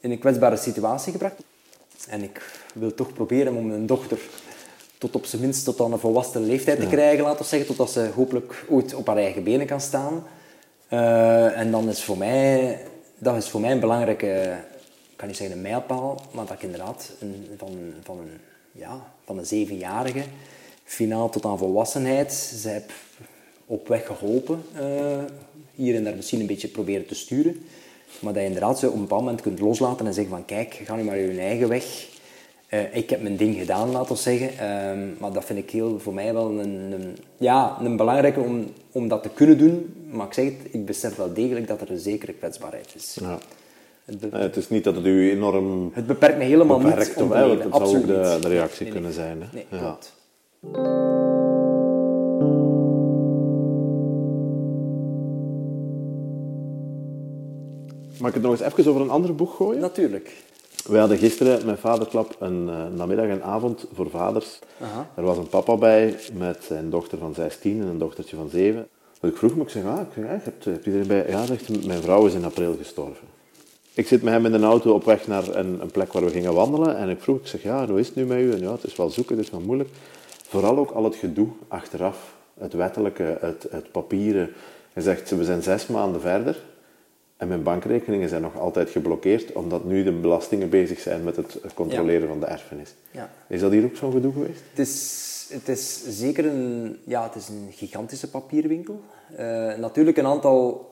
in 0.00 0.10
een 0.10 0.18
kwetsbare 0.18 0.56
situatie 0.56 1.12
gebracht. 1.12 1.34
En 2.08 2.22
ik 2.22 2.62
wil 2.74 2.94
toch 2.94 3.12
proberen 3.12 3.54
om 3.56 3.66
mijn 3.66 3.86
dochter 3.86 4.18
tot 4.98 5.14
op 5.14 5.24
zijn 5.24 5.42
minst 5.42 5.64
tot 5.64 5.80
aan 5.80 5.92
een 5.92 5.98
volwassen 5.98 6.44
leeftijd 6.46 6.80
te 6.80 6.86
krijgen, 6.86 7.24
laten 7.24 7.38
we 7.42 7.44
zeggen, 7.44 7.68
totdat 7.68 7.90
ze 7.90 8.10
hopelijk 8.14 8.64
ooit 8.68 8.94
op 8.94 9.06
haar 9.06 9.16
eigen 9.16 9.42
benen 9.42 9.66
kan 9.66 9.80
staan. 9.80 10.24
Eh, 10.88 11.58
en 11.58 11.70
dan 11.70 11.88
is 11.88 12.02
voor 12.04 12.18
mij, 12.18 12.78
dat 13.18 13.36
is 13.36 13.48
voor 13.48 13.60
mij 13.60 13.70
een 13.70 13.80
belangrijke, 13.80 14.56
ik 15.10 15.16
kan 15.16 15.28
niet 15.28 15.36
zeggen 15.36 15.56
een 15.56 15.62
mijlpaal, 15.62 16.20
maar 16.30 16.44
dat 16.46 16.54
ik 16.56 16.62
inderdaad 16.62 17.10
een, 17.20 17.46
van, 17.58 17.68
van, 18.02 18.18
een, 18.18 18.40
ja, 18.72 19.00
van 19.24 19.38
een 19.38 19.46
zevenjarige 19.46 20.22
finaal 20.92 21.28
tot 21.30 21.44
aan 21.44 21.58
volwassenheid, 21.58 22.32
ze 22.32 22.68
heb 22.68 22.90
op 23.66 23.88
weg 23.88 24.06
geholpen, 24.06 24.62
eh, 24.74 24.84
hier 25.74 25.94
en 25.94 26.04
daar 26.04 26.16
misschien 26.16 26.40
een 26.40 26.46
beetje 26.46 26.68
proberen 26.68 27.06
te 27.06 27.14
sturen. 27.14 27.62
Maar 28.20 28.32
dat 28.32 28.42
je 28.42 28.48
inderdaad 28.48 28.78
zo 28.78 28.86
op 28.88 28.94
een 28.94 29.00
bepaald 29.00 29.20
moment 29.22 29.40
kunt 29.40 29.60
loslaten 29.60 30.06
en 30.06 30.14
zeggen 30.14 30.32
van 30.32 30.44
kijk, 30.44 30.80
ga 30.84 30.96
nu 30.96 31.02
maar 31.02 31.18
je 31.18 31.40
eigen 31.40 31.68
weg. 31.68 32.06
Eh, 32.68 32.96
ik 32.96 33.10
heb 33.10 33.22
mijn 33.22 33.36
ding 33.36 33.56
gedaan, 33.56 33.90
laten 33.90 34.14
we 34.14 34.20
zeggen. 34.20 34.58
Ehm, 34.58 35.08
maar 35.18 35.32
dat 35.32 35.44
vind 35.44 35.58
ik 35.58 35.70
heel, 35.70 35.98
voor 36.00 36.14
mij 36.14 36.32
wel 36.34 36.50
een, 36.50 36.92
een, 36.92 37.16
ja, 37.36 37.76
een 37.80 37.96
belangrijke 37.96 38.40
om, 38.40 38.72
om 38.92 39.08
dat 39.08 39.22
te 39.22 39.28
kunnen 39.28 39.58
doen. 39.58 39.94
Maar 40.10 40.26
ik 40.26 40.32
zeg 40.32 40.44
het, 40.44 40.54
ik 40.70 40.86
besef 40.86 41.16
wel 41.16 41.32
degelijk 41.34 41.66
dat 41.68 41.80
er 41.80 41.90
een 41.90 41.98
zekere 41.98 42.32
kwetsbaarheid 42.32 42.92
is. 42.96 43.16
Ja. 43.20 43.38
Het, 44.04 44.28
Eh, 44.30 44.40
Het 44.40 44.56
is 44.56 44.68
niet 44.68 44.84
dat 44.84 44.94
het 44.94 45.04
u 45.04 45.30
enorm 45.30 45.90
het 45.94 46.06
beperkt 46.06 46.38
me 46.38 46.44
helemaal 46.44 46.78
beperkt 46.78 47.08
niet 47.08 47.16
om 47.24 47.28
te 47.28 47.34
wel. 47.34 47.50
Het 47.50 47.74
zou 47.74 47.96
ook 47.96 48.06
de, 48.06 48.48
reactie 48.48 48.84
Nee, 48.84 48.92
nee, 48.92 48.92
kunnen 48.92 49.12
zijn. 49.12 49.40
Hè? 49.42 49.46
Nee, 49.52 49.66
Ja. 49.70 49.78
klopt. 49.78 50.12
Mag 50.62 50.70
ik 58.28 58.34
het 58.34 58.42
nog 58.42 58.52
eens 58.52 58.60
even 58.60 58.86
over 58.86 59.00
een 59.00 59.10
ander 59.10 59.34
boek 59.34 59.52
gooien? 59.52 59.80
Natuurlijk. 59.80 60.42
We 60.86 60.98
hadden 60.98 61.18
gisteren 61.18 61.66
met 61.66 61.78
Vaderklap 61.78 62.36
een 62.38 62.68
eh, 62.68 62.86
namiddag 62.96 63.26
en 63.26 63.42
avond 63.42 63.86
voor 63.92 64.10
vaders. 64.10 64.58
Aha. 64.80 65.10
Er 65.14 65.22
was 65.22 65.36
een 65.36 65.48
papa 65.48 65.76
bij 65.76 66.16
met 66.34 66.64
zijn 66.64 66.90
dochter 66.90 67.18
van 67.18 67.34
16 67.34 67.80
en 67.80 67.86
een 67.86 67.98
dochtertje 67.98 68.36
van 68.36 68.48
7. 68.48 68.88
Dus 69.20 69.30
ik 69.30 69.36
vroeg 69.36 69.56
me, 69.56 69.62
ik 69.62 69.68
zeg, 69.68 69.84
ah, 69.84 70.00
ik 70.00 70.06
zeg, 70.14 70.24
ja, 70.24 70.40
heb, 70.42 70.64
heb 70.64 70.84
je 70.84 70.98
erbij? 70.98 71.26
Ja, 71.28 71.46
zegt 71.46 71.86
mijn 71.86 72.02
vrouw 72.02 72.26
is 72.26 72.34
in 72.34 72.44
april 72.44 72.76
gestorven. 72.78 73.26
Ik 73.94 74.06
zit 74.06 74.22
met 74.22 74.32
hem 74.32 74.46
in 74.46 74.52
de 74.52 74.58
auto 74.66 74.94
op 74.94 75.04
weg 75.04 75.26
naar 75.26 75.54
een, 75.54 75.80
een 75.80 75.90
plek 75.90 76.12
waar 76.12 76.24
we 76.24 76.30
gingen 76.30 76.54
wandelen. 76.54 76.96
En 76.96 77.08
ik 77.08 77.20
vroeg, 77.20 77.38
ik 77.38 77.46
zeg, 77.46 77.62
ja, 77.62 77.86
hoe 77.86 78.00
is 78.00 78.06
het 78.06 78.16
nu 78.16 78.24
met 78.24 78.38
u? 78.38 78.52
En 78.52 78.60
ja, 78.60 78.72
het 78.72 78.84
is 78.84 78.96
wel 78.96 79.10
zoeken, 79.10 79.36
het 79.36 79.44
is 79.44 79.50
wel 79.50 79.60
moeilijk. 79.60 79.90
Vooral 80.52 80.78
ook 80.78 80.90
al 80.90 81.04
het 81.04 81.14
gedoe 81.14 81.48
achteraf. 81.68 82.34
Het 82.58 82.72
wettelijke, 82.72 83.38
het, 83.40 83.66
het 83.70 83.92
papieren. 83.92 84.50
Hij 84.92 85.02
zegt, 85.02 85.30
we 85.30 85.44
zijn 85.44 85.62
zes 85.62 85.86
maanden 85.86 86.20
verder. 86.20 86.62
En 87.36 87.48
mijn 87.48 87.62
bankrekeningen 87.62 88.28
zijn 88.28 88.42
nog 88.42 88.58
altijd 88.58 88.90
geblokkeerd, 88.90 89.52
omdat 89.52 89.84
nu 89.84 90.02
de 90.02 90.12
belastingen 90.12 90.70
bezig 90.70 91.00
zijn 91.00 91.24
met 91.24 91.36
het 91.36 91.60
controleren 91.74 92.28
van 92.28 92.40
de 92.40 92.46
erfenis. 92.46 92.94
Ja. 93.10 93.30
Is 93.46 93.60
dat 93.60 93.70
hier 93.70 93.84
ook 93.84 93.96
zo'n 93.96 94.12
gedoe 94.12 94.32
geweest? 94.32 94.60
Het 94.70 94.78
is, 94.78 95.48
het 95.52 95.68
is 95.68 96.04
zeker 96.08 96.46
een, 96.46 96.98
ja, 97.04 97.22
het 97.22 97.34
is 97.34 97.48
een 97.48 97.68
gigantische 97.70 98.30
papierwinkel. 98.30 99.00
Eh, 99.36 99.46
natuurlijk 99.76 100.16
een 100.16 100.26
aantal... 100.26 100.90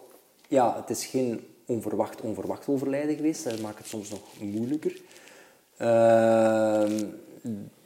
Ja, 0.49 0.77
het 0.77 0.91
is 0.91 1.07
geen 1.07 1.41
onverwacht, 1.67 2.21
onverwacht 2.21 2.69
overlijden 2.69 3.17
geweest. 3.17 3.45
Dat 3.45 3.61
maakt 3.61 3.79
het 3.79 3.87
soms 3.87 4.11
nog 4.11 4.21
moeilijker. 4.41 5.01
Ehm, 5.77 7.05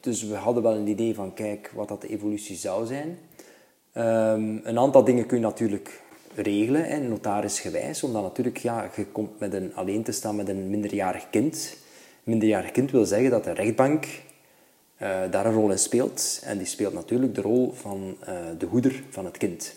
dus 0.05 0.23
we 0.23 0.35
hadden 0.35 0.63
wel 0.63 0.75
een 0.75 0.87
idee 0.87 1.15
van, 1.15 1.35
kijk, 1.35 1.71
wat 1.75 1.89
dat 1.89 2.01
de 2.01 2.09
evolutie 2.09 2.57
zou 2.57 2.87
zijn. 2.87 3.19
Ehm, 3.93 4.59
een 4.63 4.79
aantal 4.79 5.05
dingen 5.05 5.27
kun 5.27 5.37
je 5.37 5.43
natuurlijk 5.43 6.01
regelen, 6.35 6.85
hè, 6.85 6.99
notarisgewijs, 6.99 8.03
omdat 8.03 8.23
natuurlijk, 8.23 8.57
ja, 8.57 8.91
je 8.97 9.07
komt 9.07 9.39
met 9.39 9.53
een, 9.53 9.75
alleen 9.75 10.03
te 10.03 10.13
staan 10.13 10.37
met 10.37 10.49
een 10.49 10.71
minderjarig 10.71 11.31
kind. 11.31 11.77
Minderjarig 12.23 12.71
kind 12.71 12.91
wil 12.91 13.05
zeggen 13.05 13.31
dat 13.31 13.45
de 13.45 13.53
rechtbank 13.53 14.07
eh, 14.97 15.21
daar 15.31 15.47
een 15.47 15.53
rol 15.53 15.71
in 15.71 15.79
speelt. 15.79 16.43
En 16.45 16.59
die 16.59 16.67
speelt 16.67 16.95
natuurlijk 16.95 17.35
de 17.35 17.41
rol 17.41 17.73
van 17.73 18.17
eh, 18.21 18.35
de 18.59 18.67
hoeder 18.67 19.03
van 19.11 19.25
het 19.25 19.37
kind. 19.37 19.75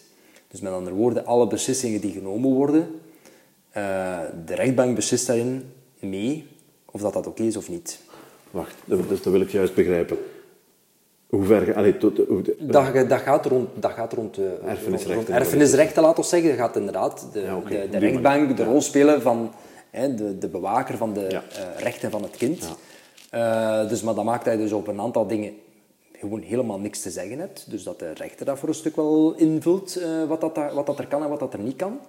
Dus 0.47 0.61
met 0.61 0.71
andere 0.71 0.95
woorden, 0.95 1.25
alle 1.25 1.47
beslissingen 1.47 2.01
die 2.01 2.11
genomen 2.11 2.53
worden, 2.53 2.99
eh, 3.69 4.19
de 4.45 4.55
rechtbank 4.55 4.95
beslist 4.95 5.27
daarin 5.27 5.71
mee 5.99 6.47
of 6.85 7.01
dat 7.01 7.13
dat 7.13 7.27
oké 7.27 7.43
is 7.43 7.57
of 7.57 7.69
niet. 7.69 7.99
Wacht, 8.51 8.75
dat- 8.85 9.09
dus 9.09 9.21
dat 9.21 9.31
wil 9.33 9.41
ik 9.41 9.49
juist 9.49 9.73
begrijpen. 9.75 10.17
Hoe 11.29 11.43
ver... 11.45 11.75
Allee, 11.75 11.97
tot, 11.97 12.17
hoe 12.27 12.41
de- 12.41 12.55
Dat, 12.59 13.09
dat 13.09 13.21
gaat 13.21 13.45
rond, 13.45 13.69
dat 13.75 13.91
gaat 13.91 14.13
rond, 14.13 14.35
de, 14.35 14.57
Erfenisrechten. 14.65 15.13
rond 15.15 15.29
erfenisrechten, 15.29 16.01
laten 16.01 16.21
we 16.23 16.29
zeggen. 16.29 16.49
Dat 16.49 16.57
gaat 16.59 16.75
inderdaad 16.75 17.27
de, 17.33 17.41
Ja, 17.41 17.59
de, 17.69 17.87
de 17.89 17.97
rechtbank 17.97 18.57
de 18.57 18.63
rol 18.63 18.81
spelen 18.81 19.21
van 19.21 19.51
hè, 19.91 20.15
de, 20.15 20.37
de 20.37 20.47
bewaker 20.47 20.97
van 20.97 21.13
de 21.13 21.25
Ja. 21.29 21.43
eh, 21.51 21.81
rechten 21.81 22.11
van 22.11 22.23
het 22.23 22.37
kind. 22.37 22.67
Eh, 23.29 23.87
dus, 23.89 24.01
maar 24.01 24.13
dat 24.15 24.23
maakt 24.23 24.45
dat 24.45 24.53
je 24.53 24.59
dus 24.59 24.71
op 24.71 24.87
een 24.87 24.99
aantal 25.01 25.27
dingen 25.27 25.53
gewoon 26.19 26.41
helemaal 26.41 26.79
niks 26.79 27.01
te 27.01 27.09
zeggen 27.09 27.39
hebt. 27.39 27.65
Dus 27.69 27.83
dat 27.83 27.99
de 27.99 28.13
rechter 28.13 28.45
dat 28.45 28.59
voor 28.59 28.69
een 28.69 28.75
stuk 28.75 28.95
wel 28.95 29.33
invult, 29.37 29.99
wat, 30.27 30.41
dat, 30.41 30.59
wat 30.73 30.85
dat 30.85 30.99
er 30.99 31.07
kan 31.07 31.23
en 31.23 31.29
wat 31.29 31.39
dat 31.39 31.53
er 31.53 31.59
niet 31.59 31.75
kan. 31.75 31.99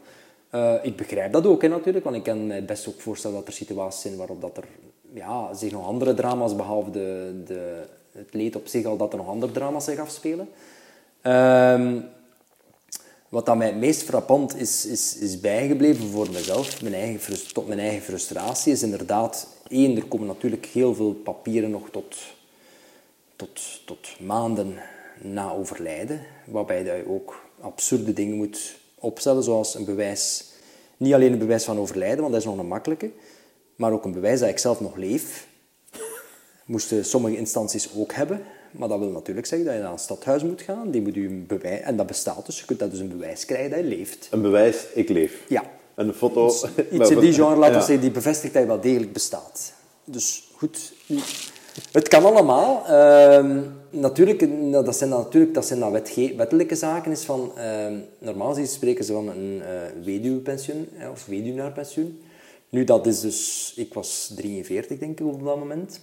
Ik 0.83 0.97
begrijp 0.97 1.33
dat 1.33 1.47
ook 1.47 1.63
hè, 1.63 1.69
natuurlijk, 1.69 2.05
want 2.05 2.17
ik 2.17 2.23
kan 2.23 2.47
mij 2.47 2.65
best 2.65 2.89
ook 2.89 3.01
voorstellen 3.01 3.37
dat 3.37 3.47
er 3.47 3.53
situaties 3.53 4.01
zijn 4.01 4.17
waarop 4.17 4.41
dat 4.41 4.57
er 4.57 4.65
ja, 5.13 5.55
zich 5.55 5.73
nog 5.73 5.87
andere 5.87 6.15
drama's, 6.15 6.57
behalve 6.57 6.91
de, 6.91 7.41
de, 7.47 7.83
het 8.13 8.35
leed 8.35 8.57
op 8.57 8.67
zich 8.67 8.85
al, 8.85 8.97
dat 8.97 9.13
er 9.13 9.19
nog 9.19 9.29
andere 9.29 9.53
drama's 9.53 9.85
zich 9.85 9.99
afspelen. 9.99 10.49
Ehm, 11.23 12.01
wat 13.29 13.47
dat 13.47 13.57
mij 13.57 13.67
het 13.67 13.77
meest 13.77 14.03
frappant 14.03 14.57
is, 14.57 14.87
is, 14.87 15.17
is 15.17 15.41
bijgebleven 15.41 16.09
voor 16.09 16.31
mezelf, 16.33 16.83
mijn 16.83 16.95
eigen, 16.95 17.53
tot 17.53 17.67
mijn 17.67 17.79
eigen 17.79 18.03
frustratie, 18.03 18.73
is 18.73 18.83
inderdaad... 18.83 19.47
één, 19.69 19.97
er 19.97 20.05
komen 20.05 20.27
natuurlijk 20.27 20.67
heel 20.67 20.95
veel 20.95 21.13
papieren 21.13 21.71
nog 21.71 21.91
tot, 21.91 22.17
tot, 23.37 23.61
tot 23.85 24.21
maanden 24.21 24.79
na 25.21 25.53
overlijden, 25.53 26.21
waarbij 26.45 26.85
je 26.85 27.05
ook 27.09 27.43
absurde 27.61 28.13
dingen 28.13 28.37
moet 28.37 28.77
opstellen, 28.95 29.43
zoals 29.43 29.75
een 29.75 29.85
bewijs... 29.85 30.47
Niet 30.97 31.15
alleen 31.15 31.33
een 31.33 31.39
bewijs 31.39 31.65
van 31.65 31.79
overlijden, 31.79 32.21
want 32.21 32.33
dat 32.33 32.41
is 32.41 32.47
nog 32.47 32.59
een 32.59 32.67
makkelijke, 32.67 33.11
maar 33.79 33.93
ook 33.93 34.05
een 34.05 34.13
bewijs 34.13 34.41
dat 34.41 34.49
ik 34.49 34.59
zelf 34.59 34.81
nog 34.81 34.97
leef. 34.97 35.47
Moesten 36.65 37.05
sommige 37.05 37.37
instanties 37.37 37.89
ook 37.97 38.13
hebben. 38.13 38.41
Maar 38.71 38.89
dat 38.89 38.99
wil 38.99 39.09
natuurlijk 39.11 39.47
zeggen 39.47 39.67
dat 39.69 39.77
je 39.77 39.83
naar 39.83 39.93
een 39.93 39.99
stadhuis 39.99 40.43
moet 40.43 40.63
gaan. 40.63 40.91
Die 40.91 41.03
moet 41.03 41.17
u 41.17 41.27
een 41.27 41.45
bewijs... 41.47 41.81
En 41.81 41.97
dat 41.97 42.07
bestaat 42.07 42.47
dus. 42.47 42.59
Je 42.59 42.65
kunt 42.65 42.79
dat 42.79 42.91
dus 42.91 43.01
een 43.01 43.09
bewijs 43.09 43.45
krijgen 43.45 43.71
dat 43.71 43.79
je 43.79 43.85
leeft. 43.85 44.29
Een 44.31 44.43
bewijs, 44.43 44.87
ik 44.95 45.09
leef. 45.09 45.45
Ja. 45.49 45.63
Een 45.95 46.15
foto... 46.15 46.47
Iets 46.93 47.11
in 47.15 47.19
die 47.21 47.33
genre, 47.33 47.57
laten 47.57 47.73
we 47.75 47.79
Ja. 47.81 47.85
zeggen, 47.85 48.01
die 48.01 48.11
bevestigt 48.11 48.53
dat 48.53 48.63
je 48.63 48.69
wel 48.69 48.81
degelijk 48.81 49.13
bestaat. 49.13 49.73
Dus 50.05 50.49
goed, 50.57 50.93
het 51.93 52.09
kan 52.09 52.25
allemaal. 52.25 52.87
Ehm, 52.87 53.61
natuurlijk, 53.91 54.49
nou, 54.49 54.85
dat 54.85 54.97
zijn 54.97 55.11
dan, 55.11 55.19
natuurlijk, 55.23 55.55
dat 55.55 55.67
zijn 55.67 55.81
dan 55.81 55.93
wetge- 55.93 56.35
wettelijke 56.37 56.75
zaken. 56.75 57.11
Is 57.13 57.23
van, 57.25 57.53
ehm, 57.57 57.95
normaal 58.19 58.57
spreken 58.67 59.05
ze 59.05 59.13
van 59.13 59.29
een 59.29 59.63
eh 59.63 60.05
weduwpensioen 60.05 60.89
of 61.13 61.27
weduwnaarpensioen. 61.27 62.23
Nu, 62.69 62.85
dat 62.85 63.07
is 63.07 63.21
dus... 63.21 63.73
Ik 63.77 63.95
was 63.95 64.33
43, 64.37 64.99
denk 64.99 65.21
ik, 65.21 65.27
op 65.27 65.45
dat 65.45 65.59
moment. 65.59 66.01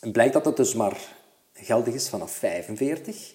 En 0.00 0.12
blijkt 0.12 0.32
dat 0.32 0.44
het 0.44 0.56
dus 0.56 0.74
maar 0.74 1.14
geldig 1.52 1.94
is 1.94 2.08
vanaf 2.08 2.30
45. 2.30 3.34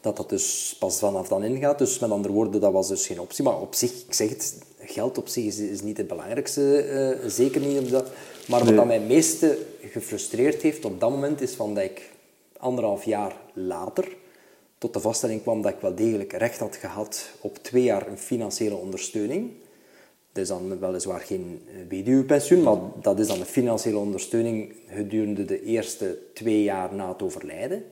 Dat 0.00 0.16
dat 0.16 0.28
dus 0.28 0.76
pas 0.78 0.98
vanaf 0.98 1.28
dan 1.28 1.44
ingaat. 1.44 1.78
Dus 1.78 1.98
met 1.98 2.10
andere 2.10 2.34
woorden, 2.34 2.60
dat 2.60 2.72
was 2.72 2.88
dus 2.88 3.06
geen 3.06 3.20
optie. 3.20 3.44
Maar 3.44 3.60
op 3.60 3.74
zich, 3.74 3.90
ik 3.90 4.14
zeg 4.14 4.28
het, 4.28 4.58
geld 4.78 5.18
op 5.18 5.28
zich 5.28 5.44
is, 5.44 5.58
is 5.58 5.82
niet 5.82 5.96
het 5.96 6.06
belangrijkste. 6.06 6.78
eh, 6.82 7.28
zeker 7.28 7.60
niet 7.60 7.78
op 7.78 7.90
dat. 7.90 8.10
Maar 8.46 8.64
wat 8.64 8.74
dat 8.74 8.86
mij 8.86 8.98
het 8.98 9.08
meeste 9.08 9.58
gefrustreerd 9.80 10.62
heeft 10.62 10.84
op 10.84 11.00
dat 11.00 11.10
moment, 11.10 11.40
is 11.40 11.52
van 11.54 11.74
dat 11.74 11.84
ik 11.84 12.10
anderhalf 12.58 13.04
jaar 13.04 13.36
later 13.52 14.16
tot 14.78 14.92
de 14.92 15.00
vaststelling 15.00 15.42
kwam 15.42 15.62
dat 15.62 15.72
ik 15.72 15.80
wel 15.80 15.94
degelijk 15.94 16.32
recht 16.32 16.58
had 16.58 16.76
gehad 16.76 17.28
op 17.40 17.56
twee 17.62 17.82
jaar 17.82 18.06
een 18.06 18.18
financiële 18.18 18.74
ondersteuning. 18.74 19.50
Dat 20.38 20.46
is 20.46 20.68
dan 20.68 20.78
weliswaar 20.80 21.20
geen 21.20 21.62
eh, 21.66 21.74
weduwpensioen, 21.88 22.62
maar 22.62 22.76
dat 23.02 23.18
is 23.18 23.26
dan 23.26 23.40
een 23.40 23.46
financiële 23.46 23.98
ondersteuning 23.98 24.74
gedurende 24.88 25.44
de 25.44 25.62
eerste 25.62 26.18
twee 26.34 26.62
jaar 26.62 26.94
na 26.94 27.08
het 27.08 27.22
overlijden. 27.22 27.84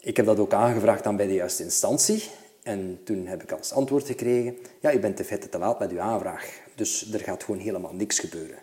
Ik 0.00 0.16
heb 0.16 0.26
dat 0.26 0.38
ook 0.38 0.52
aangevraagd 0.52 1.04
dan 1.04 1.16
bij 1.16 1.26
de 1.26 1.34
juiste 1.34 1.62
instantie. 1.62 2.22
En 2.62 3.00
toen 3.04 3.26
heb 3.26 3.42
ik 3.42 3.52
als 3.52 3.72
antwoord 3.72 4.06
gekregen, 4.06 4.56
ja, 4.80 4.94
u 4.94 4.98
bent 4.98 5.18
in 5.18 5.24
feite 5.24 5.48
te 5.48 5.58
laat 5.58 5.78
met 5.78 5.90
uw 5.90 6.00
aanvraag. 6.00 6.60
Dus 6.74 7.12
er 7.12 7.20
gaat 7.20 7.44
gewoon 7.44 7.60
helemaal 7.60 7.94
niks 7.94 8.18
gebeuren. 8.18 8.58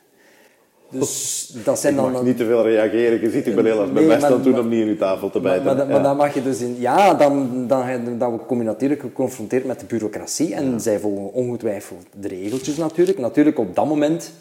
Dus 0.90 1.50
dat 1.64 1.80
zijn 1.80 1.94
Ik 1.94 2.00
dan... 2.00 2.12
mag 2.12 2.24
niet 2.24 2.38
te 2.38 2.46
veel 2.46 2.64
reageren. 2.64 3.22
Je 3.22 3.30
ziet, 3.30 3.48
ik 3.48 3.56
ben 3.56 3.66
heel 3.66 3.82
erg 3.82 3.92
mijn 3.92 4.08
best 4.08 4.22
maar- 4.22 4.32
aan 4.34 4.42
doen 4.44 4.52
maar- 4.52 4.62
om 4.62 4.70
niet 4.70 4.82
in 4.82 4.88
uw 4.88 4.98
tafel 4.98 5.30
te 5.30 5.40
Maar, 5.40 5.50
bijten. 5.50 5.66
maar, 5.66 5.76
dan- 5.76 5.88
Ja. 5.88 5.94
maar 5.94 6.04
dan 6.04 6.18
mag 6.18 6.34
je 6.34 6.44
dus 6.44 6.60
in... 6.60 6.76
Ja, 6.80 7.14
dan, 7.14 7.68
dan, 7.68 8.18
dan 8.18 8.46
kom 8.46 8.58
je 8.58 8.64
natuurlijk 8.64 9.02
geconfronteerd 9.02 9.66
met 9.66 9.80
de 9.80 9.86
bureaucratie. 9.86 10.54
En 10.54 10.82
zij 10.82 11.00
volgen 11.00 11.34
ongetwijfeld 11.34 12.06
de 12.20 12.28
regeltjes 12.28 12.78
natuurlijk. 12.78 13.18
Natuurlijk, 13.18 13.60
op 13.60 13.76
dat 13.76 13.86
moment 13.86 14.32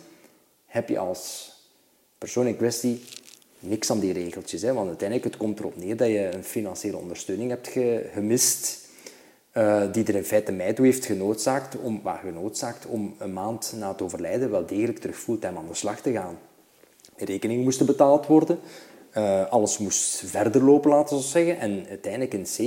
heb 0.67 0.89
je 0.89 0.99
als 0.99 1.53
persoon 2.19 2.47
in 2.47 2.57
kwestie 2.57 3.05
niks 3.61 3.91
aan 3.91 3.99
die 3.99 4.13
regeltjes. 4.13 4.63
Hè? 4.63 4.73
Want 4.73 4.89
uiteindelijk, 4.89 5.29
het 5.29 5.37
komt 5.43 5.59
erop 5.59 5.77
neer 5.77 5.97
dat 5.97 6.09
je 6.09 6.29
een 6.35 6.45
financiële 6.45 6.97
ondersteuning 6.97 7.51
hebt 7.51 7.69
ge- 7.69 8.07
gemist... 8.15 8.87
eh, 9.59 9.83
die 9.93 10.05
er 10.05 10.15
in 10.15 10.25
feite 10.25 10.53
mij 10.53 10.73
toe 10.73 10.85
heeft 10.85 11.05
genoodzaakt 11.05 11.77
om, 11.77 12.01
maar 12.03 12.21
genoodzaakt 12.25 12.87
om 12.87 13.15
een 13.19 13.33
maand 13.33 13.75
na 13.77 13.89
het 13.89 14.03
overlijden 14.03 14.51
wel 14.51 14.67
degelijk 14.67 14.99
terug 14.99 15.17
fulltime 15.19 15.59
aan 15.59 15.69
de 15.69 15.75
slag 15.75 16.01
te 16.01 16.13
gaan 16.13 16.39
rekeningen 17.17 17.63
moesten 17.65 17.87
betaald 17.87 18.27
worden. 18.27 18.59
Eh, 19.11 19.47
alles 19.47 19.79
moest 19.79 20.23
verder 20.27 20.65
lopen, 20.65 20.91
laten 20.91 21.17
we 21.17 21.23
zeggen. 21.23 21.59
En 21.59 21.87
uiteindelijk 21.89 22.35
in 22.35 22.43
C, 22.43 22.59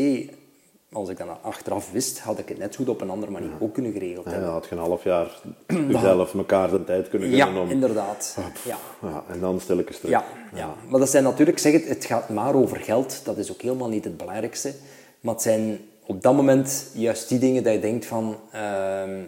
als 0.91 1.09
ik 1.09 1.17
dan 1.17 1.41
achteraf 1.41 1.91
wist, 1.91 2.19
had 2.19 2.39
ik 2.39 2.49
het 2.49 2.57
net 2.57 2.75
goed 2.75 2.89
op 2.89 3.01
een 3.01 3.09
andere 3.09 3.31
manier 3.31 3.49
ook 3.59 3.73
kunnen 3.73 3.91
geregeld 3.91 4.25
Ja, 4.25 4.31
hebben. 4.31 4.49
dan 4.49 4.57
had 4.59 4.69
je 4.69 4.75
een 4.75 4.81
half 4.81 5.03
jaar 5.03 5.41
jezelf 5.91 6.33
elkaar 6.33 6.69
de 6.69 6.83
tijd 6.83 7.09
kunnen 7.09 7.29
Ja, 7.29 7.45
gunnen 7.45 7.63
om... 7.63 7.69
inderdaad. 7.69 8.37
Ja. 8.65 8.77
Ja, 9.01 9.23
en 9.27 9.39
dan 9.39 9.59
stilletjes 9.59 9.97
terug. 9.99 10.11
Ja, 10.11 10.23
ja, 10.53 10.75
maar 10.89 10.99
dat 10.99 11.09
zijn 11.09 11.23
natuurlijk, 11.23 11.57
ik 11.57 11.63
zeg 11.63 11.73
het, 11.73 11.87
het 11.87 12.05
gaat 12.05 12.29
maar 12.29 12.55
over 12.55 12.77
geld. 12.77 13.21
Dat 13.25 13.37
is 13.37 13.51
ook 13.51 13.61
helemaal 13.61 13.89
niet 13.89 14.03
het 14.03 14.17
belangrijkste. 14.17 14.73
Maar 15.19 15.33
het 15.33 15.43
zijn 15.43 15.79
op 16.05 16.21
dat 16.21 16.35
moment 16.35 16.91
juist 16.93 17.29
die 17.29 17.39
dingen 17.39 17.63
dat 17.63 17.73
je 17.73 17.79
denkt 17.79 18.05
van... 18.05 18.39
ehm, 18.51 19.23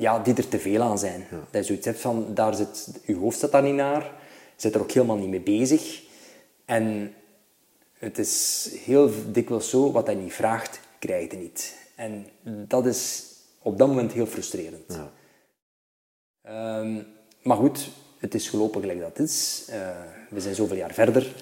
ja, 0.00 0.18
die 0.18 0.34
er 0.34 0.48
te 0.48 0.58
veel 0.58 0.82
aan 0.82 0.98
zijn. 0.98 1.26
Dat 1.30 1.60
je 1.60 1.62
zoiets 1.62 1.86
hebt 1.86 2.00
van, 2.00 2.34
daar 2.34 2.54
zit, 2.54 3.00
je 3.04 3.16
hoofd 3.16 3.38
zit 3.38 3.52
daar 3.52 3.62
niet 3.62 3.74
naar. 3.74 4.02
Je 4.02 4.66
zit 4.66 4.74
er 4.74 4.80
ook 4.80 4.90
helemaal 4.90 5.16
niet 5.16 5.28
mee 5.28 5.40
bezig. 5.40 6.02
En 6.64 7.14
het 7.98 8.18
is 8.18 8.68
heel 8.84 9.10
dikwijls 9.26 9.70
zo, 9.70 9.92
wat 9.92 10.06
hij 10.06 10.14
niet 10.14 10.32
vraagt, 10.32 10.80
krijg 10.98 11.30
je 11.30 11.36
niet. 11.36 11.76
En 11.94 12.26
dat 12.42 12.86
is 12.86 13.24
op 13.62 13.78
dat 13.78 13.88
moment 13.88 14.12
heel 14.12 14.26
frustrerend. 14.26 14.84
Ja. 14.92 15.10
Ehm, 16.42 17.02
maar 17.42 17.56
goed, 17.56 17.90
het 18.18 18.34
is 18.34 18.48
gelopen 18.48 18.80
gelijk 18.80 19.00
dat 19.00 19.08
het 19.08 19.28
is. 19.28 19.66
Eh, 19.70 19.88
we 20.30 20.40
zijn 20.40 20.54
zoveel 20.54 20.76
jaar 20.76 20.94
verder. 20.94 21.34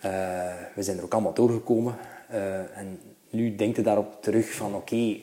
Eh, 0.00 0.10
we 0.74 0.82
zijn 0.82 0.98
er 0.98 1.04
ook 1.04 1.12
allemaal 1.12 1.34
doorgekomen. 1.34 1.98
Eh, 2.28 2.78
en 2.78 3.00
nu 3.32 3.56
denkt 3.56 3.76
je 3.76 3.82
daarop 3.82 4.22
terug 4.22 4.52
van 4.52 4.74
oké, 4.74 5.16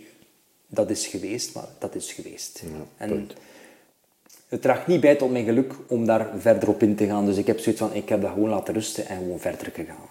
dat 0.67 0.89
is 0.89 1.07
geweest, 1.07 1.55
maar 1.55 1.67
dat 1.79 1.95
is 1.95 2.13
geweest. 2.13 2.63
en 2.97 3.09
punt. 3.09 3.33
het 4.47 4.61
draagt 4.61 4.87
niet 4.87 5.01
bij 5.01 5.15
tot 5.15 5.31
mijn 5.31 5.45
geluk 5.45 5.73
om 5.87 6.05
daar 6.05 6.29
verder 6.37 6.69
op 6.69 6.81
in 6.83 6.95
te 6.95 7.05
gaan. 7.05 7.25
Dus 7.25 7.37
ik 7.37 7.47
heb 7.47 7.59
zoiets 7.59 7.81
van, 7.81 7.93
ik 7.93 8.09
heb 8.09 8.21
dat 8.21 8.31
gewoon 8.31 8.49
laten 8.49 8.73
rusten 8.73 9.07
en 9.07 9.17
gewoon 9.17 9.39
verder 9.39 9.71
gegaan. 9.73 10.07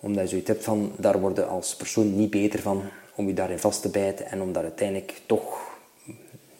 Omdat 0.00 0.22
je 0.22 0.28
zoiets 0.28 0.48
hebt 0.48 0.64
van, 0.64 0.92
daar 0.96 1.20
word 1.20 1.36
je 1.36 1.44
als 1.44 1.76
persoon 1.76 2.16
niet 2.16 2.30
beter 2.30 2.60
van 2.60 2.82
om 3.14 3.26
je 3.26 3.34
daarin 3.34 3.58
vast 3.58 3.82
te 3.82 3.88
bijten 3.88 4.26
en 4.26 4.42
om 4.42 4.52
daar 4.52 4.62
uiteindelijk 4.62 5.20
toch 5.26 5.74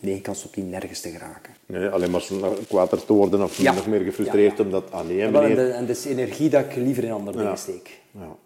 negen 0.00 0.22
kans 0.22 0.44
op 0.44 0.54
die 0.54 0.64
nergens 0.64 1.00
te 1.00 1.10
geraken. 1.10 1.54
Nee, 1.66 1.88
alleen 1.88 2.10
maar 2.10 2.24
kwader 2.68 3.04
te 3.04 3.12
worden 3.12 3.42
of 3.42 3.58
Ja. 3.58 3.72
nog 3.72 3.86
meer 3.86 4.00
gefrustreerd 4.00 4.58
Ja, 4.58 4.64
ja. 4.64 4.64
omdat... 4.64 4.90
Ah 4.90 5.06
nee, 5.06 5.28
meneer... 5.30 5.70
en 5.70 5.86
dat 5.86 5.96
is 5.96 6.04
energie 6.04 6.48
dat 6.48 6.64
ik 6.64 6.76
liever 6.76 7.04
in 7.04 7.12
andere 7.12 7.38
dingen 7.38 7.58
steek. 7.58 8.00
Ja. 8.10 8.36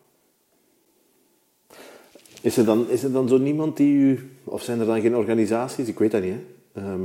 Is 2.40 2.56
er, 2.56 2.64
dan, 2.64 2.86
is 2.88 3.02
er 3.02 3.12
dan 3.12 3.28
zo 3.28 3.38
niemand 3.38 3.76
die 3.76 3.94
u... 3.94 4.30
Of 4.44 4.62
zijn 4.62 4.80
er 4.80 4.86
dan 4.86 5.00
geen 5.00 5.16
organisaties? 5.16 5.88
Ik 5.88 5.98
weet 5.98 6.10
dat 6.10 6.22
niet, 6.22 6.32
hè. 6.72 6.80
Ehm, 6.82 7.00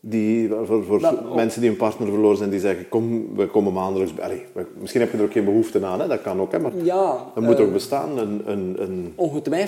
die, 0.00 0.48
voor 0.64 0.84
voor 0.84 1.00
Wel, 1.00 1.14
oh. 1.14 1.34
mensen 1.34 1.60
die 1.60 1.70
een 1.70 1.76
partner 1.76 2.08
verloren 2.08 2.36
zijn, 2.36 2.50
die 2.50 2.60
zeggen... 2.60 2.88
Kom, 2.88 3.34
we 3.36 3.46
komen 3.46 3.72
maandelijks... 3.72 4.14
bij- 4.14 4.24
Allee, 4.24 4.44
misschien 4.78 5.00
heb 5.00 5.12
je 5.12 5.18
er 5.18 5.24
ook 5.24 5.32
geen 5.32 5.44
behoefte 5.44 5.84
aan, 5.84 6.00
hè. 6.00 6.06
Dat 6.08 6.22
kan 6.22 6.40
ook, 6.40 6.52
hè. 6.52 6.58
Maar 6.58 6.72
Ja, 6.82 7.32
er 7.34 7.42
moet 7.42 7.58
eh, 7.58 7.64
ook 7.64 7.72
bestaan, 7.72 8.18
een, 8.18 8.42
een, 8.50 8.74
een 8.82 9.12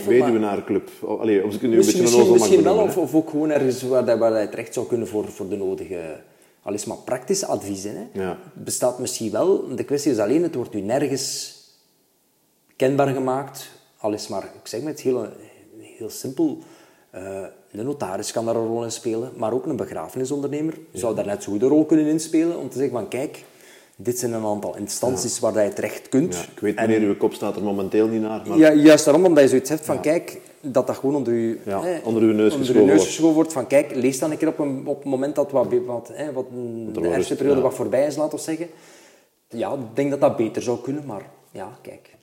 weduwenaarclub. 0.06 0.88
Oh, 1.00 1.20
Allee, 1.20 1.44
of 1.44 1.54
ik 1.54 1.60
het 1.60 1.62
nu 1.62 1.68
een 1.70 1.76
misschien, 1.76 2.02
beetje 2.02 2.16
een 2.16 2.30
misschien, 2.30 2.40
misschien 2.40 2.62
wel, 2.62 2.76
of, 2.78 2.96
of 2.96 3.14
ook 3.14 3.30
gewoon 3.30 3.50
ergens 3.50 3.82
waar, 3.82 4.04
dat, 4.04 4.18
waar 4.18 4.30
dat 4.32 4.40
je 4.42 4.48
terecht 4.48 4.74
zou 4.74 4.86
kunnen 4.86 5.08
voor, 5.08 5.24
voor 5.28 5.48
de 5.48 5.56
nodige, 5.56 6.20
al 6.62 6.72
is 6.74 6.84
maar 6.84 6.96
praktische 7.04 7.46
adviezen. 7.46 7.92
Hè. 7.96 8.20
Ja. 8.22 8.38
Bestaat 8.52 8.98
misschien 8.98 9.30
wel, 9.30 9.64
de 9.76 9.84
kwestie 9.84 10.12
is 10.12 10.18
alleen, 10.18 10.42
het 10.42 10.54
wordt 10.54 10.74
u 10.74 10.80
nergens 10.80 11.56
kenbaar 12.76 13.08
gemaakt, 13.08 13.70
al 13.98 14.12
is 14.12 14.28
maar, 14.28 14.42
ik 14.44 14.66
zeg 14.66 14.80
maar 14.80 14.90
het 14.90 15.00
heel, 15.00 15.26
heel 15.78 16.10
simpel, 16.10 16.58
eh, 17.10 17.44
een 17.72 17.84
notaris 17.84 18.32
kan 18.32 18.44
daar 18.44 18.56
een 18.56 18.66
rol 18.66 18.84
in 18.84 18.92
spelen, 18.92 19.32
maar 19.36 19.52
ook 19.52 19.66
een 19.66 19.76
begrafenisondernemer 19.76 20.74
zou 20.92 21.14
daar 21.14 21.26
net 21.26 21.42
zo 21.42 21.52
goed 21.52 21.62
een 21.62 21.68
rol 21.68 21.84
kunnen 21.84 22.06
inspelen, 22.06 22.58
om 22.58 22.68
te 22.68 22.78
zeggen 22.78 22.96
van 22.96 23.08
kijk, 23.08 23.44
dit 23.96 24.18
zijn 24.18 24.32
een 24.32 24.44
aantal 24.44 24.76
instanties 24.76 25.38
waar 25.38 25.52
dat 25.52 25.64
je 25.64 25.72
terecht 25.72 26.08
kunt. 26.08 26.34
Ja, 26.34 26.42
ik 26.52 26.60
weet, 26.60 26.76
En- 26.76 26.88
meneer, 26.88 27.08
uw 27.08 27.16
kop 27.16 27.34
staat 27.34 27.56
er 27.56 27.62
momenteel 27.62 28.08
niet 28.08 28.20
naar, 28.20 28.42
maar... 28.46 28.58
ja, 28.58 28.72
juist 28.72 29.04
daarom, 29.04 29.24
omdat 29.24 29.42
je 29.42 29.48
zoiets 29.48 29.70
hebt 29.70 29.84
van, 29.84 30.00
kijk, 30.00 30.40
dat 30.60 30.86
dat 30.86 30.96
gewoon 30.96 31.14
onder 31.14 31.34
Ja, 31.64 31.82
hè, 31.82 31.98
onder 32.04 32.22
uw 32.22 32.32
neus 32.32 32.52
onder 32.52 32.58
geschoven 32.58 32.86
neus 32.86 32.96
wordt. 32.96 33.06
geschoven 33.06 33.34
wordt. 33.34 33.52
Van, 33.52 33.66
kijk, 33.66 33.94
lees 33.94 34.18
dan 34.18 34.30
een 34.30 34.36
keer 34.36 34.48
op 34.48 34.58
een, 34.58 34.86
op 34.86 35.04
een 35.04 35.10
moment 35.10 35.34
dat 35.34 35.50
wat, 35.50 35.66
wat, 35.86 36.10
hè, 36.12 36.32
wat 36.32 36.46
een, 36.52 36.92
de 36.92 37.44
ja. 37.44 37.60
wat 37.60 37.74
voorbij 37.74 38.06
is, 38.06 38.16
laten 38.16 38.38
we 38.38 38.44
zeggen. 38.44 38.68
Ja, 39.48 39.72
ik 39.72 39.78
denk 39.94 40.10
dat 40.10 40.20
dat 40.20 40.36
beter 40.36 40.62
zou 40.62 40.78
kunnen, 40.80 41.06
maar 41.06 41.30
ja, 41.50 41.78
kijk. 41.82 42.16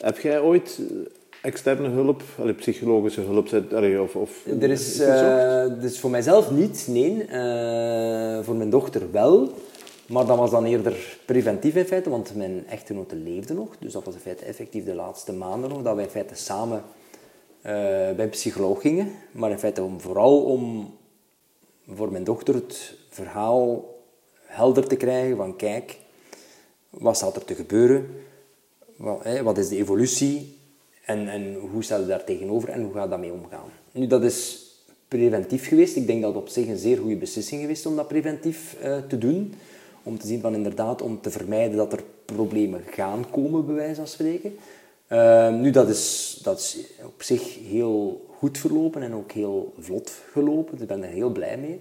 Heb 0.00 0.18
jij 0.18 0.40
ooit 0.40 0.80
eh, 0.80 0.96
externe 1.42 1.88
hulp, 1.88 2.22
allee, 2.38 2.54
psychologische 2.54 3.20
hulp, 3.20 3.72
allee, 3.72 4.02
of, 4.02 4.16
of 4.16 4.46
Er 4.60 4.70
is, 4.70 4.98
eh, 4.98 5.64
dus 5.80 6.00
voor 6.00 6.10
mijzelf 6.10 6.50
niet, 6.50 6.86
nee. 6.88 7.24
Eh, 7.24 8.44
voor 8.44 8.54
mijn 8.54 8.70
dochter 8.70 9.10
wel. 9.12 9.52
Maar 10.06 10.26
dat 10.26 10.38
was 10.38 10.50
dan 10.50 10.64
eerder 10.64 11.18
preventief 11.24 11.74
in 11.74 11.84
feite, 11.84 12.10
want 12.10 12.34
mijn 12.34 12.66
echtgenote 12.66 13.16
leefde 13.16 13.54
nog. 13.54 13.68
Dus 13.78 13.92
dat 13.92 14.04
was 14.04 14.14
in 14.14 14.20
feite 14.20 14.44
effectief 14.44 14.84
de 14.84 14.94
laatste 14.94 15.32
maanden 15.32 15.70
nog, 15.70 15.82
dat 15.82 15.94
wij 15.94 16.04
in 16.04 16.10
feite 16.10 16.34
samen 16.34 16.82
bij 17.62 18.18
een 18.18 18.28
psycholoog 18.28 18.80
gingen. 18.80 19.10
Maar 19.32 19.50
in 19.50 19.58
feite 19.58 19.82
om, 19.82 20.00
vooral 20.00 20.42
om 20.42 20.94
voor 21.88 22.12
mijn 22.12 22.24
dochter 22.24 22.54
het 22.54 22.94
verhaal 23.08 23.94
helder 24.44 24.86
te 24.86 24.96
krijgen 24.96 25.36
van 25.36 25.56
kijk, 25.56 25.98
wat 26.90 27.16
staat 27.16 27.36
er 27.36 27.44
te 27.44 27.54
gebeuren? 27.54 28.08
Wat, 29.42 29.58
is 29.58 29.68
de 29.68 29.76
evolutie? 29.76 30.58
En, 31.04 31.28
en 31.28 31.54
hoe 31.54 31.82
stel 31.82 32.00
je 32.00 32.06
daar 32.06 32.24
tegenover 32.24 32.68
en 32.68 32.82
hoe 32.82 32.92
gaat 32.92 33.10
daarmee 33.10 33.32
omgaan? 33.32 33.68
Nu, 33.92 34.06
dat 34.06 34.22
is 34.22 34.62
preventief 35.08 35.68
geweest. 35.68 35.96
Ik 35.96 36.06
denk 36.06 36.22
dat 36.22 36.34
het 36.34 36.42
op 36.42 36.48
zich 36.48 36.66
een 36.66 36.76
zeer 36.76 36.98
goede 36.98 37.16
beslissing 37.16 37.60
geweest 37.60 37.86
om 37.86 37.96
dat 37.96 38.08
preventief 38.08 38.76
eh, 38.80 38.98
te 39.08 39.18
doen. 39.18 39.54
Om 40.02 40.18
te 40.18 40.26
zien 40.26 40.40
van 40.40 40.54
inderdaad, 40.54 41.02
om 41.02 41.20
te 41.20 41.30
vermijden 41.30 41.76
dat 41.76 41.92
er 41.92 42.02
problemen 42.24 42.82
gaan 42.90 43.30
komen, 43.30 43.66
bij 43.66 43.74
wijze 43.74 43.94
van 43.94 44.06
spreken. 44.06 44.56
Uh, 45.08 45.54
nu, 45.54 45.70
dat 45.70 45.88
is, 45.88 46.38
dat 46.42 46.76
op 47.04 47.22
zich 47.22 47.58
heel 47.68 48.26
goed 48.36 48.58
verlopen 48.58 49.02
en 49.02 49.14
ook 49.14 49.32
heel 49.32 49.74
vlot 49.78 50.12
gelopen. 50.32 50.72
Dus 50.72 50.80
ik 50.80 50.88
ben 50.88 51.02
er 51.02 51.08
heel 51.08 51.30
blij 51.30 51.58
mee. 51.58 51.80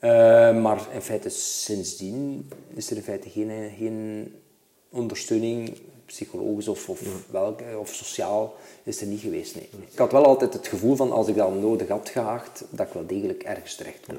Uh, 0.00 0.62
maar 0.62 0.88
in 0.94 1.00
feite, 1.00 1.28
sindsdien 1.28 2.48
is 2.74 2.90
er 2.90 2.96
in 2.96 3.02
feite 3.02 3.28
geen, 3.28 3.70
geen 3.78 4.32
ondersteuning, 4.90 5.76
psychologisch 6.08 6.68
of, 6.68 6.88
of, 6.88 7.26
welke, 7.30 7.64
of 7.78 7.94
sociaal, 7.94 8.54
is 8.82 9.00
er 9.00 9.06
niet 9.06 9.20
geweest. 9.20 9.54
Nee. 9.54 9.68
Ik 9.90 9.98
had 9.98 10.12
wel 10.12 10.24
altijd 10.24 10.52
het 10.52 10.66
gevoel 10.66 10.96
van, 10.96 11.12
als 11.12 11.28
ik 11.28 11.36
dat 11.36 11.54
nodig 11.54 11.88
had 11.88 12.08
gehaagd, 12.08 12.64
dat 12.70 12.86
ik 12.86 12.92
wel 12.92 13.06
degelijk 13.06 13.42
ergens 13.42 13.74
terecht 13.74 14.06
kom. 14.06 14.16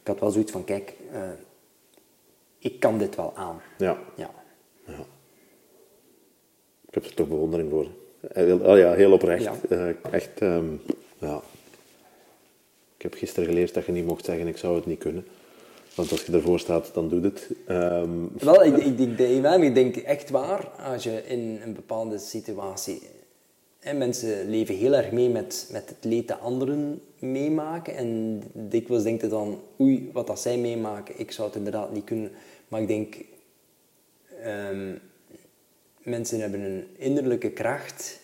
Ik 0.00 0.06
had 0.06 0.20
wel 0.20 0.30
zoiets 0.30 0.52
van, 0.52 0.64
kijk, 0.64 0.94
uh, 1.12 1.20
ik 2.58 2.80
kan 2.80 2.98
dit 2.98 3.16
wel 3.16 3.36
aan. 3.36 3.60
Ja. 3.78 3.98
ja. 4.16 4.30
ja. 4.86 5.04
Ik 6.88 6.94
heb 6.94 7.04
er 7.04 7.14
toch 7.14 7.28
bewondering 7.28 7.70
voor. 7.70 7.86
Heel, 8.32 8.58
oh 8.58 8.78
ja, 8.78 8.92
heel 8.92 9.12
oprecht. 9.12 9.44
Ja. 9.44 9.54
Uh, 9.68 9.94
echt, 10.10 10.40
um, 10.40 10.80
ja. 11.18 11.42
Ik 12.96 13.02
heb 13.02 13.14
gisteren 13.14 13.48
geleerd 13.48 13.74
dat 13.74 13.86
je 13.86 13.92
niet 13.92 14.06
mocht 14.06 14.24
zeggen, 14.24 14.46
ik 14.46 14.56
zou 14.56 14.76
het 14.76 14.86
niet 14.86 14.98
kunnen. 14.98 15.26
Want 15.98 16.10
als 16.10 16.22
je 16.22 16.32
ervoor 16.32 16.58
staat, 16.58 16.90
dan 16.94 17.08
doet 17.08 17.24
het. 17.24 17.48
Um, 17.68 18.30
Wel, 18.38 18.64
ik, 18.64 18.76
ik, 18.76 18.98
ik, 18.98 19.62
ik 19.62 19.74
denk 19.74 19.96
echt 19.96 20.30
waar, 20.30 20.68
als 20.68 21.02
je 21.02 21.22
in 21.26 21.60
een 21.64 21.74
bepaalde 21.74 22.18
situatie... 22.18 23.02
Mensen 23.94 24.50
leven 24.50 24.74
heel 24.74 24.94
erg 24.94 25.10
mee 25.10 25.28
met, 25.28 25.68
met 25.72 25.88
het 25.88 26.04
leed 26.04 26.28
dat 26.28 26.40
anderen 26.40 27.00
meemaken. 27.18 27.96
En 27.96 28.42
dikwijls 28.52 29.02
denkt 29.02 29.22
je 29.22 29.28
dan, 29.28 29.60
oei, 29.80 30.10
wat 30.12 30.26
dat 30.26 30.40
zij 30.40 30.58
meemaken, 30.58 31.18
ik 31.18 31.32
zou 31.32 31.48
het 31.48 31.56
inderdaad 31.56 31.92
niet 31.92 32.04
kunnen. 32.04 32.30
Maar 32.68 32.80
ik 32.80 32.88
denk, 32.88 33.16
um, 34.46 35.00
mensen 36.02 36.40
hebben 36.40 36.60
een 36.60 36.86
innerlijke 36.96 37.50
kracht 37.50 38.20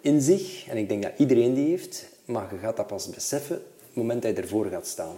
in 0.00 0.20
zich. 0.20 0.68
En 0.68 0.76
ik 0.76 0.88
denk 0.88 1.02
dat 1.02 1.12
iedereen 1.16 1.54
die 1.54 1.68
heeft. 1.68 2.08
Maar 2.24 2.48
je 2.52 2.58
gaat 2.58 2.76
dat 2.76 2.86
pas 2.86 3.10
beseffen 3.10 3.56
op 3.56 3.86
het 3.86 3.94
moment 3.94 4.22
dat 4.22 4.36
je 4.36 4.42
ervoor 4.42 4.66
gaat 4.66 4.86
staan. 4.86 5.16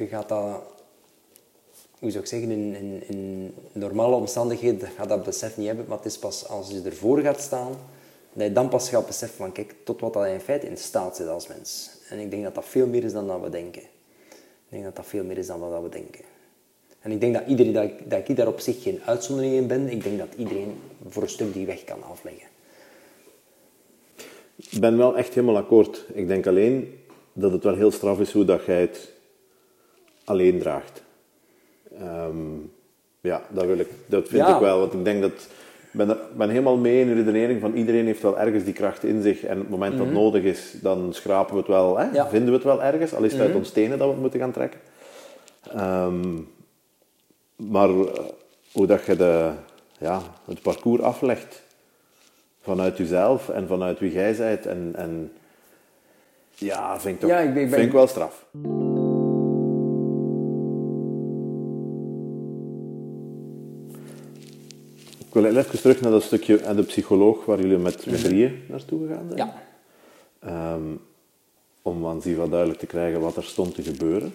Je 0.00 0.06
gaat 0.06 0.28
dat, 0.28 0.62
hoe 1.98 2.10
zou 2.10 2.22
ik 2.22 2.28
zeggen, 2.28 2.50
in, 2.50 2.74
in, 2.74 3.02
in 3.06 3.54
normale 3.72 4.14
omstandigheden 4.14 4.88
gaat 4.88 5.08
dat 5.08 5.24
besef 5.24 5.56
niet 5.56 5.66
hebben. 5.66 5.84
Maar 5.88 5.96
het 5.96 6.06
is 6.06 6.18
pas 6.18 6.48
als 6.48 6.70
je 6.70 6.82
ervoor 6.84 7.18
gaat 7.18 7.40
staan, 7.40 7.72
dat 8.32 8.46
je 8.46 8.52
dan 8.52 8.68
pas 8.68 8.88
gaat 8.88 9.06
beseffen 9.06 9.36
van, 9.36 9.52
kijk, 9.52 9.74
tot 9.84 10.00
wat 10.00 10.12
dat 10.12 10.26
in 10.26 10.40
feite 10.40 10.66
in 10.66 10.76
staat 10.76 11.16
zit 11.16 11.28
als 11.28 11.46
mens. 11.46 11.90
En 12.08 12.18
ik 12.18 12.30
denk 12.30 12.42
dat 12.42 12.54
dat 12.54 12.64
veel 12.64 12.86
meer 12.86 13.04
is 13.04 13.12
dan 13.12 13.26
dat 13.26 13.40
we 13.40 13.48
denken. 13.48 13.82
Ik 13.82 14.68
denk 14.68 14.84
dat 14.84 14.96
dat 14.96 15.06
veel 15.06 15.24
meer 15.24 15.38
is 15.38 15.46
dan 15.46 15.60
wat 15.60 15.82
we 15.82 15.88
denken. 15.88 16.24
En 17.00 17.10
ik 17.10 17.20
denk 17.20 17.34
dat, 17.34 17.46
iedereen, 17.46 17.72
dat, 17.72 17.84
ik, 17.84 18.10
dat 18.10 18.28
ik 18.28 18.36
daar 18.36 18.48
op 18.48 18.60
zich 18.60 18.82
geen 18.82 19.00
uitzondering 19.04 19.54
in 19.54 19.66
ben. 19.66 19.88
Ik 19.88 20.02
denk 20.02 20.18
dat 20.18 20.28
iedereen 20.36 20.80
voor 21.08 21.22
een 21.22 21.28
stuk 21.28 21.52
die 21.52 21.66
weg 21.66 21.84
kan 21.84 22.02
afleggen. 22.02 22.48
Ik 24.56 24.80
ben 24.80 24.96
wel 24.96 25.16
echt 25.16 25.34
helemaal 25.34 25.56
akkoord. 25.56 26.04
Ik 26.12 26.28
denk 26.28 26.46
alleen 26.46 27.00
dat 27.32 27.52
het 27.52 27.64
wel 27.64 27.74
heel 27.74 27.90
straf 27.90 28.20
is 28.20 28.32
hoe 28.32 28.44
dat 28.44 28.64
jij 28.64 28.80
het 28.80 29.18
alleen 30.30 30.58
draagt. 30.58 31.02
Um, 32.02 32.72
ja, 33.20 33.42
dat, 33.48 33.64
wil 33.64 33.78
ik, 33.78 33.88
dat 34.06 34.28
vind 34.28 34.46
Ja. 34.46 34.54
ik 34.54 34.60
wel. 34.60 34.78
Want 34.78 34.92
ik 34.92 35.04
denk 35.04 35.20
dat... 35.22 35.48
Ik 35.92 35.96
ben, 36.06 36.16
ben 36.36 36.48
helemaal 36.48 36.76
mee 36.76 37.00
in 37.00 37.06
de 37.06 37.14
redenering 37.14 37.60
van 37.60 37.72
iedereen 37.74 38.06
heeft 38.06 38.22
wel 38.22 38.38
ergens 38.38 38.64
die 38.64 38.72
kracht 38.72 39.04
in 39.04 39.22
zich. 39.22 39.44
En 39.44 39.54
op 39.56 39.60
het 39.62 39.70
moment 39.70 39.96
dat 39.96 40.06
het 40.06 40.14
nodig 40.14 40.42
is, 40.42 40.74
dan 40.82 41.12
schrapen 41.12 41.52
we 41.52 41.58
het 41.58 41.68
wel. 41.68 41.98
Hè? 41.98 42.10
Ja. 42.12 42.28
Vinden 42.28 42.48
we 42.48 42.54
het 42.54 42.64
wel 42.64 42.82
ergens. 42.82 43.14
Al 43.14 43.22
is 43.22 43.32
het 43.32 43.40
uit 43.40 43.54
ons 43.54 43.70
tenen 43.70 43.98
dat 43.98 44.06
we 44.06 44.12
het 44.12 44.20
moeten 44.22 44.40
gaan 44.40 44.52
trekken. 44.52 44.80
Ehm, 45.72 46.34
maar 47.56 47.88
eh, 47.88 48.18
hoe 48.72 48.86
dat 48.86 49.04
je 49.04 49.16
de, 49.16 49.50
ja, 49.98 50.20
het 50.44 50.62
parcours 50.62 51.00
aflegt 51.02 51.62
vanuit 52.60 52.96
jezelf 52.96 53.48
en 53.48 53.66
vanuit 53.66 53.98
wie 53.98 54.12
jij 54.12 54.36
bent. 54.36 54.66
En, 54.66 54.92
en 54.96 55.32
ja, 56.54 57.00
vind 57.00 57.14
ik, 57.14 57.20
toch, 57.20 57.30
Ja, 57.30 57.38
ik 57.38 57.54
ben- 57.54 57.62
ik 57.62 57.68
ben- 57.68 57.78
vind 57.78 57.88
ik 57.88 57.94
wel 57.94 58.06
straf. 58.06 58.44
Wil 65.42 65.56
even 65.56 65.80
terug 65.80 66.00
naar 66.00 66.10
dat 66.10 66.22
stukje 66.22 66.66
aan 66.66 66.76
de 66.76 66.82
psycholoog 66.82 67.44
waar 67.44 67.60
jullie 67.60 67.78
met, 67.78 68.06
met 68.06 68.24
drieën 68.24 68.64
naartoe 68.68 69.06
gegaan 69.06 69.28
zijn. 69.28 69.38
Ja. 69.38 69.62
Ehm, 70.40 70.96
om 71.82 72.06
aan 72.06 72.22
Ziva 72.22 72.46
duidelijk 72.46 72.78
te 72.78 72.86
krijgen 72.86 73.20
wat 73.20 73.36
er 73.36 73.44
stond 73.44 73.74
te 73.74 73.82
gebeuren. 73.82 74.34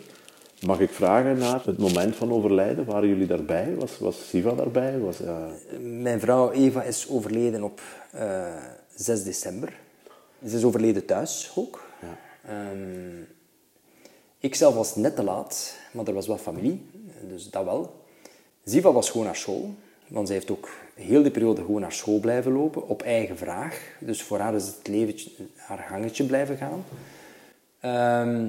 Mag 0.61 0.79
ik 0.79 0.89
vragen 0.89 1.37
naar 1.37 1.65
het 1.65 1.77
moment 1.77 2.15
van 2.15 2.31
overlijden? 2.31 2.85
Waren 2.85 3.09
jullie 3.09 3.27
daarbij? 3.27 3.75
Was, 3.75 3.99
was 3.99 4.29
Siva 4.29 4.51
daarbij? 4.51 4.99
Was, 4.99 5.21
eh, 5.21 5.45
Mijn 5.79 6.19
vrouw 6.19 6.51
Eva 6.51 6.83
is 6.83 7.09
overleden 7.09 7.63
op 7.63 7.81
eh 8.11 8.55
6 8.95 9.23
december. 9.23 9.73
Ze 10.47 10.55
is 10.55 10.63
overleden 10.63 11.05
thuis 11.05 11.51
ook. 11.55 11.83
Ehm, 12.47 13.21
ik 14.39 14.55
zelf 14.55 14.75
was 14.75 14.95
net 14.95 15.15
te 15.15 15.23
laat, 15.23 15.77
maar 15.91 16.07
er 16.07 16.13
was 16.13 16.27
wel 16.27 16.37
familie, 16.37 16.85
dus 17.27 17.49
dat 17.49 17.63
wel. 17.63 18.03
Ziva 18.63 18.91
was 18.91 19.09
gewoon 19.09 19.25
naar 19.25 19.35
school, 19.35 19.75
want 20.07 20.27
zij 20.27 20.35
heeft 20.35 20.51
ook 20.51 20.69
heel 20.95 21.21
die 21.21 21.31
periode 21.31 21.61
gewoon 21.61 21.81
naar 21.81 21.91
school 21.91 22.19
blijven 22.19 22.51
lopen, 22.51 22.87
op 22.87 23.01
eigen 23.01 23.37
vraag. 23.37 23.95
Dus 23.99 24.23
voor 24.23 24.39
haar 24.39 24.55
is 24.55 24.67
het 24.67 24.87
leventje, 24.87 25.31
haar 25.55 25.77
gangetje 25.77 26.25
blijven 26.25 26.57
gaan. 26.57 26.85
Ehm, 27.79 28.47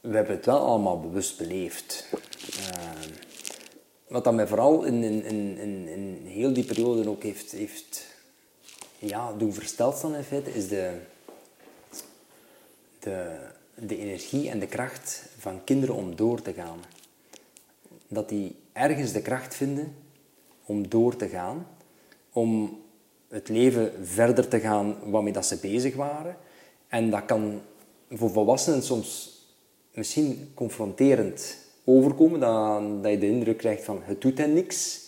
we 0.00 0.16
hebben 0.16 0.36
het 0.36 0.46
wel 0.46 0.58
allemaal 0.58 1.00
bewust 1.00 1.38
beleefd. 1.38 2.08
Ehm, 2.60 3.08
wat 4.08 4.24
dat 4.24 4.34
mij 4.34 4.46
vooral 4.46 4.84
in, 4.84 5.02
in, 5.02 5.24
in, 5.24 5.88
in, 5.88 6.20
heel 6.26 6.52
die 6.52 6.64
periode 6.64 7.08
ook 7.08 7.22
heeft, 7.22 7.52
heeft 7.52 8.06
ja, 8.98 9.32
doen 9.32 9.54
versteld 9.54 9.96
staan 9.96 10.14
in 10.14 10.22
feite, 10.22 10.54
is 10.54 10.68
de, 10.68 10.98
de, 12.98 13.36
de 13.74 13.98
energie 13.98 14.50
en 14.50 14.58
de 14.58 14.66
kracht 14.66 15.28
van 15.38 15.64
kinderen 15.64 15.94
om 15.94 16.16
door 16.16 16.42
te 16.42 16.52
gaan. 16.52 16.78
Dat 18.08 18.28
die 18.28 18.56
ergens 18.72 19.12
de 19.12 19.22
kracht 19.22 19.54
vinden 19.54 19.94
om 20.66 20.88
door 20.88 21.16
te 21.16 21.28
gaan, 21.28 21.66
om 22.32 22.80
het 23.28 23.48
leven 23.48 23.92
verder 24.02 24.48
te 24.48 24.60
gaan 24.60 24.96
waarmee 25.04 25.32
dat 25.32 25.46
ze 25.46 25.56
bezig 25.56 25.94
waren. 25.94 26.36
En 26.88 27.10
dat 27.10 27.24
kan 27.24 27.60
voor 28.10 28.30
volwassenen 28.30 28.82
soms 28.82 29.36
misschien 29.94 30.50
confronterend 30.54 31.56
overkomen, 31.84 32.40
dat, 32.40 33.02
dat 33.02 33.10
je 33.10 33.18
de 33.18 33.28
indruk 33.28 33.58
krijgt 33.58 33.84
van 33.84 34.00
het 34.02 34.20
doet 34.20 34.38
hen 34.38 34.52
niks, 34.52 35.00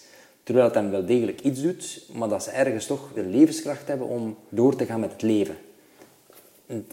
terwijl 0.42 0.66
het 0.66 0.74
hen 0.74 0.90
wel 0.90 1.06
degelijk 1.06 1.40
iets 1.40 1.62
doet, 1.62 2.08
maar 2.12 2.28
dat 2.28 2.42
ze 2.42 2.50
ergens 2.50 2.86
toch 2.86 3.12
de 3.14 3.22
levenskracht 3.24 3.88
hebben 3.88 4.06
om 4.06 4.36
door 4.48 4.76
te 4.76 4.86
gaan 4.86 5.00
met 5.00 5.12
het 5.12 5.22
leven. 5.22 5.56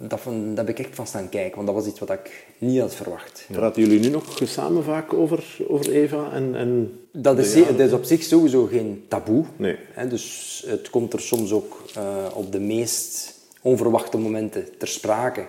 Dat, 0.01 0.19
van, 0.19 0.55
dat 0.55 0.67
heb 0.67 0.69
ik 0.69 0.85
echt 0.85 0.95
van 0.95 1.07
staan 1.07 1.29
kijken, 1.29 1.55
want 1.55 1.67
dat 1.67 1.75
was 1.75 1.85
iets 1.85 1.99
wat 1.99 2.09
ik 2.09 2.45
niet 2.57 2.79
had 2.79 2.95
verwacht. 2.95 3.47
praten 3.51 3.81
jullie 3.81 3.99
nu 3.99 4.09
nog 4.09 4.39
samen 4.43 4.83
vaak 4.83 5.13
over, 5.13 5.57
over 5.67 5.91
Eva? 5.91 6.31
En, 6.31 6.55
en 6.55 6.99
Dat 7.11 7.37
is, 7.37 7.55
is 7.55 7.91
op 7.91 8.03
zich 8.03 8.23
sowieso 8.23 8.65
geen 8.65 9.03
taboe. 9.07 9.43
Nee. 9.55 9.77
Hè, 9.91 10.07
dus 10.07 10.63
het 10.67 10.89
komt 10.89 11.13
er 11.13 11.19
soms 11.19 11.51
ook 11.51 11.83
eh, 11.95 12.25
op 12.33 12.51
de 12.51 12.59
meest 12.59 13.33
onverwachte 13.61 14.17
momenten 14.17 14.77
ter 14.77 14.87
sprake. 14.87 15.45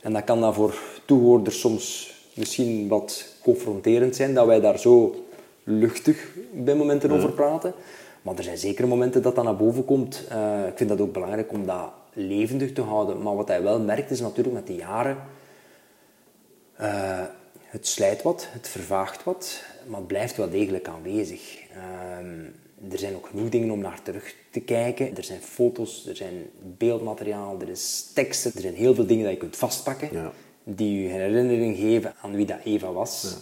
En 0.00 0.12
dat 0.12 0.24
kan 0.24 0.40
dan 0.40 0.54
voor 0.54 0.74
toehoorders 1.04 1.60
soms 1.60 2.14
misschien 2.34 2.88
wat 2.88 3.26
confronterend 3.42 4.16
zijn, 4.16 4.34
dat 4.34 4.46
wij 4.46 4.60
daar 4.60 4.78
zo 4.78 5.24
luchtig 5.64 6.28
bij 6.52 6.74
momenten 6.74 7.10
over 7.10 7.32
praten. 7.32 7.72
Maar 8.22 8.36
er 8.36 8.42
zijn 8.42 8.58
zeker 8.58 8.88
momenten 8.88 9.22
dat 9.22 9.34
dat 9.34 9.44
naar 9.44 9.56
boven 9.56 9.84
komt. 9.84 10.24
Eh, 10.28 10.66
ik 10.66 10.76
vind 10.76 10.88
dat 10.88 11.00
ook 11.00 11.12
belangrijk 11.12 11.52
om 11.52 11.66
dat 11.66 11.92
levendig 12.18 12.72
te 12.72 12.80
houden. 12.80 13.22
Maar 13.22 13.36
wat 13.36 13.48
hij 13.48 13.62
wel 13.62 13.80
merkt 13.80 14.10
is 14.10 14.20
natuurlijk 14.20 14.54
met 14.56 14.66
de 14.66 14.74
jaren... 14.74 15.16
Eh, 16.76 17.22
het 17.68 17.86
slijt 17.86 18.22
wat, 18.22 18.48
het 18.50 18.68
vervaagt 18.68 19.24
wat, 19.24 19.62
maar 19.86 19.98
het 19.98 20.06
blijft 20.06 20.36
wel 20.36 20.50
degelijk 20.50 20.88
aanwezig. 20.88 21.58
Ehm, 21.72 22.44
er 22.92 22.98
zijn 22.98 23.14
ook 23.14 23.26
genoeg 23.26 23.48
dingen 23.48 23.70
om 23.70 23.78
naar 23.80 24.02
terug 24.02 24.34
te 24.50 24.60
kijken. 24.60 25.16
Er 25.16 25.24
zijn 25.24 25.40
foto's, 25.40 26.06
er 26.06 26.16
zijn 26.16 26.32
beeldmateriaal, 26.76 27.60
er 27.60 27.68
is 27.68 28.10
teksten. 28.14 28.52
Er 28.54 28.60
zijn 28.60 28.74
heel 28.74 28.94
veel 28.94 29.06
dingen 29.06 29.24
dat 29.24 29.32
je 29.32 29.38
kunt 29.38 29.56
vastpakken, 29.56 30.08
Ja. 30.12 30.32
die 30.64 31.02
je 31.02 31.08
een 31.08 31.20
herinnering 31.20 31.76
geven 31.76 32.14
aan 32.22 32.34
wie 32.34 32.46
dat 32.46 32.58
Eva 32.64 32.92
was. 32.92 33.36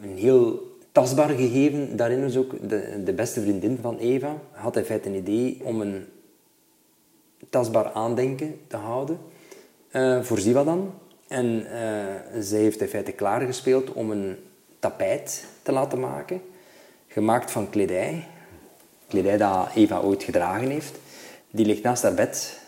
Een 0.00 0.16
heel 0.16 0.74
tastbaar 0.92 1.28
gegeven 1.28 1.96
daarin 1.96 2.22
is 2.22 2.36
ook 2.36 2.68
de, 2.68 3.02
de 3.04 3.12
beste 3.12 3.40
vriendin 3.40 3.78
van 3.80 3.98
Eva. 3.98 4.40
Had 4.50 4.76
in 4.76 4.84
feite 4.84 5.08
een 5.08 5.14
idee 5.14 5.60
om 5.64 5.80
een 5.80 6.06
tastbaar 7.50 7.92
aandenken 7.92 8.60
te 8.68 8.76
houden 8.76 9.18
eh, 9.90 10.22
voor 10.22 10.38
Ziva 10.38 10.64
dan. 10.64 10.94
En 11.28 11.66
eh, 11.70 12.40
zij 12.40 12.60
heeft 12.60 12.80
in 12.80 12.88
feite 12.88 13.12
klaargespeeld 13.12 13.92
om 13.92 14.10
een 14.10 14.36
tapijt 14.78 15.44
te 15.62 15.72
laten 15.72 16.00
maken, 16.00 16.42
gemaakt 17.08 17.50
van 17.50 17.70
kledij. 17.70 18.26
Kledij 19.08 19.36
dat 19.36 19.68
Eva 19.74 20.00
ooit 20.00 20.22
gedragen 20.22 20.70
heeft. 20.70 20.94
Die 21.50 21.66
ligt 21.66 21.82
naast 21.82 22.02
haar 22.02 22.14
bed. 22.14 22.60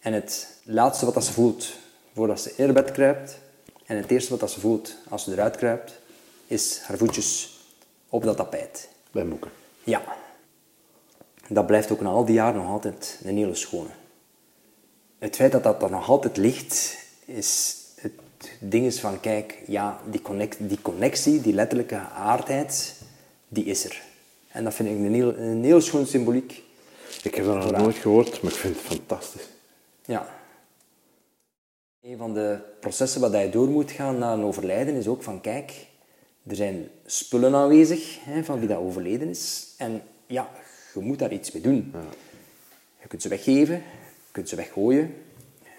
En 0.00 0.12
het 0.12 0.60
laatste 0.64 1.04
wat 1.04 1.14
dat 1.14 1.24
ze 1.24 1.32
voelt 1.32 1.72
voordat 2.14 2.40
ze 2.40 2.52
in 2.56 2.64
haar 2.64 2.72
bed 2.72 2.92
kruipt, 2.92 3.38
en 3.86 3.96
het 3.96 4.10
eerste 4.10 4.30
wat 4.30 4.40
dat 4.40 4.50
ze 4.50 4.60
voelt 4.60 4.96
als 5.08 5.24
ze 5.24 5.32
eruit 5.32 5.56
kruipt, 5.56 5.98
is 6.46 6.80
haar 6.82 6.98
voetjes 6.98 7.58
op 8.08 8.22
dat 8.22 8.36
tapijt. 8.36 8.88
Bij 9.10 9.24
Moeken. 9.24 9.50
Ja. 9.84 10.02
Dat 11.52 11.66
blijft 11.66 11.92
ook 11.92 12.00
na 12.00 12.08
al 12.08 12.24
die 12.24 12.34
jaren 12.34 12.60
nog 12.60 12.70
altijd 12.70 13.20
een 13.24 13.36
hele 13.36 13.54
schone. 13.54 13.88
Het 15.18 15.36
feit 15.36 15.52
dat 15.52 15.62
dat 15.62 15.82
er 15.82 15.90
nog 15.90 16.08
altijd 16.08 16.36
ligt, 16.36 16.96
is 17.24 17.76
het 18.00 18.12
ding 18.58 18.86
is 18.86 19.00
van, 19.00 19.20
kijk, 19.20 19.62
ja, 19.66 20.00
die, 20.10 20.22
connect, 20.22 20.56
die 20.58 20.82
connectie, 20.82 21.40
die 21.40 21.54
letterlijke 21.54 21.98
aardheid, 21.98 22.94
die 23.48 23.64
is 23.64 23.84
er. 23.84 24.02
En 24.48 24.64
dat 24.64 24.74
vind 24.74 24.88
ik 24.88 24.94
een 24.94 25.14
heel, 25.14 25.36
een 25.36 25.64
heel 25.64 25.80
schoon 25.80 26.06
symboliek. 26.06 26.62
Ik 27.22 27.34
heb 27.34 27.44
dat 27.44 27.54
nog 27.54 27.70
nooit 27.70 27.96
gehoord, 27.96 28.42
maar 28.42 28.52
ik 28.52 28.58
vind 28.58 28.76
het 28.76 28.84
fantastisch. 28.84 29.48
Ja. 30.04 30.28
Een 32.00 32.16
van 32.16 32.34
de 32.34 32.58
processen 32.80 33.20
wat 33.20 33.32
je 33.32 33.50
door 33.50 33.68
moet 33.68 33.90
gaan 33.90 34.18
na 34.18 34.32
een 34.32 34.44
overlijden 34.44 34.94
is 34.94 35.06
ook 35.06 35.22
van, 35.22 35.40
kijk, 35.40 35.86
er 36.46 36.56
zijn 36.56 36.88
spullen 37.06 37.54
aanwezig 37.54 38.24
hè, 38.24 38.44
van 38.44 38.58
wie 38.58 38.68
dat 38.68 38.78
overleden 38.78 39.28
is. 39.28 39.74
En 39.76 40.02
ja, 40.26 40.50
je 40.94 41.00
moet 41.00 41.18
daar 41.18 41.32
iets 41.32 41.52
mee 41.52 41.62
doen. 41.62 41.92
Je 43.00 43.08
kunt 43.08 43.22
ze 43.22 43.28
weggeven, 43.28 43.74
je 43.74 44.32
kunt 44.32 44.48
ze 44.48 44.56
weggooien. 44.56 45.14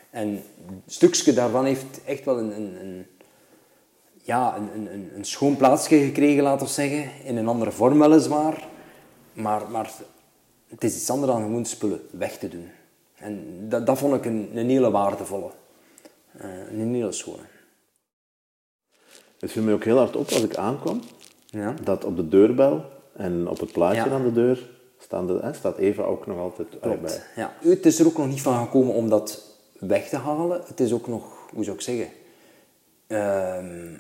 En 0.10 0.28
een 0.28 0.82
stukje 0.88 1.34
daarvan 1.34 1.66
heeft 1.66 2.04
echt 2.06 2.26
wel 2.26 2.38
een, 2.40 2.56
een, 2.56 2.76
een, 2.86 3.06
ja, 4.22 4.56
een, 4.58 4.92
een- 4.94 5.12
een, 5.16 5.26
schoon 5.26 5.58
plaatsje 5.58 5.98
gekregen, 5.98 6.44
laten 6.44 6.66
we 6.68 6.72
zeggen. 6.74 7.10
In 7.26 7.38
een 7.38 7.48
andere 7.48 7.72
vorm 7.72 8.00
weliswaar. 8.00 8.68
Maar, 9.34 9.70
maar 9.70 9.92
het 10.68 10.84
is 10.84 10.96
iets 10.96 11.10
anders 11.10 11.32
dan 11.32 11.42
gewoon 11.42 11.66
spullen 11.66 12.02
weg 12.12 12.38
te 12.38 12.48
doen. 12.50 12.70
En 13.16 13.66
dat, 13.70 13.86
dat 13.86 13.98
vond 13.98 14.14
ik 14.16 14.26
een, 14.26 14.50
een 14.58 14.70
hele 14.70 14.92
waardevolle. 14.92 15.52
Eh, 16.38 16.50
een 16.72 16.94
hele 16.94 17.12
schone. 17.12 17.42
Het 19.40 19.52
viel 19.52 19.64
mij 19.64 19.74
ook 19.74 19.84
heel 19.84 19.98
hard 19.98 20.16
op 20.16 20.26
als 20.28 20.44
ik 20.44 20.56
aankwam, 20.56 21.02
Ja. 21.46 21.74
dat 21.84 22.04
op 22.04 22.16
de 22.16 22.28
deurbel 22.28 22.86
en 23.14 23.48
op 23.48 23.60
het 23.60 23.72
plaatje 23.72 24.04
Ja. 24.10 24.10
aan 24.16 24.24
de 24.24 24.32
deur 24.34 24.70
staan 25.04 25.28
de, 25.28 25.40
hè, 25.42 25.54
staat 25.54 25.78
Eva 25.78 26.04
ook 26.04 26.28
nog 26.28 26.38
altijd 26.38 26.68
Klopt. 26.82 27.02
bij. 27.02 27.22
Ja. 27.36 27.54
Het 27.60 27.86
is 27.86 28.00
er 28.00 28.06
ook 28.06 28.18
nog 28.18 28.28
niet 28.28 28.42
van 28.42 28.66
gekomen 28.66 28.94
om 28.94 29.10
dat 29.10 29.42
weg 29.80 30.10
te 30.10 30.18
halen. 30.18 30.62
Het 30.66 30.80
is 30.80 30.94
ook 30.94 31.08
nog, 31.08 31.24
hoe 31.54 31.64
zou 31.64 31.76
ik 31.76 31.82
zeggen... 31.82 32.08
ehm, 33.08 33.94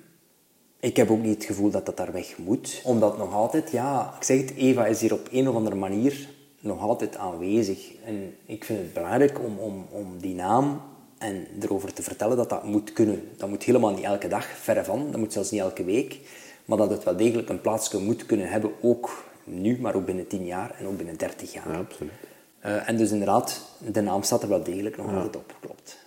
ik 0.79 0.97
heb 0.97 1.11
ook 1.11 1.21
niet 1.21 1.35
het 1.35 1.45
gevoel 1.45 1.69
dat 1.69 1.85
dat 1.85 1.97
daar 1.97 2.11
weg 2.11 2.37
moet. 2.37 2.81
Omdat 2.83 3.17
nog 3.17 3.33
altijd, 3.33 3.71
ja, 3.71 4.13
ik 4.17 4.23
zeg 4.23 4.37
het, 4.41 4.53
Eva 4.55 4.85
is 4.85 5.01
hier 5.01 5.13
op 5.13 5.27
een 5.31 5.49
of 5.49 5.55
andere 5.55 5.75
manier 5.75 6.29
nog 6.59 6.81
altijd 6.81 7.17
aanwezig. 7.17 7.91
En 8.05 8.35
ik 8.45 8.63
vind 8.63 8.79
het 8.79 8.93
belangrijk 8.93 9.39
om, 9.39 9.57
om, 9.57 9.85
om 9.91 10.19
die 10.19 10.35
naam 10.35 10.81
en 11.17 11.47
erover 11.61 11.93
te 11.93 12.03
vertellen 12.03 12.37
dat 12.37 12.49
dat 12.49 12.63
moet 12.63 12.93
kunnen. 12.93 13.29
Dat 13.37 13.49
moet 13.49 13.63
helemaal 13.63 13.91
niet 13.93 14.03
elke 14.03 14.27
dag, 14.27 14.45
verre 14.45 14.83
van. 14.83 15.11
Dat 15.11 15.19
moet 15.19 15.33
zelfs 15.33 15.51
niet 15.51 15.61
elke 15.61 15.83
week. 15.83 16.19
Maar 16.65 16.77
dat 16.77 16.89
het 16.89 17.03
wel 17.03 17.15
degelijk 17.15 17.49
een 17.49 17.61
plaatsje 17.61 17.99
moet 17.99 18.25
kunnen 18.25 18.49
hebben, 18.49 18.71
ook 18.81 19.30
nu, 19.43 19.79
maar 19.79 19.95
ook 19.95 20.05
binnen 20.05 20.27
10 20.27 20.45
jaar 20.45 20.75
en 20.79 20.85
ook 20.85 20.97
binnen 20.97 21.17
30 21.17 21.53
jaar. 21.53 21.71
Ja, 21.71 21.77
absoluut. 21.77 22.11
Eh, 22.59 22.89
en 22.89 22.97
dus 22.97 23.11
inderdaad, 23.11 23.61
de 23.77 24.01
naam 24.01 24.23
staat 24.23 24.43
er 24.43 24.49
wel 24.49 24.63
degelijk 24.63 24.97
nog 24.97 25.15
altijd 25.15 25.35
op, 25.35 25.55
klopt. 25.59 25.97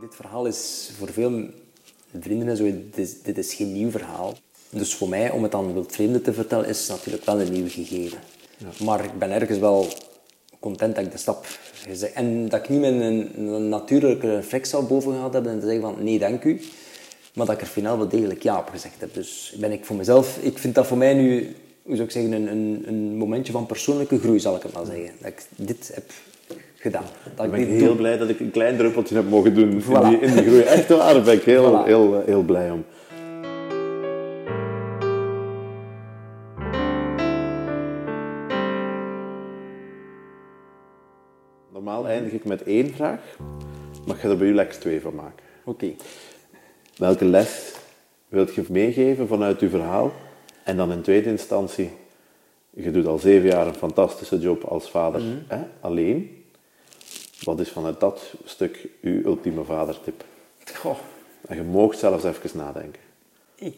Dit 0.00 0.14
verhaal 0.14 0.46
is 0.46 0.90
voor 0.98 1.08
veel 1.08 1.50
vrienden 2.20 2.48
en 2.48 2.56
zo, 2.56 2.64
dit 2.64 2.98
is, 2.98 3.22
dit 3.22 3.38
is 3.38 3.54
geen 3.54 3.72
nieuw 3.72 3.90
verhaal. 3.90 4.34
Dus 4.70 4.94
voor 4.94 5.08
mij, 5.08 5.30
om 5.30 5.42
het 5.42 5.54
aan 5.54 5.72
wildvreemden 5.72 6.22
te 6.22 6.32
vertellen, 6.32 6.68
is 6.68 6.78
het 6.78 6.88
natuurlijk 6.88 7.24
wel 7.24 7.40
een 7.40 7.52
nieuw 7.52 7.68
gegeven. 7.68 8.18
Maar 8.84 9.04
ik 9.04 9.18
ben 9.18 9.30
ergens 9.30 9.58
wel 9.58 9.86
content 10.60 10.94
dat 10.94 11.04
ik 11.04 11.12
de 11.12 11.18
stap 11.18 11.46
gezegd 11.72 12.12
En 12.12 12.48
dat 12.48 12.60
ik 12.60 12.68
niet 12.68 12.80
met 12.80 12.92
een, 12.92 13.38
een 13.38 13.68
natuurlijke 13.68 14.34
reflex 14.34 14.74
al 14.74 14.86
boven 14.86 15.12
gehad 15.12 15.34
heb 15.34 15.46
en 15.46 15.60
te 15.60 15.66
zeggen 15.66 15.82
van 15.82 16.04
nee, 16.04 16.18
dank 16.18 16.44
u. 16.44 16.60
Maar 17.34 17.46
dat 17.46 17.54
ik 17.54 17.60
er 17.60 17.66
finaal 17.66 17.98
wel 17.98 18.08
degelijk 18.08 18.42
ja 18.42 18.58
op 18.58 18.68
gezegd 18.68 19.00
heb. 19.00 19.14
Dus 19.14 19.54
ben 19.58 19.72
ik 19.72 19.84
voor 19.84 19.96
mezelf... 19.96 20.38
Ik 20.40 20.58
vind 20.58 20.74
dat 20.74 20.86
voor 20.86 20.96
mij 20.96 21.14
nu, 21.14 21.56
hoe 21.82 21.94
zou 21.96 22.06
ik 22.06 22.10
zeggen, 22.12 22.32
een, 22.32 22.46
een, 22.46 22.82
een 22.86 23.16
momentje 23.16 23.52
van 23.52 23.66
persoonlijke 23.66 24.18
groei, 24.18 24.40
zal 24.40 24.56
ik 24.56 24.62
het 24.62 24.72
maar 24.72 24.84
zeggen. 24.84 25.10
Dat 25.18 25.28
ik 25.30 25.42
dit 25.56 25.90
heb 25.94 26.10
gedaan. 26.76 27.04
Dat 27.34 27.46
Ik 27.46 27.52
ik 27.52 27.58
ben 27.58 27.68
dit 27.68 27.78
heel 27.78 27.86
doe. 27.86 27.96
blij 27.96 28.16
dat 28.18 28.28
ik 28.28 28.40
een 28.40 28.50
klein 28.50 28.76
druppeltje 28.76 29.14
heb 29.14 29.28
mogen 29.28 29.54
doen 29.54 29.70
in, 29.70 29.78
die, 29.78 30.18
in 30.20 30.32
die 30.34 30.42
groei. 30.44 30.60
Echt 30.60 30.88
waar, 30.88 31.14
daar 31.14 31.22
ben 31.22 31.34
ik 31.34 31.42
heel, 31.42 31.82
Voilà. 31.82 31.86
heel, 31.86 32.22
heel 32.26 32.42
blij 32.42 32.70
om. 32.70 32.84
Normaal 41.72 42.06
eindig 42.08 42.32
ik 42.32 42.44
met 42.44 42.62
één 42.62 42.94
vraag, 42.94 43.20
maar 44.06 44.14
ik 44.16 44.22
ga 44.22 44.28
er 44.28 44.36
bij 44.36 44.46
u 44.48 44.54
lekker 44.54 44.78
twee 44.78 45.00
van 45.00 45.14
maken. 45.14 45.44
Oké. 45.64 45.94
Welke 46.96 47.24
les 47.24 47.72
wilt 48.28 48.54
je 48.54 48.64
meegeven 48.68 49.26
vanuit 49.28 49.60
uw 49.60 49.68
verhaal? 49.68 50.12
En 50.64 50.76
dan 50.76 50.92
in 50.92 51.02
tweede 51.02 51.28
instantie, 51.30 51.90
je 52.70 52.90
doet 52.90 53.06
al 53.06 53.18
zeven 53.18 53.48
jaar 53.48 53.66
een 53.66 53.74
fantastische 53.74 54.38
job 54.38 54.64
als 54.64 54.90
vader 54.90 55.22
hè, 55.46 55.62
alleen. 55.80 56.44
Wat 57.42 57.60
is 57.60 57.68
vanuit 57.70 58.00
dat 58.00 58.32
stuk 58.44 58.88
uw 59.00 59.24
ultieme 59.24 59.64
vadertip? 59.64 60.24
Goh. 60.74 60.98
En 61.48 61.56
je 61.56 61.62
moogt 61.62 61.98
zelfs 61.98 62.24
even 62.24 62.50
nadenken. 62.58 63.00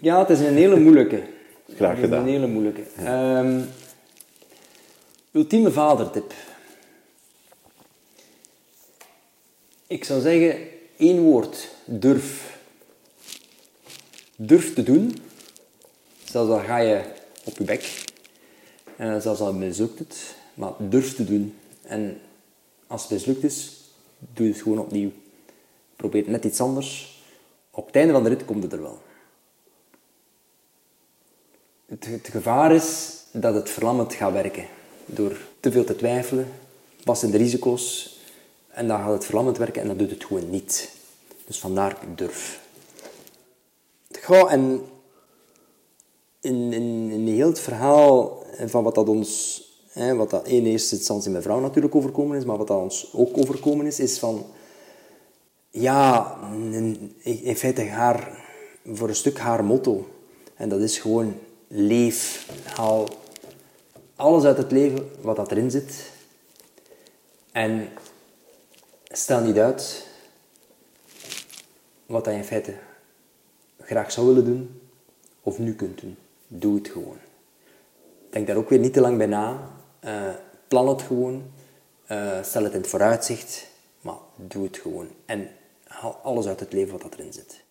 Ja, 0.01 0.19
het 0.19 0.31
is 0.31 0.41
een 0.41 0.55
hele 0.55 0.81
moeilijke. 0.81 1.23
Graag 1.77 1.91
Het 1.91 1.99
is 1.99 2.05
gedaan. 2.05 2.23
een 2.23 2.29
hele 2.29 2.47
moeilijke. 2.47 2.83
Ehm, 2.97 3.61
ultieme 5.33 5.71
vadertip. 5.71 6.33
Ik 9.87 10.05
zou 10.05 10.21
zeggen, 10.21 10.57
één 10.97 11.23
woord. 11.23 11.69
Durf. 11.85 12.54
Durf 14.47 14.75
te 14.75 14.83
doen. 14.83 15.17
Zelfs 16.25 16.51
al 16.51 16.59
ga 16.59 16.79
je 16.79 17.03
op 17.45 17.59
je 17.59 17.65
bek. 17.65 18.05
En 18.97 19.23
zelfs 19.23 19.41
al 19.41 19.53
mislukt 19.53 19.99
het. 19.99 20.35
Maar 20.55 20.73
durf 20.79 21.15
te 21.15 21.25
doen. 21.25 21.55
En 21.83 22.21
als 22.87 23.03
het 23.03 23.11
mislukt 23.11 23.45
is, 23.45 23.73
doe 24.19 24.49
het 24.49 24.63
gewoon 24.63 24.79
opnieuw. 24.79 25.11
Probeer 25.97 26.25
net 26.27 26.45
iets 26.45 26.61
anders. 26.61 27.23
Op 27.71 27.87
het 27.87 27.97
einde 27.97 28.13
van 28.13 28.23
de 28.23 28.29
rit 28.29 28.45
komt 28.45 28.63
het 28.63 28.73
er 28.73 28.83
wel. 28.83 29.03
Het, 31.87 32.29
gevaar 32.31 32.73
is 32.73 33.19
dat 33.33 33.55
het 33.55 33.71
verlammend 33.71 34.15
gaat 34.15 34.33
werken. 34.33 34.67
Door 35.07 35.37
te 35.61 35.73
veel 35.73 35.85
te 35.85 35.97
twijfelen, 35.97 36.49
zijn 37.13 37.31
de 37.31 37.39
risico's, 37.39 38.19
en 38.69 38.89
dan 38.89 38.99
gaat 38.99 39.13
het 39.13 39.25
verlammend 39.25 39.59
werken 39.59 39.83
en 39.83 39.89
dat 39.89 39.99
doet 39.99 40.11
het 40.11 40.25
gewoon 40.25 40.51
niet. 40.51 40.91
Dus 41.47 41.59
vandaar 41.59 41.99
durf. 42.15 42.64
Goh, 44.25 44.53
en 44.53 44.83
in, 46.41 46.73
in, 46.73 47.27
heel 47.27 47.49
het 47.49 47.61
verhaal 47.61 48.43
van 48.67 48.83
wat 48.83 48.95
dat 48.95 49.09
ons, 49.09 49.63
hè, 49.89 50.15
wat 50.15 50.31
dat 50.31 50.47
in 50.47 50.67
eerste 50.67 50.97
instantie 50.97 51.31
mijn 51.31 51.43
vrouw 51.43 51.61
natuurlijk 51.61 51.95
overkomen 51.95 52.37
is, 52.37 52.45
maar 52.45 52.57
wat 52.57 52.67
dat 52.67 52.81
ons 52.81 53.11
ook 53.15 53.39
overkomen 53.39 53.87
is, 53.87 54.01
is 54.01 54.19
van, 54.19 54.47
ja, 55.71 56.39
in, 57.23 57.57
feite 57.57 57.83
haar, 57.83 58.45
voor 58.93 59.09
een 59.09 59.15
stuk 59.15 59.39
haar 59.39 59.65
motto. 59.65 60.09
En 60.55 60.69
dat 60.69 60.81
is 60.81 60.99
gewoon, 60.99 61.35
leef, 61.69 62.49
haal 62.65 63.09
alles 64.17 64.45
uit 64.45 64.57
het 64.57 64.73
leven 64.73 65.11
wat 65.21 65.37
dat 65.37 65.51
erin 65.51 65.71
zit. 65.71 66.11
En 67.53 67.89
stel 69.05 69.41
niet 69.41 69.59
uit 69.59 70.07
wat 72.07 72.25
dat 72.25 72.35
in 72.35 72.45
feite 72.45 72.75
graag 73.85 74.13
zou 74.13 74.27
willen 74.27 74.45
doen 74.45 74.81
of 75.43 75.59
nu 75.59 75.75
kunt 75.75 76.01
doen. 76.01 76.17
Doe 76.47 76.75
het 76.75 76.89
gewoon. 76.89 77.17
Denk 78.31 78.47
daar 78.47 78.57
ook 78.57 78.69
weer 78.69 78.79
niet 78.79 78.93
te 78.93 79.01
lang 79.01 79.19
bij 79.19 79.27
na. 79.27 79.71
Eh, 80.01 80.29
plan 80.69 80.89
het 80.89 81.03
gewoon. 81.03 81.43
Eh, 82.07 82.43
stel 82.43 82.65
het 82.65 82.73
in 82.73 82.81
het 82.81 82.89
vooruitzicht. 82.89 83.69
Maar 84.01 84.19
doe 84.37 84.65
het 84.65 84.79
gewoon. 84.79 85.09
En 85.27 85.49
haal 85.87 86.21
alles 86.23 86.47
uit 86.47 86.61
het 86.61 86.73
leven 86.73 86.93
wat 86.93 87.03
dat 87.03 87.15
erin 87.15 87.33
zit. 87.33 87.63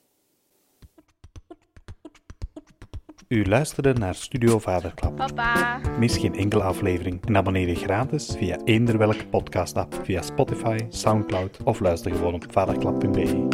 U 3.27 3.45
luisterde 3.45 3.93
naar 3.93 4.15
Studio 4.15 4.59
Vaderklap. 4.59 5.15
Papa. 5.15 5.81
Mis 5.99 6.17
geen 6.17 6.35
enkele 6.35 6.63
aflevering 6.63 7.25
en 7.25 7.37
abonneer 7.37 7.67
je 7.67 7.75
gratis 7.75 8.35
via 8.37 8.57
eender 8.63 8.97
welke 8.97 9.27
podcast-app 9.27 9.99
via 10.03 10.21
Spotify, 10.21 10.77
Soundcloud 10.89 11.57
of 11.63 11.79
luister 11.79 12.11
gewoon 12.11 12.33
op 12.33 12.45
vaderklap.be. 12.49 13.47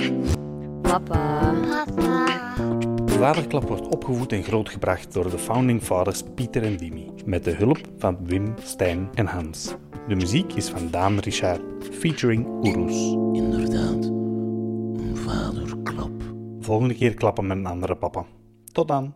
Papa. 0.81 1.53
Papa. 1.69 2.48
Vaderklap 3.19 3.67
wordt 3.67 3.87
opgevoed 3.87 4.31
en 4.31 4.43
grootgebracht 4.43 5.13
door 5.13 5.29
de 5.29 5.37
founding 5.37 5.81
fathers 5.81 6.23
Pieter 6.35 6.63
en 6.63 6.77
Wimmy, 6.77 7.09
met 7.25 7.43
de 7.43 7.51
hulp 7.51 7.79
van 7.97 8.17
Wim, 8.25 8.53
Stijn 8.63 9.09
en 9.13 9.25
Hans. 9.25 9.75
De 10.07 10.15
muziek 10.15 10.53
is 10.53 10.69
van 10.69 10.89
Daan 10.91 11.19
Richard, 11.19 11.61
featuring 11.91 12.47
Oeroes. 12.47 13.13
Inderdaad, 13.41 14.05
een 14.05 15.17
vaderklap. 15.17 16.11
Volgende 16.59 16.93
keer 16.93 17.13
klappen 17.13 17.47
met 17.47 17.57
een 17.57 17.65
andere 17.65 17.95
papa. 17.95 18.25
Tot 18.71 18.87
dan! 18.87 19.13